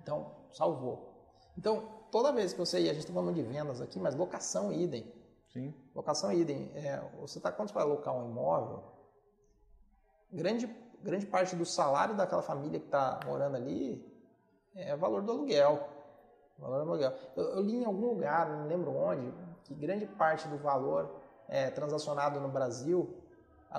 Então, 0.00 0.30
salvou. 0.52 1.12
Então, 1.58 1.95
toda 2.10 2.32
vez 2.32 2.52
que 2.52 2.58
você, 2.58 2.80
e 2.80 2.90
a 2.90 2.92
gente 2.92 3.02
está 3.02 3.12
falando 3.12 3.34
de 3.34 3.42
vendas 3.42 3.80
aqui, 3.80 3.98
mas 3.98 4.14
locação 4.14 4.72
idem. 4.72 5.12
Sim. 5.52 5.74
Locação 5.94 6.32
idem. 6.32 6.70
É, 6.74 7.02
você 7.20 7.38
está 7.38 7.50
quando 7.52 7.68
você 7.68 7.74
vai 7.74 7.84
alocar 7.84 8.14
um 8.14 8.30
imóvel, 8.30 8.82
grande, 10.32 10.66
grande 11.02 11.26
parte 11.26 11.56
do 11.56 11.64
salário 11.64 12.14
daquela 12.14 12.42
família 12.42 12.78
que 12.78 12.86
está 12.86 13.20
morando 13.24 13.56
ali 13.56 14.04
é 14.74 14.94
valor 14.94 15.22
do 15.22 15.32
aluguel. 15.32 15.88
valor 16.58 16.84
do 16.84 16.90
aluguel. 16.90 17.12
Eu, 17.34 17.44
eu, 17.44 17.62
li 17.62 17.76
em 17.76 17.84
algum 17.84 18.08
lugar, 18.08 18.48
não 18.50 18.66
lembro 18.66 18.94
onde, 18.94 19.32
que 19.64 19.74
grande 19.74 20.06
parte 20.06 20.46
do 20.48 20.58
valor 20.58 21.10
é, 21.48 21.70
transacionado 21.70 22.38
no 22.40 22.48
Brasil, 22.48 23.22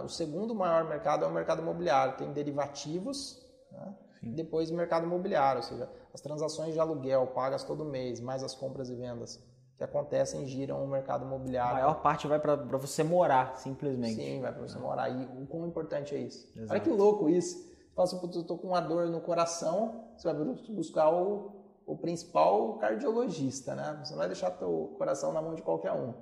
o 0.04 0.10
segundo 0.10 0.54
maior 0.54 0.84
mercado 0.86 1.24
é 1.24 1.28
o 1.28 1.32
mercado 1.32 1.62
imobiliário. 1.62 2.18
Tem 2.18 2.32
derivativos, 2.32 3.44
né? 3.72 3.96
Depois 4.22 4.70
mercado 4.72 5.06
imobiliário, 5.06 5.62
ou 5.62 5.64
seja, 5.64 5.90
as 6.18 6.22
transações 6.22 6.74
de 6.74 6.80
aluguel 6.80 7.28
pagas 7.28 7.64
todo 7.64 7.86
mês, 7.86 8.20
mais 8.20 8.44
as 8.44 8.56
compras 8.56 8.90
e 8.90 8.96
vendas 8.96 9.40
que 9.78 9.84
acontecem 9.84 10.48
giram 10.48 10.84
o 10.84 10.88
mercado 10.88 11.24
imobiliário. 11.24 11.78
A 11.78 11.82
maior 11.82 12.02
parte 12.02 12.26
vai 12.26 12.40
para 12.40 12.56
você 12.56 13.04
morar, 13.04 13.56
simplesmente. 13.58 14.16
Sim, 14.16 14.42
vai 14.42 14.52
para 14.52 14.68
você 14.68 14.80
morar. 14.80 15.10
E 15.10 15.26
o 15.40 15.46
quão 15.46 15.68
importante 15.68 16.16
é 16.16 16.18
isso? 16.18 16.52
Exato. 16.56 16.72
Olha 16.72 16.80
que 16.82 16.90
louco 16.90 17.30
isso. 17.30 17.56
Você 17.56 17.94
fala 17.94 18.08
assim, 18.08 18.20
eu 18.34 18.42
estou 18.42 18.58
com 18.58 18.70
uma 18.70 18.82
dor 18.82 19.06
no 19.10 19.22
coração, 19.22 20.06
você 20.18 20.34
vai 20.34 20.44
buscar 20.70 21.12
o, 21.12 21.52
o 21.86 21.96
principal 21.96 22.80
cardiologista, 22.80 23.76
né? 23.76 24.02
Você 24.04 24.14
não 24.14 24.18
vai 24.18 24.28
deixar 24.28 24.50
teu 24.50 24.96
coração 24.98 25.32
na 25.32 25.40
mão 25.40 25.54
de 25.54 25.62
qualquer 25.62 25.92
um. 25.92 26.16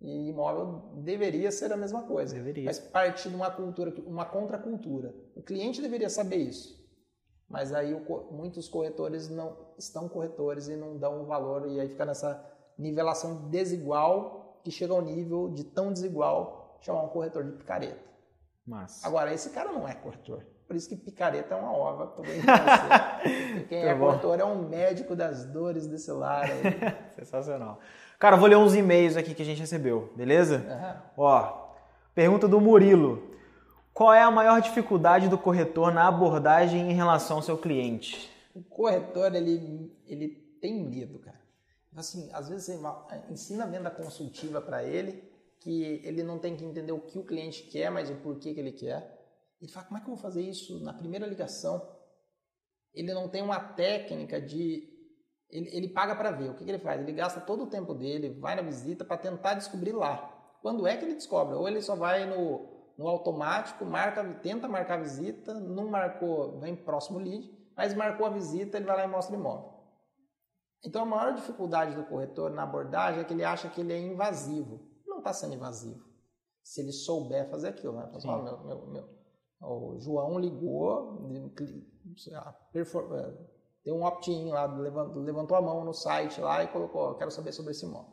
E 0.00 0.30
imóvel 0.30 0.90
deveria 0.96 1.52
ser 1.52 1.72
a 1.72 1.76
mesma 1.76 2.02
coisa. 2.02 2.34
Deveria. 2.34 2.64
Mas 2.64 2.80
parte 2.80 3.28
de 3.28 3.36
uma 3.36 3.52
cultura, 3.52 3.94
uma 4.04 4.24
contracultura. 4.24 5.14
O 5.36 5.42
cliente 5.42 5.80
deveria 5.80 6.10
saber 6.10 6.38
isso. 6.38 6.81
Mas 7.52 7.70
aí 7.74 7.92
o, 7.92 8.28
muitos 8.30 8.66
corretores 8.66 9.28
não 9.28 9.54
estão 9.78 10.08
corretores 10.08 10.68
e 10.68 10.74
não 10.74 10.96
dão 10.96 11.26
valor 11.26 11.68
e 11.68 11.78
aí 11.78 11.88
fica 11.90 12.06
nessa 12.06 12.42
nivelação 12.78 13.50
desigual 13.50 14.58
que 14.64 14.70
chega 14.70 14.94
ao 14.94 15.02
nível 15.02 15.50
de 15.50 15.62
tão 15.62 15.92
desigual 15.92 16.78
chamar 16.80 17.02
um 17.02 17.08
corretor 17.08 17.44
de 17.44 17.52
picareta. 17.52 18.00
Mas... 18.66 19.04
Agora, 19.04 19.34
esse 19.34 19.50
cara 19.50 19.70
não 19.70 19.86
é 19.86 19.94
corretor. 19.94 20.46
Por 20.66 20.76
isso 20.76 20.88
que 20.88 20.96
picareta 20.96 21.54
é 21.54 21.58
uma 21.58 21.76
ova. 21.76 22.16
Quem 23.68 23.84
é 23.84 23.94
corretor 23.94 24.40
é 24.40 24.44
um 24.44 24.66
médico 24.66 25.14
das 25.14 25.44
dores 25.44 25.86
desse 25.86 26.10
lar. 26.10 26.46
Sensacional. 27.14 27.78
Cara, 28.18 28.36
vou 28.36 28.48
ler 28.48 28.56
uns 28.56 28.74
e-mails 28.74 29.16
aqui 29.16 29.34
que 29.34 29.42
a 29.42 29.44
gente 29.44 29.60
recebeu, 29.60 30.10
beleza? 30.16 30.64
Uhum. 31.18 31.24
Ó, 31.24 31.74
pergunta 32.14 32.48
do 32.48 32.58
Murilo. 32.58 33.31
Qual 33.94 34.12
é 34.12 34.22
a 34.22 34.30
maior 34.30 34.60
dificuldade 34.62 35.28
do 35.28 35.36
corretor 35.36 35.92
na 35.92 36.08
abordagem 36.08 36.90
em 36.90 36.94
relação 36.94 37.36
ao 37.36 37.42
seu 37.42 37.58
cliente? 37.58 38.30
O 38.54 38.62
corretor, 38.62 39.34
ele, 39.34 39.94
ele 40.06 40.28
tem 40.60 40.82
medo, 40.82 41.18
cara. 41.18 41.40
Assim, 41.94 42.30
às 42.32 42.48
vezes 42.48 42.64
você 42.64 42.80
ensina 43.30 43.64
a 43.64 43.66
venda 43.66 43.90
consultiva 43.90 44.62
para 44.62 44.82
ele, 44.82 45.22
que 45.60 46.00
ele 46.04 46.22
não 46.22 46.38
tem 46.38 46.56
que 46.56 46.64
entender 46.64 46.92
o 46.92 47.00
que 47.00 47.18
o 47.18 47.24
cliente 47.24 47.64
quer, 47.64 47.90
mas 47.90 48.08
o 48.08 48.14
porquê 48.16 48.54
que 48.54 48.60
ele 48.60 48.72
quer. 48.72 49.20
Ele 49.60 49.70
fala, 49.70 49.86
como 49.86 49.98
é 49.98 50.00
que 50.00 50.08
eu 50.08 50.14
vou 50.14 50.22
fazer 50.22 50.40
isso 50.40 50.82
na 50.82 50.94
primeira 50.94 51.26
ligação? 51.26 51.86
Ele 52.94 53.12
não 53.12 53.28
tem 53.28 53.42
uma 53.42 53.60
técnica 53.60 54.40
de... 54.40 54.88
Ele, 55.50 55.68
ele 55.70 55.88
paga 55.88 56.16
para 56.16 56.30
ver. 56.30 56.48
O 56.48 56.54
que, 56.54 56.64
que 56.64 56.70
ele 56.70 56.78
faz? 56.78 56.98
Ele 56.98 57.12
gasta 57.12 57.42
todo 57.42 57.64
o 57.64 57.70
tempo 57.70 57.92
dele, 57.92 58.30
vai 58.40 58.56
na 58.56 58.62
visita 58.62 59.04
para 59.04 59.18
tentar 59.18 59.52
descobrir 59.52 59.92
lá. 59.92 60.30
Quando 60.62 60.86
é 60.86 60.96
que 60.96 61.04
ele 61.04 61.14
descobre? 61.14 61.54
Ou 61.54 61.68
ele 61.68 61.82
só 61.82 61.94
vai 61.94 62.24
no, 62.24 62.71
no 63.02 63.08
automático, 63.08 63.84
marca, 63.84 64.22
tenta 64.34 64.68
marcar 64.68 64.94
a 64.94 65.02
visita, 65.02 65.52
não 65.54 65.88
marcou, 65.88 66.60
vem 66.60 66.76
próximo 66.76 67.18
lead, 67.18 67.50
mas 67.76 67.92
marcou 67.94 68.24
a 68.24 68.30
visita, 68.30 68.76
ele 68.76 68.86
vai 68.86 68.96
lá 68.96 69.04
e 69.04 69.08
mostra 69.08 69.36
o 69.36 69.40
imóvel. 69.40 69.72
Então 70.84 71.02
a 71.02 71.06
maior 71.06 71.34
dificuldade 71.34 71.96
do 71.96 72.04
corretor 72.04 72.50
na 72.50 72.62
abordagem 72.62 73.20
é 73.20 73.24
que 73.24 73.32
ele 73.32 73.44
acha 73.44 73.68
que 73.68 73.80
ele 73.80 73.92
é 73.92 73.98
invasivo. 73.98 74.80
Não 75.04 75.18
está 75.18 75.32
sendo 75.32 75.54
invasivo. 75.54 76.00
Se 76.62 76.80
ele 76.80 76.92
souber 76.92 77.50
fazer 77.50 77.68
aquilo, 77.68 77.92
né? 77.92 78.08
Então, 78.14 78.42
meu, 78.42 78.64
meu, 78.64 78.86
meu, 78.86 79.08
o 79.60 79.98
João 79.98 80.38
ligou, 80.38 81.28
é, 82.28 83.34
tem 83.82 83.92
um 83.92 84.04
opt-in 84.04 84.50
lá, 84.50 84.66
levantou, 84.66 85.22
levantou 85.22 85.56
a 85.56 85.62
mão 85.62 85.84
no 85.84 85.92
site 85.92 86.40
lá 86.40 86.62
e 86.62 86.68
colocou, 86.68 87.16
quero 87.16 87.32
saber 87.32 87.52
sobre 87.52 87.72
esse 87.72 87.84
imóvel. 87.84 88.12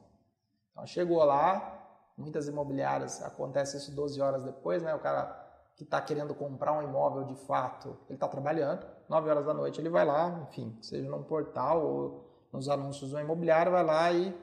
Então 0.72 0.86
chegou 0.88 1.24
lá, 1.24 1.80
muitas 2.20 2.48
imobiliárias 2.48 3.24
acontece 3.24 3.78
isso 3.78 3.96
12 3.96 4.22
horas 4.22 4.44
depois, 4.44 4.84
né? 4.84 4.94
O 4.94 5.00
cara 5.00 5.48
que 5.76 5.84
está 5.84 6.02
querendo 6.02 6.36
comprar 6.36 6.74
um 6.74 6.84
imóvel 6.84 7.24
de 7.24 7.36
fato, 7.36 7.98
ele 8.08 8.16
está 8.16 8.28
trabalhando, 8.28 8.86
9 9.08 9.30
horas 9.30 9.46
da 9.46 9.54
noite 9.54 9.80
ele 9.80 9.90
vai 9.90 10.06
lá, 10.06 10.46
enfim, 10.50 10.78
seja 10.82 11.10
num 11.10 11.24
portal 11.24 11.86
ou 11.86 12.30
nos 12.52 12.68
anúncios 12.68 13.12
do 13.12 13.20
imobiliário, 13.20 13.72
vai 13.72 13.84
lá 13.84 14.12
e 14.12 14.36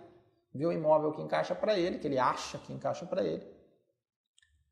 vê 0.55 0.65
o 0.65 0.73
imóvel 0.73 1.13
que 1.13 1.21
encaixa 1.21 1.55
para 1.55 1.79
ele, 1.79 1.99
que 1.99 2.07
ele 2.07 2.19
acha 2.19 2.57
que 2.59 2.73
encaixa 2.73 3.05
para 3.05 3.23
ele, 3.23 3.47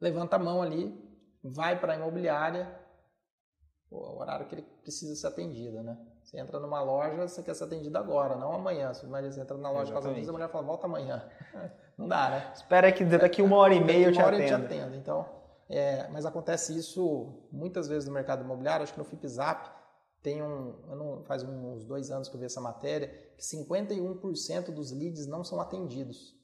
levanta 0.01 0.37
a 0.37 0.39
mão 0.39 0.63
ali, 0.63 0.99
vai 1.43 1.79
para 1.79 1.93
a 1.93 1.97
imobiliária, 1.97 2.81
o 3.91 4.19
horário 4.19 4.47
que 4.47 4.55
ele 4.55 4.63
precisa 4.83 5.15
ser 5.15 5.27
atendido, 5.27 5.83
né? 5.83 5.97
Você 6.23 6.39
entra 6.39 6.59
numa 6.59 6.83
loja, 6.83 7.29
você 7.29 7.43
quer 7.43 7.55
ser 7.55 7.65
atendido 7.65 7.97
agora, 7.99 8.35
não 8.35 8.53
amanhã. 8.53 8.93
Você 8.93 9.07
entra 9.07 9.57
na 9.59 9.71
loja 9.71 9.93
Exatamente. 9.93 10.21
casa 10.21 10.31
a 10.31 10.33
mulher 10.33 10.49
fala, 10.49 10.65
volta 10.65 10.87
amanhã. 10.87 11.29
Não 11.97 12.09
dá, 12.09 12.31
né? 12.31 12.53
Espera 12.55 12.91
que 12.91 13.05
daqui 13.05 13.41
uma 13.41 13.57
hora 13.57 13.75
e 13.75 13.83
meia 13.83 14.07
eu 14.07 14.13
te 14.13 14.21
atendo. 14.21 14.37
Uma 14.37 14.45
hora 14.45 14.55
eu 14.55 14.67
te 14.67 14.75
atendo. 14.75 14.97
Então, 14.97 15.27
é, 15.69 16.09
mas 16.11 16.27
acontece 16.27 16.77
isso 16.77 17.47
muitas 17.51 17.89
vezes 17.89 18.09
no 18.09 18.15
mercado 18.15 18.45
imobiliário. 18.45 18.83
Acho 18.83 18.93
que 18.93 18.99
no 18.99 19.05
FIPZAP 19.05 19.69
tem 20.23 20.43
um, 20.43 20.75
não, 20.89 21.23
faz 21.25 21.43
uns 21.43 21.85
dois 21.85 22.11
anos 22.11 22.29
que 22.29 22.35
eu 22.35 22.41
vi 22.41 22.47
essa 22.47 22.61
matéria, 22.61 23.09
que 23.37 23.45
51% 23.45 24.71
dos 24.73 24.91
leads 24.91 25.27
não 25.27 25.45
são 25.45 25.61
atendidos. 25.61 26.35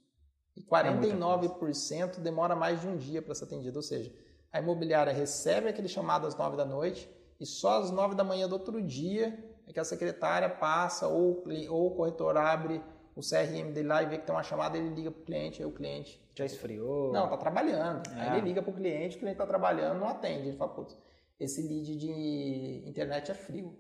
E 0.57 0.63
49% 0.63 2.19
é 2.19 2.21
demora 2.21 2.55
mais 2.55 2.81
de 2.81 2.89
um 2.89 2.97
dia 2.97 3.23
para 3.23 3.35
ser 3.35 3.45
atendido. 3.45 3.77
Ou 3.79 3.83
seja, 3.83 4.13
a 4.53 4.61
imobiliária 4.61 5.13
recebe 5.13 5.69
aquele 5.69 5.89
chamado 5.89 6.27
às 6.27 6.37
9 6.37 6.57
da 6.57 6.65
noite 6.65 7.11
e 7.41 7.47
só 7.47 7.81
às 7.81 7.91
9 7.91 8.15
da 8.15 8.23
manhã 8.23 8.49
do 8.49 8.53
outro 8.53 8.83
dia 8.83 9.39
é 9.67 9.73
que 9.73 9.81
a 9.81 9.85
secretária 9.85 10.51
passa 10.51 11.07
ou, 11.07 11.45
ou 11.71 11.87
o 11.87 11.95
corretor 11.95 12.37
abre 12.37 12.83
o 13.15 13.21
CRM 13.21 13.73
dele 13.73 13.89
lá 13.89 14.03
e 14.03 14.07
vê 14.07 14.19
que 14.19 14.27
tem 14.27 14.35
uma 14.35 14.43
chamada, 14.43 14.79
ele 14.79 14.95
liga 14.95 15.11
para 15.11 15.21
o 15.21 15.25
cliente, 15.25 15.63
aí 15.63 15.69
o 15.69 15.73
cliente... 15.73 16.21
Já 16.35 16.45
esfriou? 16.45 17.13
Não, 17.13 17.25
está 17.25 17.37
trabalhando. 17.37 18.09
É. 18.11 18.21
Aí 18.21 18.39
ele 18.39 18.49
liga 18.49 18.63
para 18.63 18.71
o 18.71 18.75
cliente, 18.75 19.17
o 19.17 19.19
cliente 19.19 19.35
está 19.35 19.47
trabalhando, 19.47 19.99
não 19.99 20.09
atende. 20.09 20.49
Ele 20.49 20.57
fala, 20.57 20.73
putz, 20.73 20.97
esse 21.39 21.63
lead 21.63 21.97
de 21.97 22.85
internet 22.87 23.31
é 23.31 23.35
frio. 23.35 23.79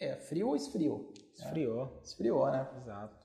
É 0.00 0.16
frio 0.16 0.48
ou 0.48 0.56
esfriou? 0.56 1.12
Esfriou. 1.34 1.84
É. 1.84 2.04
Esfriou, 2.04 2.50
né? 2.50 2.68
Exato. 2.78 3.16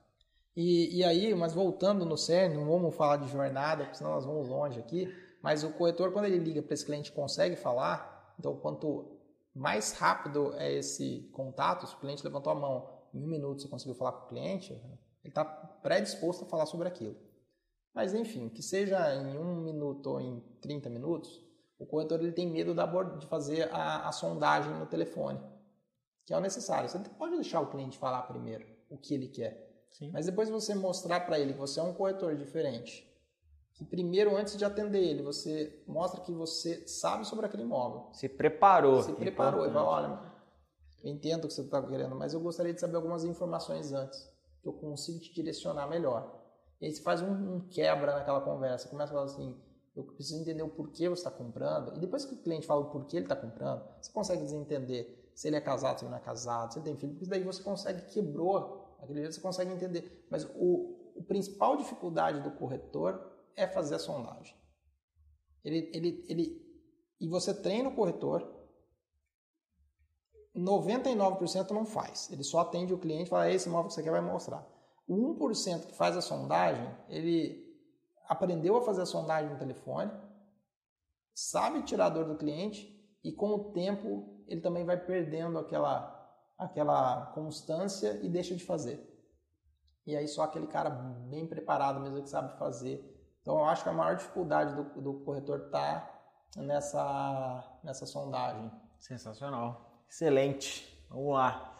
E, 0.55 0.97
e 0.97 1.03
aí, 1.03 1.33
mas 1.35 1.53
voltando 1.53 2.05
no 2.05 2.17
CERN, 2.17 2.55
não 2.55 2.65
vamos 2.65 2.95
falar 2.95 3.17
de 3.17 3.27
jornada, 3.27 3.83
porque 3.83 3.97
senão 3.97 4.11
nós 4.11 4.25
vamos 4.25 4.47
longe 4.47 4.79
aqui, 4.79 5.13
mas 5.41 5.63
o 5.63 5.71
corretor, 5.71 6.11
quando 6.13 6.25
ele 6.25 6.39
liga 6.39 6.61
para 6.61 6.73
esse 6.73 6.85
cliente, 6.85 7.11
consegue 7.11 7.57
falar, 7.57 8.33
então 8.39 8.55
quanto 8.55 9.19
mais 9.53 9.91
rápido 9.93 10.53
é 10.57 10.73
esse 10.73 11.29
contato, 11.33 11.87
se 11.87 11.95
o 11.95 11.99
cliente 11.99 12.23
levantou 12.23 12.51
a 12.51 12.55
mão, 12.55 12.89
em 13.15 13.23
um 13.23 13.27
minuto 13.27 13.61
você 13.61 13.67
conseguiu 13.67 13.95
falar 13.95 14.11
com 14.11 14.25
o 14.25 14.29
cliente, 14.29 14.73
ele 14.73 15.31
está 15.31 15.45
predisposto 15.45 16.43
a 16.43 16.47
falar 16.47 16.65
sobre 16.65 16.87
aquilo. 16.87 17.15
Mas 17.93 18.13
enfim, 18.13 18.49
que 18.49 18.61
seja 18.61 19.15
em 19.15 19.37
um 19.37 19.61
minuto 19.61 20.07
ou 20.07 20.21
em 20.21 20.41
30 20.61 20.89
minutos, 20.89 21.41
o 21.79 21.85
corretor 21.85 22.19
ele 22.19 22.33
tem 22.33 22.47
medo 22.47 22.75
de 23.17 23.25
fazer 23.25 23.73
a, 23.73 24.07
a 24.07 24.11
sondagem 24.11 24.73
no 24.73 24.85
telefone, 24.85 25.39
que 26.25 26.33
é 26.33 26.37
o 26.37 26.41
necessário. 26.41 26.89
Você 26.89 26.99
pode 27.17 27.35
deixar 27.35 27.61
o 27.61 27.67
cliente 27.67 27.97
falar 27.97 28.23
primeiro 28.23 28.65
o 28.89 28.97
que 28.97 29.13
ele 29.13 29.29
quer, 29.29 29.85
Sim. 29.91 30.11
mas 30.11 30.25
depois 30.25 30.49
você 30.49 30.75
mostrar 30.75 31.21
para 31.21 31.39
ele 31.39 31.53
que 31.53 31.59
você 31.59 31.79
é 31.79 31.83
um 31.83 31.93
corretor 31.93 32.35
diferente, 32.35 33.09
que 33.75 33.83
primeiro, 33.83 34.35
antes 34.35 34.55
de 34.55 34.63
atender 34.63 35.03
ele, 35.03 35.21
você 35.21 35.83
mostra 35.85 36.21
que 36.21 36.31
você 36.31 36.87
sabe 36.87 37.25
sobre 37.25 37.45
aquele 37.45 37.63
imóvel. 37.63 38.09
Se 38.13 38.29
preparou. 38.29 39.03
Se 39.03 39.11
preparou. 39.11 39.65
E 39.65 39.69
fala, 39.71 39.85
olha, 39.85 40.34
eu 41.05 41.11
entendo 41.11 41.45
o 41.45 41.47
que 41.47 41.53
você 41.53 41.61
está 41.61 41.79
querendo, 41.83 42.15
mas 42.15 42.33
eu 42.33 42.39
gostaria 42.39 42.73
de 42.73 42.81
saber 42.81 42.95
algumas 42.95 43.23
informações 43.23 43.93
antes, 43.93 44.27
que 44.59 44.67
eu 44.67 44.73
consigo 44.73 45.19
te 45.19 45.31
direcionar 45.35 45.87
melhor. 45.87 46.43
E 46.81 46.87
aí 46.87 46.91
você 46.91 47.01
faz 47.03 47.21
um, 47.21 47.29
um 47.29 47.59
quebra 47.69 48.15
naquela 48.15 48.41
conversa, 48.41 48.89
começa 48.89 49.11
a 49.11 49.13
falar 49.13 49.25
assim, 49.25 49.55
eu 49.95 50.03
preciso 50.03 50.41
entender 50.41 50.63
o 50.63 50.69
porquê 50.69 51.07
você 51.07 51.21
está 51.21 51.29
comprando. 51.29 51.95
E 51.95 51.99
depois 51.99 52.25
que 52.25 52.33
o 52.33 52.41
cliente 52.41 52.65
fala 52.65 52.81
o 52.81 52.89
porquê 52.89 53.17
ele 53.17 53.25
está 53.25 53.35
comprando, 53.35 53.87
você 54.01 54.11
consegue 54.11 54.51
entender 54.51 55.31
se 55.35 55.47
ele 55.47 55.57
é 55.57 55.61
casado, 55.61 55.99
se 55.99 56.05
ele 56.05 56.11
não 56.11 56.17
é 56.17 56.21
casado, 56.21 56.73
se 56.73 56.79
ele 56.79 56.85
tem 56.85 56.97
filho, 56.97 57.13
porque 57.13 57.29
daí 57.29 57.43
você 57.43 57.61
consegue, 57.61 58.01
quebrou, 58.07 58.97
aquele 58.99 59.19
jeito 59.19 59.35
você 59.35 59.41
consegue 59.41 59.71
entender. 59.71 60.25
Mas 60.31 60.43
o, 60.55 61.13
o 61.15 61.23
principal 61.23 61.77
dificuldade 61.77 62.41
do 62.41 62.49
corretor 62.49 63.31
é 63.55 63.67
fazer 63.67 63.95
a 63.95 63.99
sondagem. 63.99 64.55
Ele, 65.63 65.91
ele, 65.93 66.25
ele, 66.27 66.85
e 67.21 67.27
você 67.29 67.53
treina 67.53 67.89
o 67.89 67.95
corretor, 67.95 68.54
99% 70.55 71.71
não 71.71 71.85
faz. 71.85 72.29
Ele 72.31 72.43
só 72.43 72.59
atende 72.59 72.93
o 72.93 72.97
cliente 72.97 73.23
e 73.23 73.29
fala, 73.29 73.51
esse 73.51 73.67
imóvel 73.67 73.87
que 73.87 73.93
você 73.93 74.03
quer 74.03 74.11
vai 74.11 74.21
mostrar. 74.21 74.65
O 75.07 75.35
1% 75.35 75.87
que 75.87 75.95
faz 75.95 76.17
a 76.17 76.21
sondagem, 76.21 76.87
ele 77.09 77.63
aprendeu 78.27 78.77
a 78.77 78.81
fazer 78.81 79.01
a 79.01 79.05
sondagem 79.05 79.51
no 79.51 79.59
telefone, 79.59 80.11
sabe 81.33 81.83
tirar 81.83 82.07
a 82.07 82.09
dor 82.09 82.25
do 82.25 82.37
cliente 82.37 82.89
e 83.23 83.31
com 83.31 83.53
o 83.53 83.71
tempo 83.71 84.43
ele 84.47 84.61
também 84.61 84.85
vai 84.85 84.97
perdendo 84.97 85.59
aquela, 85.59 86.11
aquela 86.57 87.27
constância 87.33 88.19
e 88.23 88.29
deixa 88.29 88.55
de 88.55 88.63
fazer. 88.63 89.11
E 90.07 90.15
aí 90.15 90.27
só 90.27 90.43
aquele 90.43 90.67
cara 90.67 90.89
bem 90.89 91.47
preparado 91.47 91.99
mesmo 91.99 92.21
que 92.21 92.29
sabe 92.29 92.57
fazer 92.57 93.15
então, 93.45 93.59
eu 93.59 93.65
acho 93.65 93.83
que 93.83 93.89
a 93.89 93.93
maior 93.93 94.15
dificuldade 94.15 94.73
do, 94.73 95.01
do 95.03 95.13
corretor 95.23 95.65
está 95.65 96.11
nessa, 96.57 97.79
nessa 97.83 98.07
sondagem. 98.07 98.71
Sensacional. 98.97 99.84
Excelente. 100.09 100.87
Vamos 101.09 101.33
lá. 101.33 101.75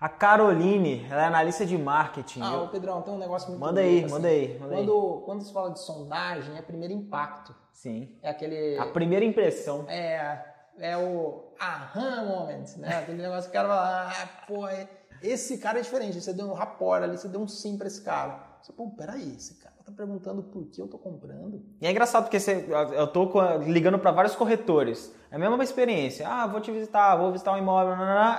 A 0.00 0.08
Caroline, 0.08 1.06
ela 1.10 1.22
é 1.22 1.26
analista 1.26 1.66
de 1.66 1.76
marketing. 1.76 2.40
Ah, 2.40 2.62
o 2.62 2.68
Pedrão, 2.68 3.02
tem 3.02 3.12
um 3.12 3.18
negócio 3.18 3.48
muito 3.50 3.60
Manda 3.60 3.82
aí, 3.82 4.02
assim. 4.02 4.14
manda 4.14 4.28
aí, 4.28 4.58
manda 4.58 4.74
quando, 4.74 5.18
aí. 5.18 5.24
Quando 5.26 5.42
se 5.42 5.52
fala 5.52 5.70
de 5.72 5.80
sondagem, 5.80 6.56
é 6.56 6.62
primeiro 6.62 6.94
impacto. 6.94 7.54
Sim. 7.72 8.18
É 8.22 8.30
aquele... 8.30 8.78
A 8.78 8.86
primeira 8.86 9.24
impressão. 9.26 9.84
É, 9.88 10.42
é 10.78 10.96
o 10.96 11.52
aham 11.60 12.24
moment, 12.24 12.64
né? 12.78 12.98
Aquele 13.00 13.20
negócio 13.20 13.50
que 13.50 13.58
o 13.58 13.60
cara 13.60 13.68
fala, 13.68 14.08
ah, 14.08 14.28
pô, 14.46 14.66
é, 14.66 14.88
esse 15.22 15.58
cara 15.58 15.78
é 15.78 15.82
diferente. 15.82 16.18
Você 16.18 16.32
deu 16.32 16.46
um 16.46 16.54
rapport 16.54 17.02
ali, 17.02 17.18
você 17.18 17.28
deu 17.28 17.40
um 17.42 17.48
sim 17.48 17.76
pra 17.76 17.86
esse 17.86 18.00
cara. 18.02 18.49
Você, 18.62 18.72
pô, 18.72 18.90
peraí, 18.90 19.34
esse 19.36 19.54
cara 19.54 19.74
tá 19.84 19.90
perguntando 19.90 20.42
por 20.42 20.66
que 20.66 20.80
eu 20.80 20.88
tô 20.88 20.98
comprando. 20.98 21.64
E 21.80 21.86
é 21.86 21.90
engraçado 21.90 22.24
porque 22.24 22.38
você, 22.38 22.66
eu 22.92 23.06
tô 23.06 23.30
ligando 23.66 23.98
para 23.98 24.10
vários 24.10 24.36
corretores. 24.36 25.14
É 25.30 25.36
a 25.36 25.38
mesma 25.38 25.62
experiência. 25.62 26.28
Ah, 26.28 26.46
vou 26.46 26.60
te 26.60 26.70
visitar, 26.70 27.16
vou 27.16 27.32
visitar 27.32 27.52
um 27.52 27.58
imóvel. 27.58 27.94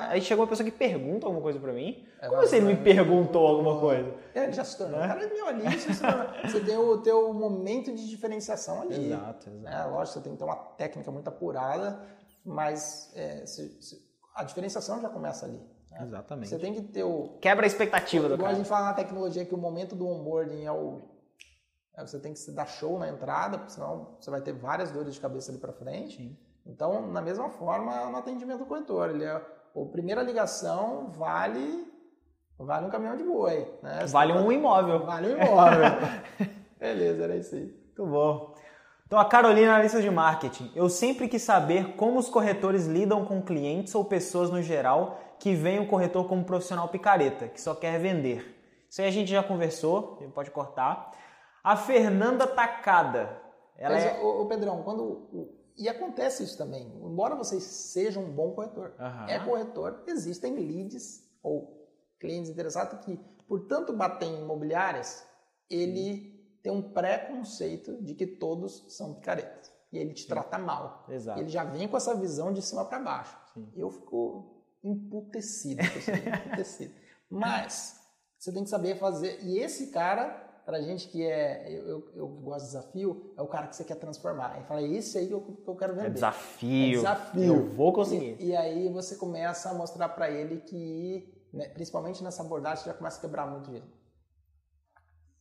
Aí 0.09 0.21
chegou 0.21 0.43
uma 0.43 0.49
pessoa 0.49 0.69
que 0.69 0.75
pergunta 0.75 1.25
alguma 1.25 1.41
coisa 1.41 1.59
para 1.59 1.73
mim. 1.73 2.05
É, 2.21 2.27
Como 2.27 2.41
você 2.41 2.57
assim, 2.57 2.65
me 2.65 2.75
perguntou 2.75 3.47
alguma 3.47 3.79
coisa? 3.79 4.13
É, 4.35 4.51
já 4.51 4.63
se 4.63 4.77
tornou. 4.77 5.01
É? 5.01 5.07
Cara 5.07 5.27
meu 5.27 5.47
ali, 5.47 5.63
você, 5.63 5.93
você 5.93 6.59
tem 6.59 6.77
o 6.77 6.97
teu 6.97 7.33
momento 7.33 7.93
de 7.95 8.07
diferenciação 8.09 8.81
ali. 8.81 9.07
Exato, 9.07 9.49
exato. 9.49 9.75
É, 9.75 9.85
lógico, 9.85 10.19
você 10.19 10.21
tem 10.21 10.33
que 10.33 10.37
ter 10.37 10.43
uma 10.45 10.55
técnica 10.55 11.11
muito 11.11 11.27
apurada, 11.29 11.99
mas 12.45 13.11
é, 13.15 13.45
se, 13.45 13.81
se, 13.81 14.01
a 14.35 14.43
diferenciação 14.43 15.01
já 15.01 15.09
começa 15.09 15.45
ali. 15.45 15.61
Né? 15.91 15.99
Exatamente. 16.01 16.49
Você 16.49 16.57
tem 16.57 16.73
que 16.73 16.81
ter 16.81 17.03
o. 17.03 17.37
Quebra 17.41 17.65
a 17.65 17.67
expectativa 17.67 18.27
do 18.27 18.35
Igual 18.35 18.45
cara. 18.45 18.53
a 18.53 18.55
gente 18.55 18.67
fala 18.67 18.85
na 18.87 18.93
tecnologia 18.93 19.45
que 19.45 19.53
o 19.53 19.57
momento 19.57 19.95
do 19.95 20.07
onboarding 20.07 20.63
é 20.63 20.71
o 20.71 21.11
você 21.97 22.19
tem 22.19 22.33
que 22.33 22.39
se 22.39 22.51
dar 22.51 22.67
show 22.67 22.97
na 22.97 23.09
entrada, 23.09 23.57
porque 23.57 23.73
senão 23.73 24.15
você 24.19 24.31
vai 24.31 24.41
ter 24.41 24.53
várias 24.53 24.91
dores 24.91 25.13
de 25.13 25.19
cabeça 25.19 25.51
ali 25.51 25.59
para 25.59 25.73
frente. 25.73 26.17
Sim. 26.17 26.37
Então, 26.65 27.07
na 27.07 27.21
mesma 27.21 27.49
forma, 27.49 28.09
no 28.09 28.17
atendimento 28.17 28.59
do 28.59 28.65
corretor, 28.65 29.09
ele 29.09 29.23
é, 29.23 29.31
a 29.31 29.85
primeira 29.91 30.21
ligação 30.21 31.11
vale 31.11 31.89
vale 32.57 32.85
um 32.85 32.89
caminhão 32.89 33.17
de 33.17 33.23
boi, 33.23 33.67
né? 33.81 34.05
Vale 34.07 34.33
um 34.33 34.51
imóvel. 34.51 35.03
Vale 35.05 35.33
um 35.33 35.41
imóvel. 35.41 35.89
Beleza, 36.79 37.23
era 37.23 37.35
isso 37.35 37.55
aí. 37.55 37.65
Muito 37.65 38.05
bom. 38.05 38.50
Então, 39.11 39.19
a 39.19 39.25
Carolina, 39.25 39.73
analista 39.73 40.01
de 40.01 40.09
marketing. 40.09 40.71
Eu 40.73 40.87
sempre 40.87 41.27
quis 41.27 41.41
saber 41.41 41.97
como 41.97 42.17
os 42.17 42.29
corretores 42.29 42.85
lidam 42.85 43.25
com 43.25 43.41
clientes 43.41 43.93
ou 43.93 44.05
pessoas 44.05 44.49
no 44.49 44.61
geral 44.61 45.19
que 45.37 45.53
veem 45.53 45.81
o 45.81 45.87
corretor 45.89 46.29
como 46.29 46.45
profissional 46.45 46.87
picareta, 46.87 47.49
que 47.49 47.59
só 47.59 47.75
quer 47.75 47.99
vender. 47.99 48.57
Isso 48.89 49.01
aí 49.01 49.09
a 49.09 49.11
gente 49.11 49.29
já 49.29 49.43
conversou, 49.43 50.17
pode 50.33 50.49
cortar. 50.49 51.11
A 51.61 51.75
Fernanda 51.75 52.47
Tacada. 52.47 53.37
Ela 53.75 53.95
Mas, 53.95 54.05
é... 54.05 54.21
o, 54.21 54.45
Pedrão, 54.45 54.81
quando. 54.81 55.57
E 55.77 55.89
acontece 55.89 56.45
isso 56.45 56.57
também. 56.57 56.89
Embora 57.03 57.35
você 57.35 57.59
seja 57.59 58.17
um 58.17 58.31
bom 58.31 58.51
corretor, 58.51 58.93
uhum. 58.97 59.27
é 59.27 59.39
corretor, 59.39 60.03
existem 60.07 60.55
leads 60.55 61.29
ou 61.43 61.85
clientes 62.17 62.49
interessados 62.49 63.03
que, 63.03 63.19
por 63.45 63.67
tanto 63.67 63.91
bater 63.91 64.29
em 64.29 64.39
imobiliárias, 64.39 65.27
ele 65.69 66.30
tem 66.61 66.71
um 66.71 66.81
preconceito 66.81 68.01
de 68.01 68.13
que 68.13 68.27
todos 68.27 68.85
são 68.89 69.15
picaretas. 69.15 69.71
E 69.91 69.97
ele 69.97 70.13
te 70.13 70.23
Sim. 70.23 70.29
trata 70.29 70.57
mal. 70.57 71.05
Exato. 71.09 71.39
Ele 71.39 71.49
já 71.49 71.63
vem 71.63 71.87
com 71.87 71.97
essa 71.97 72.15
visão 72.15 72.53
de 72.53 72.61
cima 72.61 72.85
para 72.85 72.99
baixo. 72.99 73.37
Sim. 73.53 73.67
Eu 73.75 73.89
fico 73.91 74.63
emputecido. 74.83 75.81
emputecido. 76.47 76.93
Mas 77.29 77.99
você 78.37 78.51
tem 78.51 78.63
que 78.63 78.69
saber 78.69 78.95
fazer. 78.95 79.39
E 79.43 79.59
esse 79.59 79.87
cara 79.87 80.49
pra 80.65 80.81
gente 80.81 81.07
que 81.07 81.23
é, 81.23 81.65
eu, 81.67 81.87
eu, 81.87 82.11
eu, 82.15 82.27
gosto 82.27 82.65
de 82.65 82.71
desafio, 82.71 83.33
é 83.35 83.41
o 83.41 83.47
cara 83.47 83.67
que 83.67 83.75
você 83.75 83.83
quer 83.83 83.95
transformar. 83.95 84.53
Aí 84.53 84.63
fala, 84.63 84.81
é 84.81 84.85
isso 84.85 85.17
aí 85.17 85.27
que 85.27 85.33
eu, 85.33 85.41
que 85.41 85.67
eu 85.67 85.75
quero 85.75 85.93
vender. 85.93 86.07
É 86.07 86.11
desafio. 86.11 86.87
É 86.87 86.91
desafio. 86.91 87.43
Eu 87.43 87.69
vou 87.69 87.91
conseguir. 87.91 88.37
E, 88.39 88.49
e 88.49 88.55
aí 88.55 88.89
você 88.89 89.15
começa 89.15 89.69
a 89.69 89.73
mostrar 89.73 90.09
para 90.09 90.29
ele 90.29 90.61
que, 90.61 91.47
né, 91.51 91.67
principalmente 91.69 92.23
nessa 92.23 92.43
abordagem, 92.43 92.83
você 92.83 92.89
já 92.89 92.95
começa 92.95 93.17
a 93.17 93.21
quebrar 93.21 93.47
muito 93.47 93.71
ele. 93.71 93.83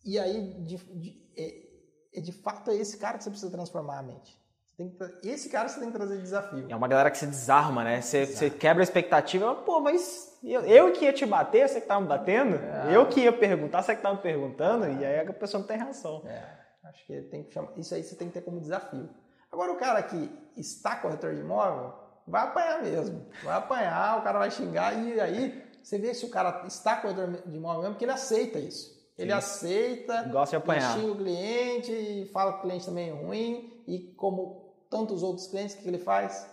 E 0.05 0.19
aí, 0.19 0.55
de, 0.65 0.77
de, 0.77 1.31
é, 1.37 2.19
é, 2.19 2.21
de 2.21 2.33
fato, 2.33 2.71
é 2.71 2.77
esse 2.77 2.99
cara 2.99 3.19
que 3.19 3.25
você 3.25 3.31
precisa 3.31 3.51
transformar 3.51 3.99
a 3.99 4.03
mente. 4.03 4.39
Que, 4.77 5.29
esse 5.29 5.51
cara 5.51 5.69
você 5.69 5.79
tem 5.79 5.91
que 5.91 5.97
trazer 5.97 6.19
desafio. 6.19 6.67
É 6.69 6.75
uma 6.75 6.89
galera 6.89 7.11
que 7.11 7.19
se 7.19 7.27
desarma, 7.27 7.85
né? 7.85 8.01
Você, 8.01 8.25
você 8.25 8.49
quebra 8.49 8.83
a 8.83 8.85
expectativa, 8.85 9.55
pô, 9.55 9.81
mas 9.81 10.39
eu, 10.43 10.63
eu 10.63 10.93
que 10.93 11.05
ia 11.05 11.13
te 11.13 11.27
bater, 11.27 11.69
você 11.69 11.81
que 11.81 11.87
tá 11.87 12.01
me 12.01 12.07
batendo? 12.07 12.57
É. 12.57 12.97
Eu 12.97 13.07
que 13.07 13.21
ia 13.21 13.33
perguntar, 13.33 13.83
você 13.83 13.95
que 13.95 14.03
tá 14.03 14.13
me 14.13 14.21
perguntando? 14.21 14.87
É. 14.87 14.93
E 14.95 15.05
aí 15.05 15.21
a 15.21 15.33
pessoa 15.35 15.61
não 15.61 15.67
tem 15.67 15.77
reação. 15.77 16.23
É, 16.27 16.43
acho 16.85 17.07
que 17.07 17.21
tem 17.23 17.45
que 17.45 17.53
chamar. 17.53 17.73
Isso 17.77 17.95
aí 17.95 18.03
você 18.03 18.17
tem 18.17 18.29
que 18.29 18.35
ter 18.35 18.41
como 18.41 18.59
desafio. 18.59 19.09
Agora, 19.53 19.73
o 19.73 19.77
cara 19.77 20.03
que 20.03 20.31
está 20.57 20.97
corretor 20.97 21.35
de 21.35 21.41
imóvel, 21.41 21.93
vai 22.27 22.45
apanhar 22.45 22.83
mesmo. 22.83 23.27
Vai 23.43 23.57
apanhar, 23.57 24.19
o 24.19 24.23
cara 24.23 24.39
vai 24.39 24.51
xingar, 24.51 24.95
e 24.95 25.21
aí 25.21 25.63
você 25.83 25.99
vê 25.99 26.15
se 26.15 26.25
o 26.25 26.31
cara 26.31 26.65
está 26.67 26.97
corretor 26.97 27.43
de 27.47 27.57
imóvel 27.57 27.83
mesmo, 27.83 27.95
porque 27.95 28.05
ele 28.05 28.13
aceita 28.13 28.59
isso. 28.59 29.00
Ele 29.21 29.33
Sim. 29.33 29.37
aceita, 29.37 30.23
gosta 30.25 30.57
de 30.57 30.63
apanhar. 30.63 30.99
xinga 30.99 31.13
o 31.13 31.17
cliente, 31.17 32.31
fala 32.33 32.55
que 32.55 32.59
o 32.61 32.63
cliente 32.63 32.87
também 32.87 33.11
é 33.11 33.13
ruim, 33.13 33.83
e 33.87 33.99
como 34.15 34.75
tantos 34.89 35.23
outros 35.23 35.47
clientes, 35.47 35.77
o 35.77 35.79
que 35.79 35.89
ele 35.89 35.99
faz? 35.99 36.49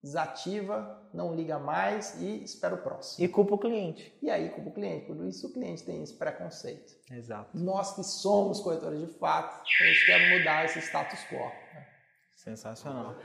Desativa, 0.00 1.02
não 1.12 1.34
liga 1.34 1.58
mais 1.58 2.20
e 2.20 2.44
espera 2.44 2.74
o 2.74 2.78
próximo. 2.78 3.24
E 3.24 3.28
culpa 3.28 3.54
o 3.54 3.58
cliente. 3.58 4.16
E 4.22 4.30
aí 4.30 4.50
culpa 4.50 4.70
o 4.70 4.72
cliente. 4.72 5.06
Por 5.06 5.24
isso 5.24 5.48
o 5.48 5.52
cliente 5.52 5.82
tem 5.82 6.02
esse 6.02 6.14
preconceito. 6.14 6.94
Exato. 7.10 7.50
Nós 7.54 7.94
que 7.94 8.04
somos 8.04 8.60
corretores 8.60 9.00
de 9.00 9.06
fato, 9.18 9.62
a 9.62 9.86
gente 9.86 10.06
quer 10.06 10.38
mudar 10.38 10.64
esse 10.66 10.78
status 10.80 11.20
quo. 11.30 11.50
Sensacional. 12.36 13.16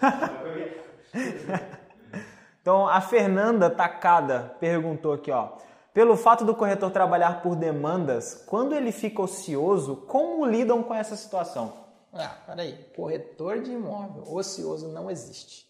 então 2.60 2.88
a 2.88 3.00
Fernanda 3.00 3.70
Tacada 3.70 4.56
perguntou 4.58 5.12
aqui, 5.12 5.30
ó. 5.30 5.56
Pelo 5.94 6.16
fato 6.16 6.44
do 6.44 6.56
corretor 6.56 6.90
trabalhar 6.90 7.40
por 7.40 7.54
demandas, 7.54 8.44
quando 8.48 8.74
ele 8.74 8.90
fica 8.90 9.22
ocioso, 9.22 9.94
como 10.08 10.44
lidam 10.44 10.82
com 10.82 10.92
essa 10.92 11.14
situação? 11.14 11.72
Ah, 12.12 12.36
peraí, 12.44 12.74
corretor 12.96 13.62
de 13.62 13.70
imóvel 13.70 14.24
ocioso 14.26 14.88
não 14.88 15.08
existe. 15.08 15.64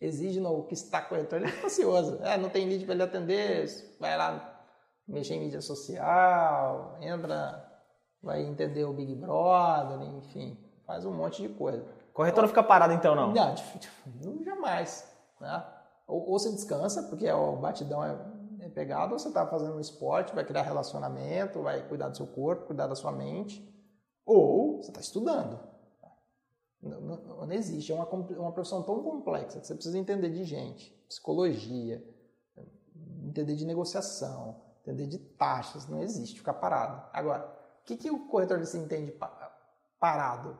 Exige 0.00 0.40
no 0.40 0.64
que 0.64 0.74
está 0.74 1.00
corretor, 1.00 1.40
ele 1.40 1.52
é 1.52 1.64
ocioso. 1.64 2.18
É, 2.24 2.36
não 2.36 2.48
tem 2.48 2.68
lead 2.68 2.84
para 2.84 2.94
ele 2.94 3.04
atender, 3.04 3.68
vai 4.00 4.18
lá 4.18 4.64
mexer 5.06 5.34
em 5.34 5.40
mídia 5.42 5.60
social, 5.60 6.98
entra, 7.00 7.64
vai 8.20 8.42
entender 8.42 8.84
o 8.84 8.92
Big 8.92 9.14
Brother, 9.14 10.02
enfim, 10.16 10.58
faz 10.84 11.04
um 11.04 11.12
monte 11.12 11.40
de 11.40 11.50
coisa. 11.50 11.86
Corretor 12.12 12.42
não 12.42 12.48
fica 12.48 12.64
parado 12.64 12.92
então, 12.92 13.14
não? 13.14 13.32
Não, 13.32 13.54
não 14.24 14.42
jamais. 14.42 15.08
Né? 15.40 15.64
Ou, 16.08 16.30
ou 16.30 16.38
você 16.38 16.50
descansa, 16.50 17.04
porque 17.04 17.30
o 17.30 17.56
batidão 17.56 18.04
é, 18.04 18.10
é 18.10 18.37
ou 19.12 19.18
você 19.18 19.28
está 19.28 19.46
fazendo 19.46 19.76
um 19.76 19.80
esporte, 19.80 20.34
vai 20.34 20.44
criar 20.44 20.62
relacionamento, 20.62 21.62
vai 21.62 21.86
cuidar 21.88 22.08
do 22.08 22.16
seu 22.16 22.26
corpo, 22.26 22.66
cuidar 22.66 22.86
da 22.86 22.94
sua 22.94 23.12
mente, 23.12 23.66
ou 24.24 24.82
você 24.82 24.90
está 24.90 25.00
estudando. 25.00 25.58
Não, 26.80 27.00
não, 27.00 27.46
não, 27.46 27.52
existe. 27.52 27.90
É 27.90 27.94
uma, 27.94 28.04
uma 28.04 28.52
profissão 28.52 28.82
tão 28.82 29.02
complexa 29.02 29.60
que 29.60 29.66
você 29.66 29.74
precisa 29.74 29.98
entender 29.98 30.30
de 30.30 30.44
gente, 30.44 30.92
psicologia, 31.08 32.04
entender 33.24 33.56
de 33.56 33.66
negociação, 33.66 34.60
entender 34.82 35.06
de 35.06 35.18
taxas. 35.18 35.88
Não 35.88 36.00
existe 36.00 36.38
ficar 36.38 36.54
parado. 36.54 37.02
Agora, 37.12 37.44
o 37.82 37.84
que, 37.84 37.96
que 37.96 38.10
o 38.10 38.28
corretor 38.28 38.64
se 38.64 38.78
entende 38.78 39.12
parado? 39.98 40.56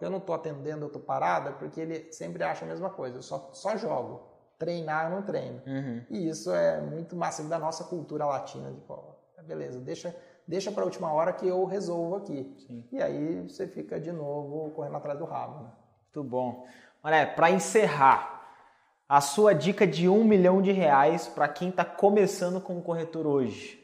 Eu 0.00 0.10
não 0.10 0.18
estou 0.18 0.34
atendendo, 0.34 0.84
eu 0.84 0.86
estou 0.86 1.02
parado, 1.02 1.50
é 1.50 1.52
porque 1.52 1.80
ele 1.80 2.12
sempre 2.12 2.42
acha 2.42 2.64
a 2.64 2.68
mesma 2.68 2.90
coisa. 2.90 3.18
Eu 3.18 3.22
só, 3.22 3.50
só 3.52 3.76
jogo. 3.76 4.35
Treinar, 4.58 5.06
eu 5.06 5.16
não 5.16 5.22
treino. 5.22 5.62
Uhum. 5.66 6.02
E 6.10 6.28
isso 6.28 6.50
é 6.50 6.80
muito 6.80 7.14
massivo 7.14 7.48
da 7.48 7.58
nossa 7.58 7.84
cultura 7.84 8.24
latina. 8.24 8.72
De, 8.72 8.80
pô, 8.80 9.14
beleza, 9.42 9.78
deixa 9.80 10.14
deixa 10.46 10.70
para 10.70 10.82
a 10.82 10.84
última 10.84 11.12
hora 11.12 11.32
que 11.32 11.46
eu 11.46 11.64
resolvo 11.64 12.16
aqui. 12.16 12.54
Sim. 12.66 12.84
E 12.92 13.02
aí 13.02 13.42
você 13.42 13.66
fica 13.66 13.98
de 13.98 14.12
novo 14.12 14.70
correndo 14.70 14.96
atrás 14.96 15.18
do 15.18 15.24
rabo. 15.24 15.64
Né? 15.64 15.70
Muito 16.04 16.30
bom. 16.30 16.66
Olha, 17.02 17.26
para 17.26 17.50
encerrar, 17.50 18.36
a 19.08 19.20
sua 19.20 19.54
dica 19.54 19.86
de 19.86 20.08
um 20.08 20.24
milhão 20.24 20.60
de 20.60 20.72
reais 20.72 21.28
para 21.28 21.48
quem 21.48 21.68
está 21.68 21.84
começando 21.84 22.60
como 22.60 22.82
corretor 22.82 23.26
hoje, 23.26 23.80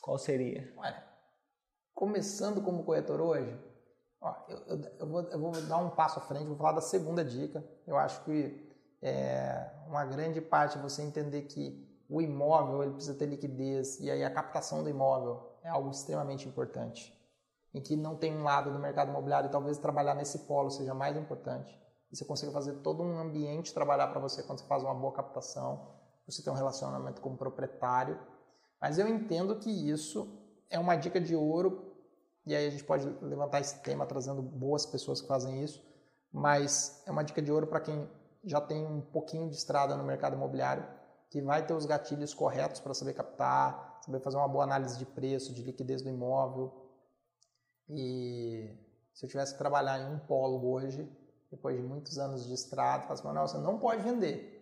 qual 0.00 0.18
seria? 0.18 0.72
Olha, 0.76 1.02
começando 1.94 2.62
como 2.62 2.84
corretor 2.84 3.20
hoje, 3.20 3.54
ó, 4.20 4.34
eu, 4.48 4.58
eu, 4.66 4.80
eu, 5.00 5.06
vou, 5.06 5.22
eu, 5.22 5.38
vou, 5.38 5.52
dar 5.68 5.78
um 5.78 5.90
passo 5.90 6.18
à 6.18 6.22
frente, 6.22 6.46
vou 6.46 6.56
falar 6.56 6.72
da 6.72 6.80
segunda 6.80 7.24
dica. 7.24 7.62
Eu 7.86 7.98
acho 7.98 8.24
que 8.24 8.73
é 9.06 9.70
uma 9.86 10.06
grande 10.06 10.40
parte 10.40 10.78
é 10.78 10.80
você 10.80 11.02
entender 11.02 11.42
que 11.42 11.86
o 12.08 12.22
imóvel 12.22 12.82
ele 12.82 12.92
precisa 12.92 13.14
ter 13.14 13.26
liquidez 13.26 14.00
e 14.00 14.10
aí 14.10 14.24
a 14.24 14.30
captação 14.30 14.82
do 14.82 14.88
imóvel 14.88 15.58
é 15.62 15.68
algo 15.68 15.90
extremamente 15.90 16.48
importante. 16.48 17.14
Em 17.74 17.82
que 17.82 17.96
não 17.96 18.16
tem 18.16 18.34
um 18.34 18.42
lado 18.42 18.72
do 18.72 18.78
mercado 18.78 19.10
imobiliário, 19.10 19.48
e 19.48 19.50
talvez 19.50 19.76
trabalhar 19.76 20.14
nesse 20.14 20.40
polo 20.40 20.70
seja 20.70 20.94
mais 20.94 21.16
importante. 21.16 21.78
E 22.10 22.16
você 22.16 22.24
consiga 22.24 22.50
fazer 22.50 22.74
todo 22.74 23.02
um 23.02 23.18
ambiente 23.18 23.74
trabalhar 23.74 24.06
para 24.06 24.20
você 24.20 24.42
quando 24.42 24.60
você 24.60 24.66
faz 24.66 24.82
uma 24.82 24.94
boa 24.94 25.12
captação, 25.12 25.86
você 26.26 26.42
tem 26.42 26.52
um 26.52 26.56
relacionamento 26.56 27.20
com 27.20 27.30
o 27.30 27.36
proprietário. 27.36 28.18
Mas 28.80 28.98
eu 28.98 29.06
entendo 29.06 29.56
que 29.56 29.70
isso 29.70 30.28
é 30.70 30.78
uma 30.78 30.96
dica 30.96 31.20
de 31.20 31.36
ouro, 31.36 31.92
e 32.46 32.54
aí 32.54 32.66
a 32.66 32.70
gente 32.70 32.84
pode 32.84 33.06
levantar 33.20 33.60
esse 33.60 33.80
tema 33.80 34.06
trazendo 34.06 34.40
boas 34.40 34.86
pessoas 34.86 35.20
que 35.20 35.26
fazem 35.26 35.62
isso, 35.62 35.82
mas 36.32 37.02
é 37.06 37.10
uma 37.10 37.22
dica 37.22 37.42
de 37.42 37.52
ouro 37.52 37.66
para 37.66 37.80
quem 37.80 38.08
já 38.44 38.60
tem 38.60 38.86
um 38.86 39.00
pouquinho 39.00 39.48
de 39.48 39.56
estrada 39.56 39.96
no 39.96 40.04
mercado 40.04 40.34
imobiliário, 40.34 40.86
que 41.30 41.40
vai 41.42 41.66
ter 41.66 41.74
os 41.74 41.86
gatilhos 41.86 42.32
corretos 42.32 42.80
para 42.80 42.94
saber 42.94 43.14
captar, 43.14 43.98
saber 44.02 44.20
fazer 44.20 44.36
uma 44.36 44.48
boa 44.48 44.64
análise 44.64 44.98
de 44.98 45.06
preço, 45.06 45.52
de 45.52 45.62
liquidez 45.62 46.02
do 46.02 46.08
imóvel. 46.08 46.72
E 47.88 48.70
se 49.12 49.24
eu 49.24 49.28
tivesse 49.30 49.52
que 49.52 49.58
trabalhar 49.58 49.98
em 49.98 50.14
um 50.14 50.18
polo 50.18 50.70
hoje, 50.70 51.10
depois 51.50 51.76
de 51.76 51.82
muitos 51.82 52.18
anos 52.18 52.46
de 52.46 52.54
estrada, 52.54 53.02
fala 53.02 53.14
assim, 53.14 53.32
não, 53.32 53.46
você 53.46 53.58
não 53.58 53.78
pode 53.78 54.02
vender. 54.02 54.54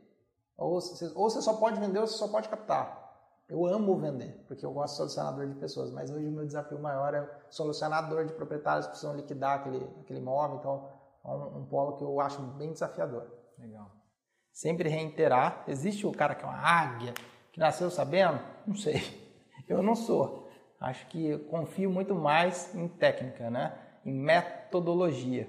Ou 0.57 0.81
você, 0.81 1.07
ou 1.15 1.29
você 1.29 1.43
só 1.43 1.55
pode 1.55 1.81
vender 1.81 1.99
ou 1.99 2.07
você 2.07 2.17
só 2.17 2.29
pode 2.29 2.49
captar. 2.49 3.01
Eu 3.49 3.67
amo 3.67 3.99
vender, 3.99 4.45
porque 4.47 4.65
eu 4.65 4.73
gosto 4.73 4.93
de 4.93 4.97
solucionador 4.99 5.47
de 5.47 5.55
pessoas, 5.57 5.91
mas 5.91 6.11
hoje 6.11 6.27
o 6.27 6.33
meu 6.33 6.47
desafio 6.47 6.79
maior 6.79 7.13
é 7.13 7.29
solucionador 7.51 8.25
de 8.25 8.33
proprietários 8.33 8.87
que 8.87 8.93
precisam 8.93 9.15
liquidar 9.15 9.61
aquele, 9.61 9.85
aquele 10.01 10.21
imóvel, 10.21 10.59
então 10.59 10.89
é 11.25 11.29
um, 11.29 11.59
um 11.59 11.67
polo 11.67 11.97
que 11.97 12.05
eu 12.05 12.19
acho 12.21 12.41
bem 12.41 12.73
desafiador. 12.73 13.42
Legal. 13.63 13.91
Sempre 14.53 14.89
reiterar, 14.89 15.65
existe 15.69 16.07
o 16.07 16.13
cara 16.13 16.35
que 16.35 16.45
é 16.45 16.47
uma 16.47 16.59
águia, 16.59 17.15
que 17.53 17.61
nasceu 17.61 17.91
sabendo? 17.91 18.41
Não 18.67 18.75
sei. 18.75 19.01
Eu 19.69 19.83
não 19.83 19.95
sou. 19.95 20.51
Acho 20.81 21.07
que 21.07 21.39
confio 21.49 21.91
muito 21.91 22.15
mais 22.15 22.75
em 22.75 22.89
técnica, 22.89 23.49
né? 23.49 23.79
em 24.05 24.13
metodologia. 24.13 25.49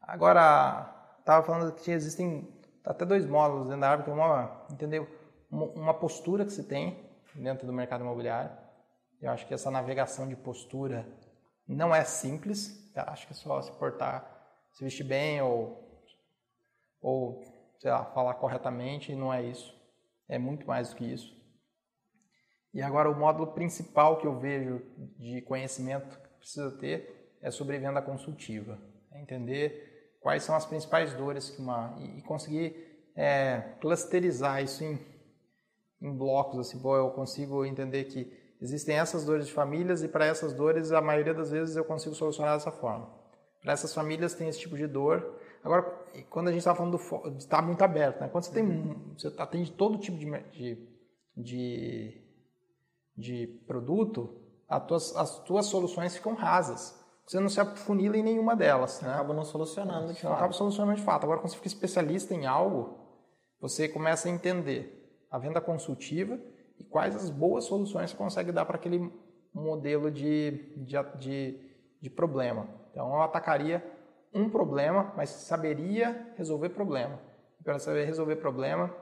Agora, 0.00 1.14
estava 1.18 1.44
falando 1.44 1.72
que 1.74 1.90
existem 1.90 2.48
até 2.84 3.04
dois 3.04 3.26
módulos 3.26 3.66
dentro 3.66 3.80
da 3.80 3.90
árvore, 3.90 4.04
que 4.04 4.10
é 4.10 4.14
uma, 4.14 4.66
entendeu? 4.70 5.08
uma 5.50 5.94
postura 5.94 6.44
que 6.44 6.52
se 6.52 6.64
tem 6.64 7.04
dentro 7.34 7.66
do 7.66 7.72
mercado 7.72 8.02
imobiliário. 8.02 8.50
Eu 9.20 9.30
acho 9.30 9.46
que 9.46 9.54
essa 9.54 9.70
navegação 9.70 10.28
de 10.28 10.36
postura 10.36 11.06
não 11.68 11.94
é 11.94 12.04
simples. 12.04 12.92
Eu 12.94 13.02
acho 13.02 13.26
que 13.26 13.32
é 13.32 13.36
só 13.36 13.60
se 13.60 13.72
portar, 13.72 14.24
se 14.72 14.84
vestir 14.84 15.04
bem 15.04 15.42
ou, 15.42 15.85
ou 17.00 17.42
sei 17.78 17.90
lá, 17.90 18.04
falar 18.06 18.34
corretamente, 18.34 19.14
não 19.14 19.32
é 19.32 19.42
isso. 19.42 19.74
É 20.28 20.38
muito 20.38 20.66
mais 20.66 20.90
do 20.90 20.96
que 20.96 21.04
isso. 21.04 21.34
E 22.74 22.82
agora 22.82 23.10
o 23.10 23.18
módulo 23.18 23.52
principal 23.52 24.18
que 24.18 24.26
eu 24.26 24.38
vejo 24.38 24.82
de 25.18 25.40
conhecimento 25.42 26.18
que 26.18 26.28
precisa 26.38 26.70
ter 26.78 27.36
é 27.40 27.50
sobre 27.50 27.78
venda 27.78 28.02
consultiva. 28.02 28.78
É 29.12 29.20
entender 29.20 30.16
quais 30.20 30.42
são 30.42 30.54
as 30.54 30.66
principais 30.66 31.14
dores 31.14 31.50
que 31.50 31.60
uma 31.60 31.96
e 32.00 32.22
conseguir 32.22 33.12
é, 33.14 33.76
clusterizar 33.80 34.62
isso 34.62 34.84
em 34.84 34.98
em 36.00 36.16
blocos, 36.16 36.58
assim, 36.58 36.78
pô, 36.78 36.96
eu 36.96 37.10
consigo 37.10 37.64
entender 37.64 38.04
que 38.04 38.30
existem 38.60 38.96
essas 38.98 39.24
dores 39.24 39.46
de 39.46 39.52
famílias 39.52 40.02
e 40.02 40.08
para 40.08 40.26
essas 40.26 40.52
dores, 40.52 40.92
a 40.92 41.00
maioria 41.00 41.34
das 41.34 41.50
vezes 41.50 41.76
eu 41.76 41.84
consigo 41.84 42.14
solucionar 42.14 42.54
dessa 42.54 42.70
forma. 42.70 43.10
Para 43.62 43.72
essas 43.72 43.94
famílias 43.94 44.34
tem 44.34 44.48
esse 44.48 44.60
tipo 44.60 44.76
de 44.76 44.86
dor. 44.86 45.38
Agora, 45.64 45.82
quando 46.24 46.48
a 46.48 46.50
gente 46.50 46.60
está 46.60 46.74
falando 46.74 46.98
de 46.98 47.38
estar 47.38 47.58
tá 47.58 47.62
muito 47.62 47.82
aberto, 47.82 48.20
né? 48.20 48.28
quando 48.28 48.44
você 48.44 48.52
tem, 48.52 48.94
você 49.16 49.32
atende 49.38 49.72
todo 49.72 49.98
tipo 49.98 50.16
de, 50.18 50.26
de, 50.52 50.88
de, 51.36 52.22
de 53.16 53.46
produto, 53.66 54.40
as 54.68 54.84
tuas, 54.86 55.16
as 55.16 55.38
tuas 55.40 55.66
soluções 55.66 56.16
ficam 56.16 56.34
rasas. 56.34 57.04
Você 57.26 57.40
não 57.40 57.48
se 57.48 57.60
afunila 57.60 58.16
em 58.16 58.22
nenhuma 58.22 58.54
delas. 58.54 59.00
Né? 59.00 59.12
Acaba 59.12 59.34
não 59.34 59.44
solucionando 59.44 60.12
de 60.12 60.14
você 60.14 60.22
fato. 60.22 60.34
Acaba 60.34 60.52
solucionando 60.52 60.96
de 60.96 61.02
fato. 61.02 61.24
Agora, 61.24 61.40
quando 61.40 61.50
você 61.50 61.56
fica 61.56 61.66
especialista 61.66 62.32
em 62.34 62.46
algo, 62.46 62.98
você 63.60 63.88
começa 63.88 64.28
a 64.28 64.30
entender 64.30 65.24
a 65.30 65.38
venda 65.38 65.60
consultiva 65.60 66.38
e 66.78 66.84
quais 66.84 67.16
as 67.16 67.30
boas 67.30 67.64
soluções 67.64 68.10
você 68.10 68.16
consegue 68.16 68.52
dar 68.52 68.64
para 68.64 68.76
aquele 68.76 69.12
modelo 69.52 70.10
de, 70.10 70.72
de, 70.76 70.96
de, 71.18 71.60
de 72.00 72.10
problema. 72.10 72.68
Então, 72.90 73.08
eu 73.08 73.22
atacaria 73.22 73.84
um 74.36 74.50
problema, 74.50 75.12
mas 75.16 75.30
saberia 75.30 76.32
resolver 76.36 76.68
problema. 76.68 77.18
Para 77.64 77.78
saber 77.78 78.04
resolver 78.04 78.36
problema, 78.36 78.94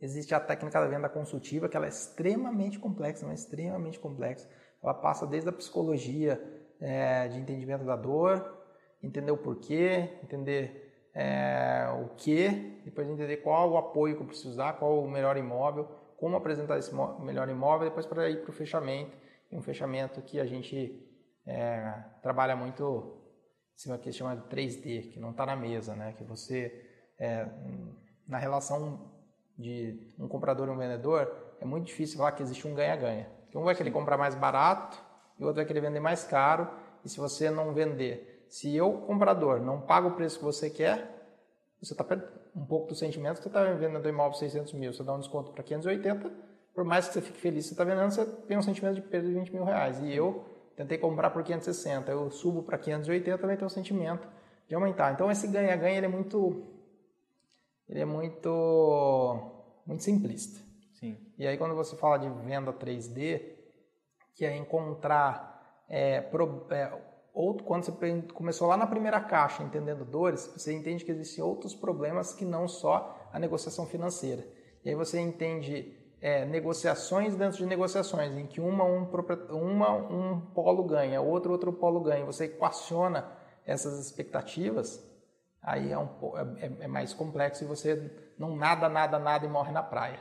existe 0.00 0.34
a 0.34 0.40
técnica 0.40 0.80
da 0.80 0.88
venda 0.88 1.08
consultiva, 1.08 1.68
que 1.68 1.76
ela 1.76 1.86
é 1.86 1.90
extremamente 1.90 2.78
complexa, 2.78 3.26
mas 3.26 3.40
extremamente 3.40 4.00
complexa. 4.00 4.48
Ela 4.82 4.94
passa 4.94 5.26
desde 5.26 5.48
a 5.48 5.52
psicologia 5.52 6.42
é, 6.80 7.28
de 7.28 7.38
entendimento 7.38 7.84
da 7.84 7.94
dor, 7.94 8.58
entender 9.02 9.30
o 9.30 9.36
porquê, 9.36 10.18
entender 10.22 11.10
é, 11.14 11.86
o 12.02 12.08
que, 12.16 12.80
depois 12.84 13.08
entender 13.08 13.36
qual 13.38 13.70
o 13.70 13.76
apoio 13.76 14.16
que 14.16 14.22
eu 14.22 14.26
preciso 14.26 14.56
dar, 14.56 14.78
qual 14.78 14.98
o 14.98 15.10
melhor 15.10 15.36
imóvel, 15.36 15.84
como 16.16 16.36
apresentar 16.36 16.78
esse 16.78 16.92
melhor 17.20 17.48
imóvel, 17.48 17.88
depois 17.88 18.06
para 18.06 18.30
ir 18.30 18.42
para 18.42 18.50
o 18.50 18.52
fechamento, 18.52 19.16
e 19.50 19.56
um 19.56 19.62
fechamento 19.62 20.22
que 20.22 20.40
a 20.40 20.46
gente 20.46 21.00
é, 21.46 21.94
trabalha 22.22 22.56
muito 22.56 23.21
em 23.82 23.84
cima 23.84 23.98
que 23.98 24.12
chama 24.12 24.36
de 24.36 24.42
3D, 24.42 25.12
que 25.12 25.18
não 25.18 25.32
está 25.32 25.44
na 25.44 25.56
mesa, 25.56 25.94
né? 25.96 26.14
que 26.16 26.22
você, 26.22 26.72
é, 27.18 27.48
na 28.28 28.38
relação 28.38 29.10
de 29.58 30.14
um 30.18 30.28
comprador 30.28 30.68
e 30.68 30.70
um 30.70 30.76
vendedor, 30.76 31.54
é 31.60 31.64
muito 31.64 31.86
difícil 31.86 32.16
falar 32.16 32.32
que 32.32 32.42
existe 32.42 32.66
um 32.66 32.74
ganha-ganha. 32.74 33.28
Um 33.54 33.64
vai 33.64 33.74
querer 33.74 33.90
comprar 33.90 34.16
mais 34.16 34.34
barato 34.36 34.96
e 35.38 35.42
o 35.42 35.46
outro 35.46 35.56
vai 35.56 35.66
querer 35.66 35.80
vender 35.80 36.00
mais 36.00 36.24
caro, 36.24 36.70
e 37.04 37.08
se 37.08 37.18
você 37.18 37.50
não 37.50 37.74
vender 37.74 38.46
se 38.48 38.74
eu, 38.74 38.92
comprador, 39.06 39.60
não 39.60 39.80
pago 39.80 40.08
o 40.08 40.14
preço 40.14 40.38
que 40.38 40.44
você 40.44 40.70
quer, 40.70 41.36
você 41.82 41.92
está 41.92 42.04
perdendo 42.04 42.30
um 42.54 42.64
pouco 42.64 42.88
do 42.88 42.94
sentimento 42.94 43.38
que 43.38 43.42
você 43.42 43.48
está 43.48 43.64
vendendo 43.64 44.08
imóvel 44.08 44.34
600 44.34 44.74
mil, 44.74 44.92
você 44.92 45.02
dá 45.02 45.14
um 45.14 45.18
desconto 45.18 45.52
para 45.52 45.64
580, 45.64 46.30
por 46.74 46.84
mais 46.84 47.08
que 47.08 47.14
você 47.14 47.22
fique 47.22 47.40
feliz, 47.40 47.66
você 47.66 47.72
está 47.72 47.82
vendendo, 47.82 48.10
você 48.10 48.24
tem 48.24 48.56
um 48.56 48.62
sentimento 48.62 48.94
de 48.94 49.02
perda 49.02 49.26
de 49.26 49.34
20 49.34 49.52
mil 49.52 49.64
reais. 49.64 50.00
E 50.00 50.14
eu 50.14 50.44
tentei 50.76 50.98
comprar 50.98 51.30
por 51.30 51.42
560, 51.42 52.10
eu 52.10 52.30
subo 52.30 52.62
para 52.62 52.78
580, 52.78 53.38
também 53.38 53.56
tenho 53.56 53.66
um 53.66 53.70
sentimento 53.70 54.28
de 54.68 54.74
aumentar. 54.74 55.12
Então 55.12 55.30
esse 55.30 55.46
ganha-ganha 55.48 55.96
ele 55.96 56.06
é 56.06 56.08
muito, 56.08 56.64
ele 57.88 58.00
é 58.00 58.04
muito, 58.04 59.52
muito 59.86 60.02
simplista. 60.02 60.60
Sim. 60.92 61.16
E 61.38 61.46
aí 61.46 61.56
quando 61.58 61.74
você 61.74 61.96
fala 61.96 62.18
de 62.18 62.28
venda 62.46 62.72
3D, 62.72 63.42
que 64.34 64.44
é 64.44 64.56
encontrar 64.56 65.82
é, 65.88 66.20
pro, 66.20 66.66
é, 66.70 66.90
ou 67.34 67.56
quando 67.56 67.84
você 67.84 68.22
começou 68.34 68.68
lá 68.68 68.76
na 68.76 68.86
primeira 68.86 69.20
caixa 69.20 69.62
entendendo 69.62 70.04
dores, 70.04 70.46
você 70.54 70.72
entende 70.72 71.04
que 71.04 71.10
existem 71.10 71.42
outros 71.42 71.74
problemas 71.74 72.34
que 72.34 72.44
não 72.44 72.68
só 72.68 73.28
a 73.32 73.38
negociação 73.38 73.86
financeira. 73.86 74.46
E 74.84 74.90
aí 74.90 74.94
você 74.94 75.20
entende 75.20 76.01
é, 76.22 76.44
negociações 76.44 77.34
dentro 77.34 77.58
de 77.58 77.66
negociações, 77.66 78.32
em 78.36 78.46
que 78.46 78.60
uma 78.60 78.84
um, 78.84 79.08
uma 79.50 79.90
um 79.90 80.40
polo 80.54 80.84
ganha, 80.84 81.20
outro 81.20 81.50
outro 81.50 81.72
polo 81.72 82.00
ganha. 82.00 82.24
Você 82.24 82.44
equaciona 82.44 83.26
essas 83.66 83.98
expectativas, 83.98 85.04
aí 85.60 85.90
é, 85.90 85.98
um, 85.98 86.08
é, 86.56 86.84
é 86.84 86.86
mais 86.86 87.12
complexo 87.12 87.64
e 87.64 87.66
você 87.66 88.08
não 88.38 88.54
nada, 88.56 88.88
nada, 88.88 89.18
nada 89.18 89.44
e 89.44 89.48
morre 89.48 89.72
na 89.72 89.82
praia. 89.82 90.20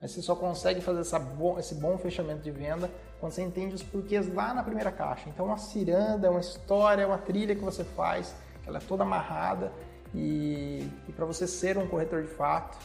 Mas 0.00 0.12
você 0.12 0.22
só 0.22 0.34
consegue 0.34 0.80
fazer 0.80 1.00
essa 1.00 1.18
bo 1.18 1.58
esse 1.58 1.74
bom 1.74 1.98
fechamento 1.98 2.42
de 2.42 2.50
venda 2.50 2.90
quando 3.20 3.32
você 3.32 3.42
entende 3.42 3.74
os 3.74 3.82
porquês 3.82 4.32
lá 4.32 4.54
na 4.54 4.62
primeira 4.62 4.90
caixa. 4.90 5.28
Então, 5.28 5.46
uma 5.46 5.58
ciranda, 5.58 6.26
é 6.26 6.30
uma 6.30 6.40
história, 6.40 7.02
é 7.02 7.06
uma 7.06 7.18
trilha 7.18 7.54
que 7.54 7.62
você 7.62 7.84
faz, 7.84 8.34
ela 8.66 8.78
é 8.78 8.80
toda 8.80 9.02
amarrada 9.02 9.70
e, 10.14 10.88
e 11.06 11.12
para 11.12 11.26
você 11.26 11.46
ser 11.46 11.76
um 11.76 11.86
corretor 11.86 12.22
de 12.22 12.28
fato 12.28 12.78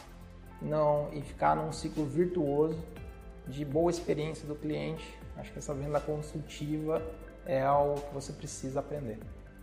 não 0.60 1.08
e 1.12 1.20
ficar 1.20 1.56
num 1.56 1.72
ciclo 1.72 2.04
virtuoso 2.04 2.78
de 3.46 3.64
boa 3.64 3.90
experiência 3.90 4.46
do 4.46 4.54
cliente, 4.54 5.18
acho 5.36 5.52
que 5.52 5.58
essa 5.58 5.74
venda 5.74 5.98
consultiva 6.00 7.02
é 7.46 7.62
algo 7.62 8.00
que 8.00 8.14
você 8.14 8.32
precisa 8.32 8.80
aprender. 8.80 9.18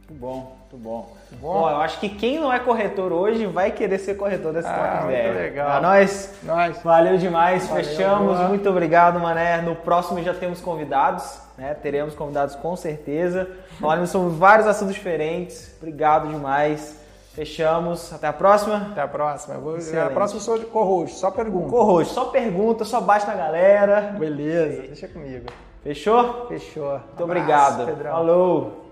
Muito 0.10 0.22
bom, 0.22 0.58
muito 0.60 0.78
bom. 0.78 0.98
Muito 1.00 1.42
bom. 1.42 1.54
bom. 1.54 1.70
eu 1.70 1.78
acho 1.78 2.00
que 2.00 2.08
quem 2.08 2.40
não 2.40 2.52
é 2.52 2.60
corretor 2.60 3.12
hoje 3.12 3.46
vai 3.46 3.72
querer 3.72 4.00
ser 4.00 4.16
corretor 4.16 4.54
desse 4.54 4.68
ah, 4.68 5.02
Ideia. 5.04 5.34
legal. 5.34 5.70
Ah, 5.70 5.82
nós, 5.82 6.34
nós. 6.44 6.82
Valeu 6.82 7.18
demais, 7.18 7.68
Valeu, 7.68 7.84
fechamos. 7.84 8.38
Boa. 8.38 8.48
Muito 8.48 8.70
obrigado, 8.70 9.20
Mané. 9.20 9.62
No 9.62 9.76
próximo 9.76 10.24
já 10.24 10.34
temos 10.34 10.62
convidados, 10.62 11.42
né? 11.58 11.74
Teremos 11.74 12.16
convidados 12.16 12.56
com 12.56 12.74
certeza. 12.78 13.50
Falamos 13.82 14.10
sobre 14.10 14.34
vários 14.38 14.66
assuntos 14.66 14.96
diferentes. 14.96 15.76
Obrigado 15.78 16.30
demais. 16.30 16.98
Fechamos. 17.38 18.12
Até 18.12 18.26
a 18.26 18.34
próxima. 18.34 18.88
Até 18.92 19.02
a 19.02 19.08
próxima. 19.08 19.60
Vou, 19.60 19.76
a 19.76 20.10
próxima 20.10 20.40
eu 20.40 20.44
sou 20.44 20.58
de 20.58 20.66
Corroxo, 20.66 21.20
só 21.20 21.30
pergunta. 21.30 21.70
Corroxo, 21.70 22.12
só 22.16 22.26
pergunta, 22.26 22.84
só 22.84 23.00
bate 23.00 23.28
na 23.28 23.36
galera. 23.36 24.16
Beleza, 24.18 24.82
deixa 24.82 25.08
comigo. 25.08 25.46
Fechou? 25.84 26.48
Fechou. 26.48 26.94
Muito 26.94 27.24
Abraço, 27.24 27.24
obrigado. 27.24 27.86
Pedrão. 27.86 28.12
Falou. 28.12 28.86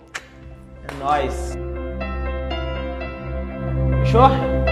É 0.88 1.04
nóis. 1.04 1.54
Fechou? 4.04 4.65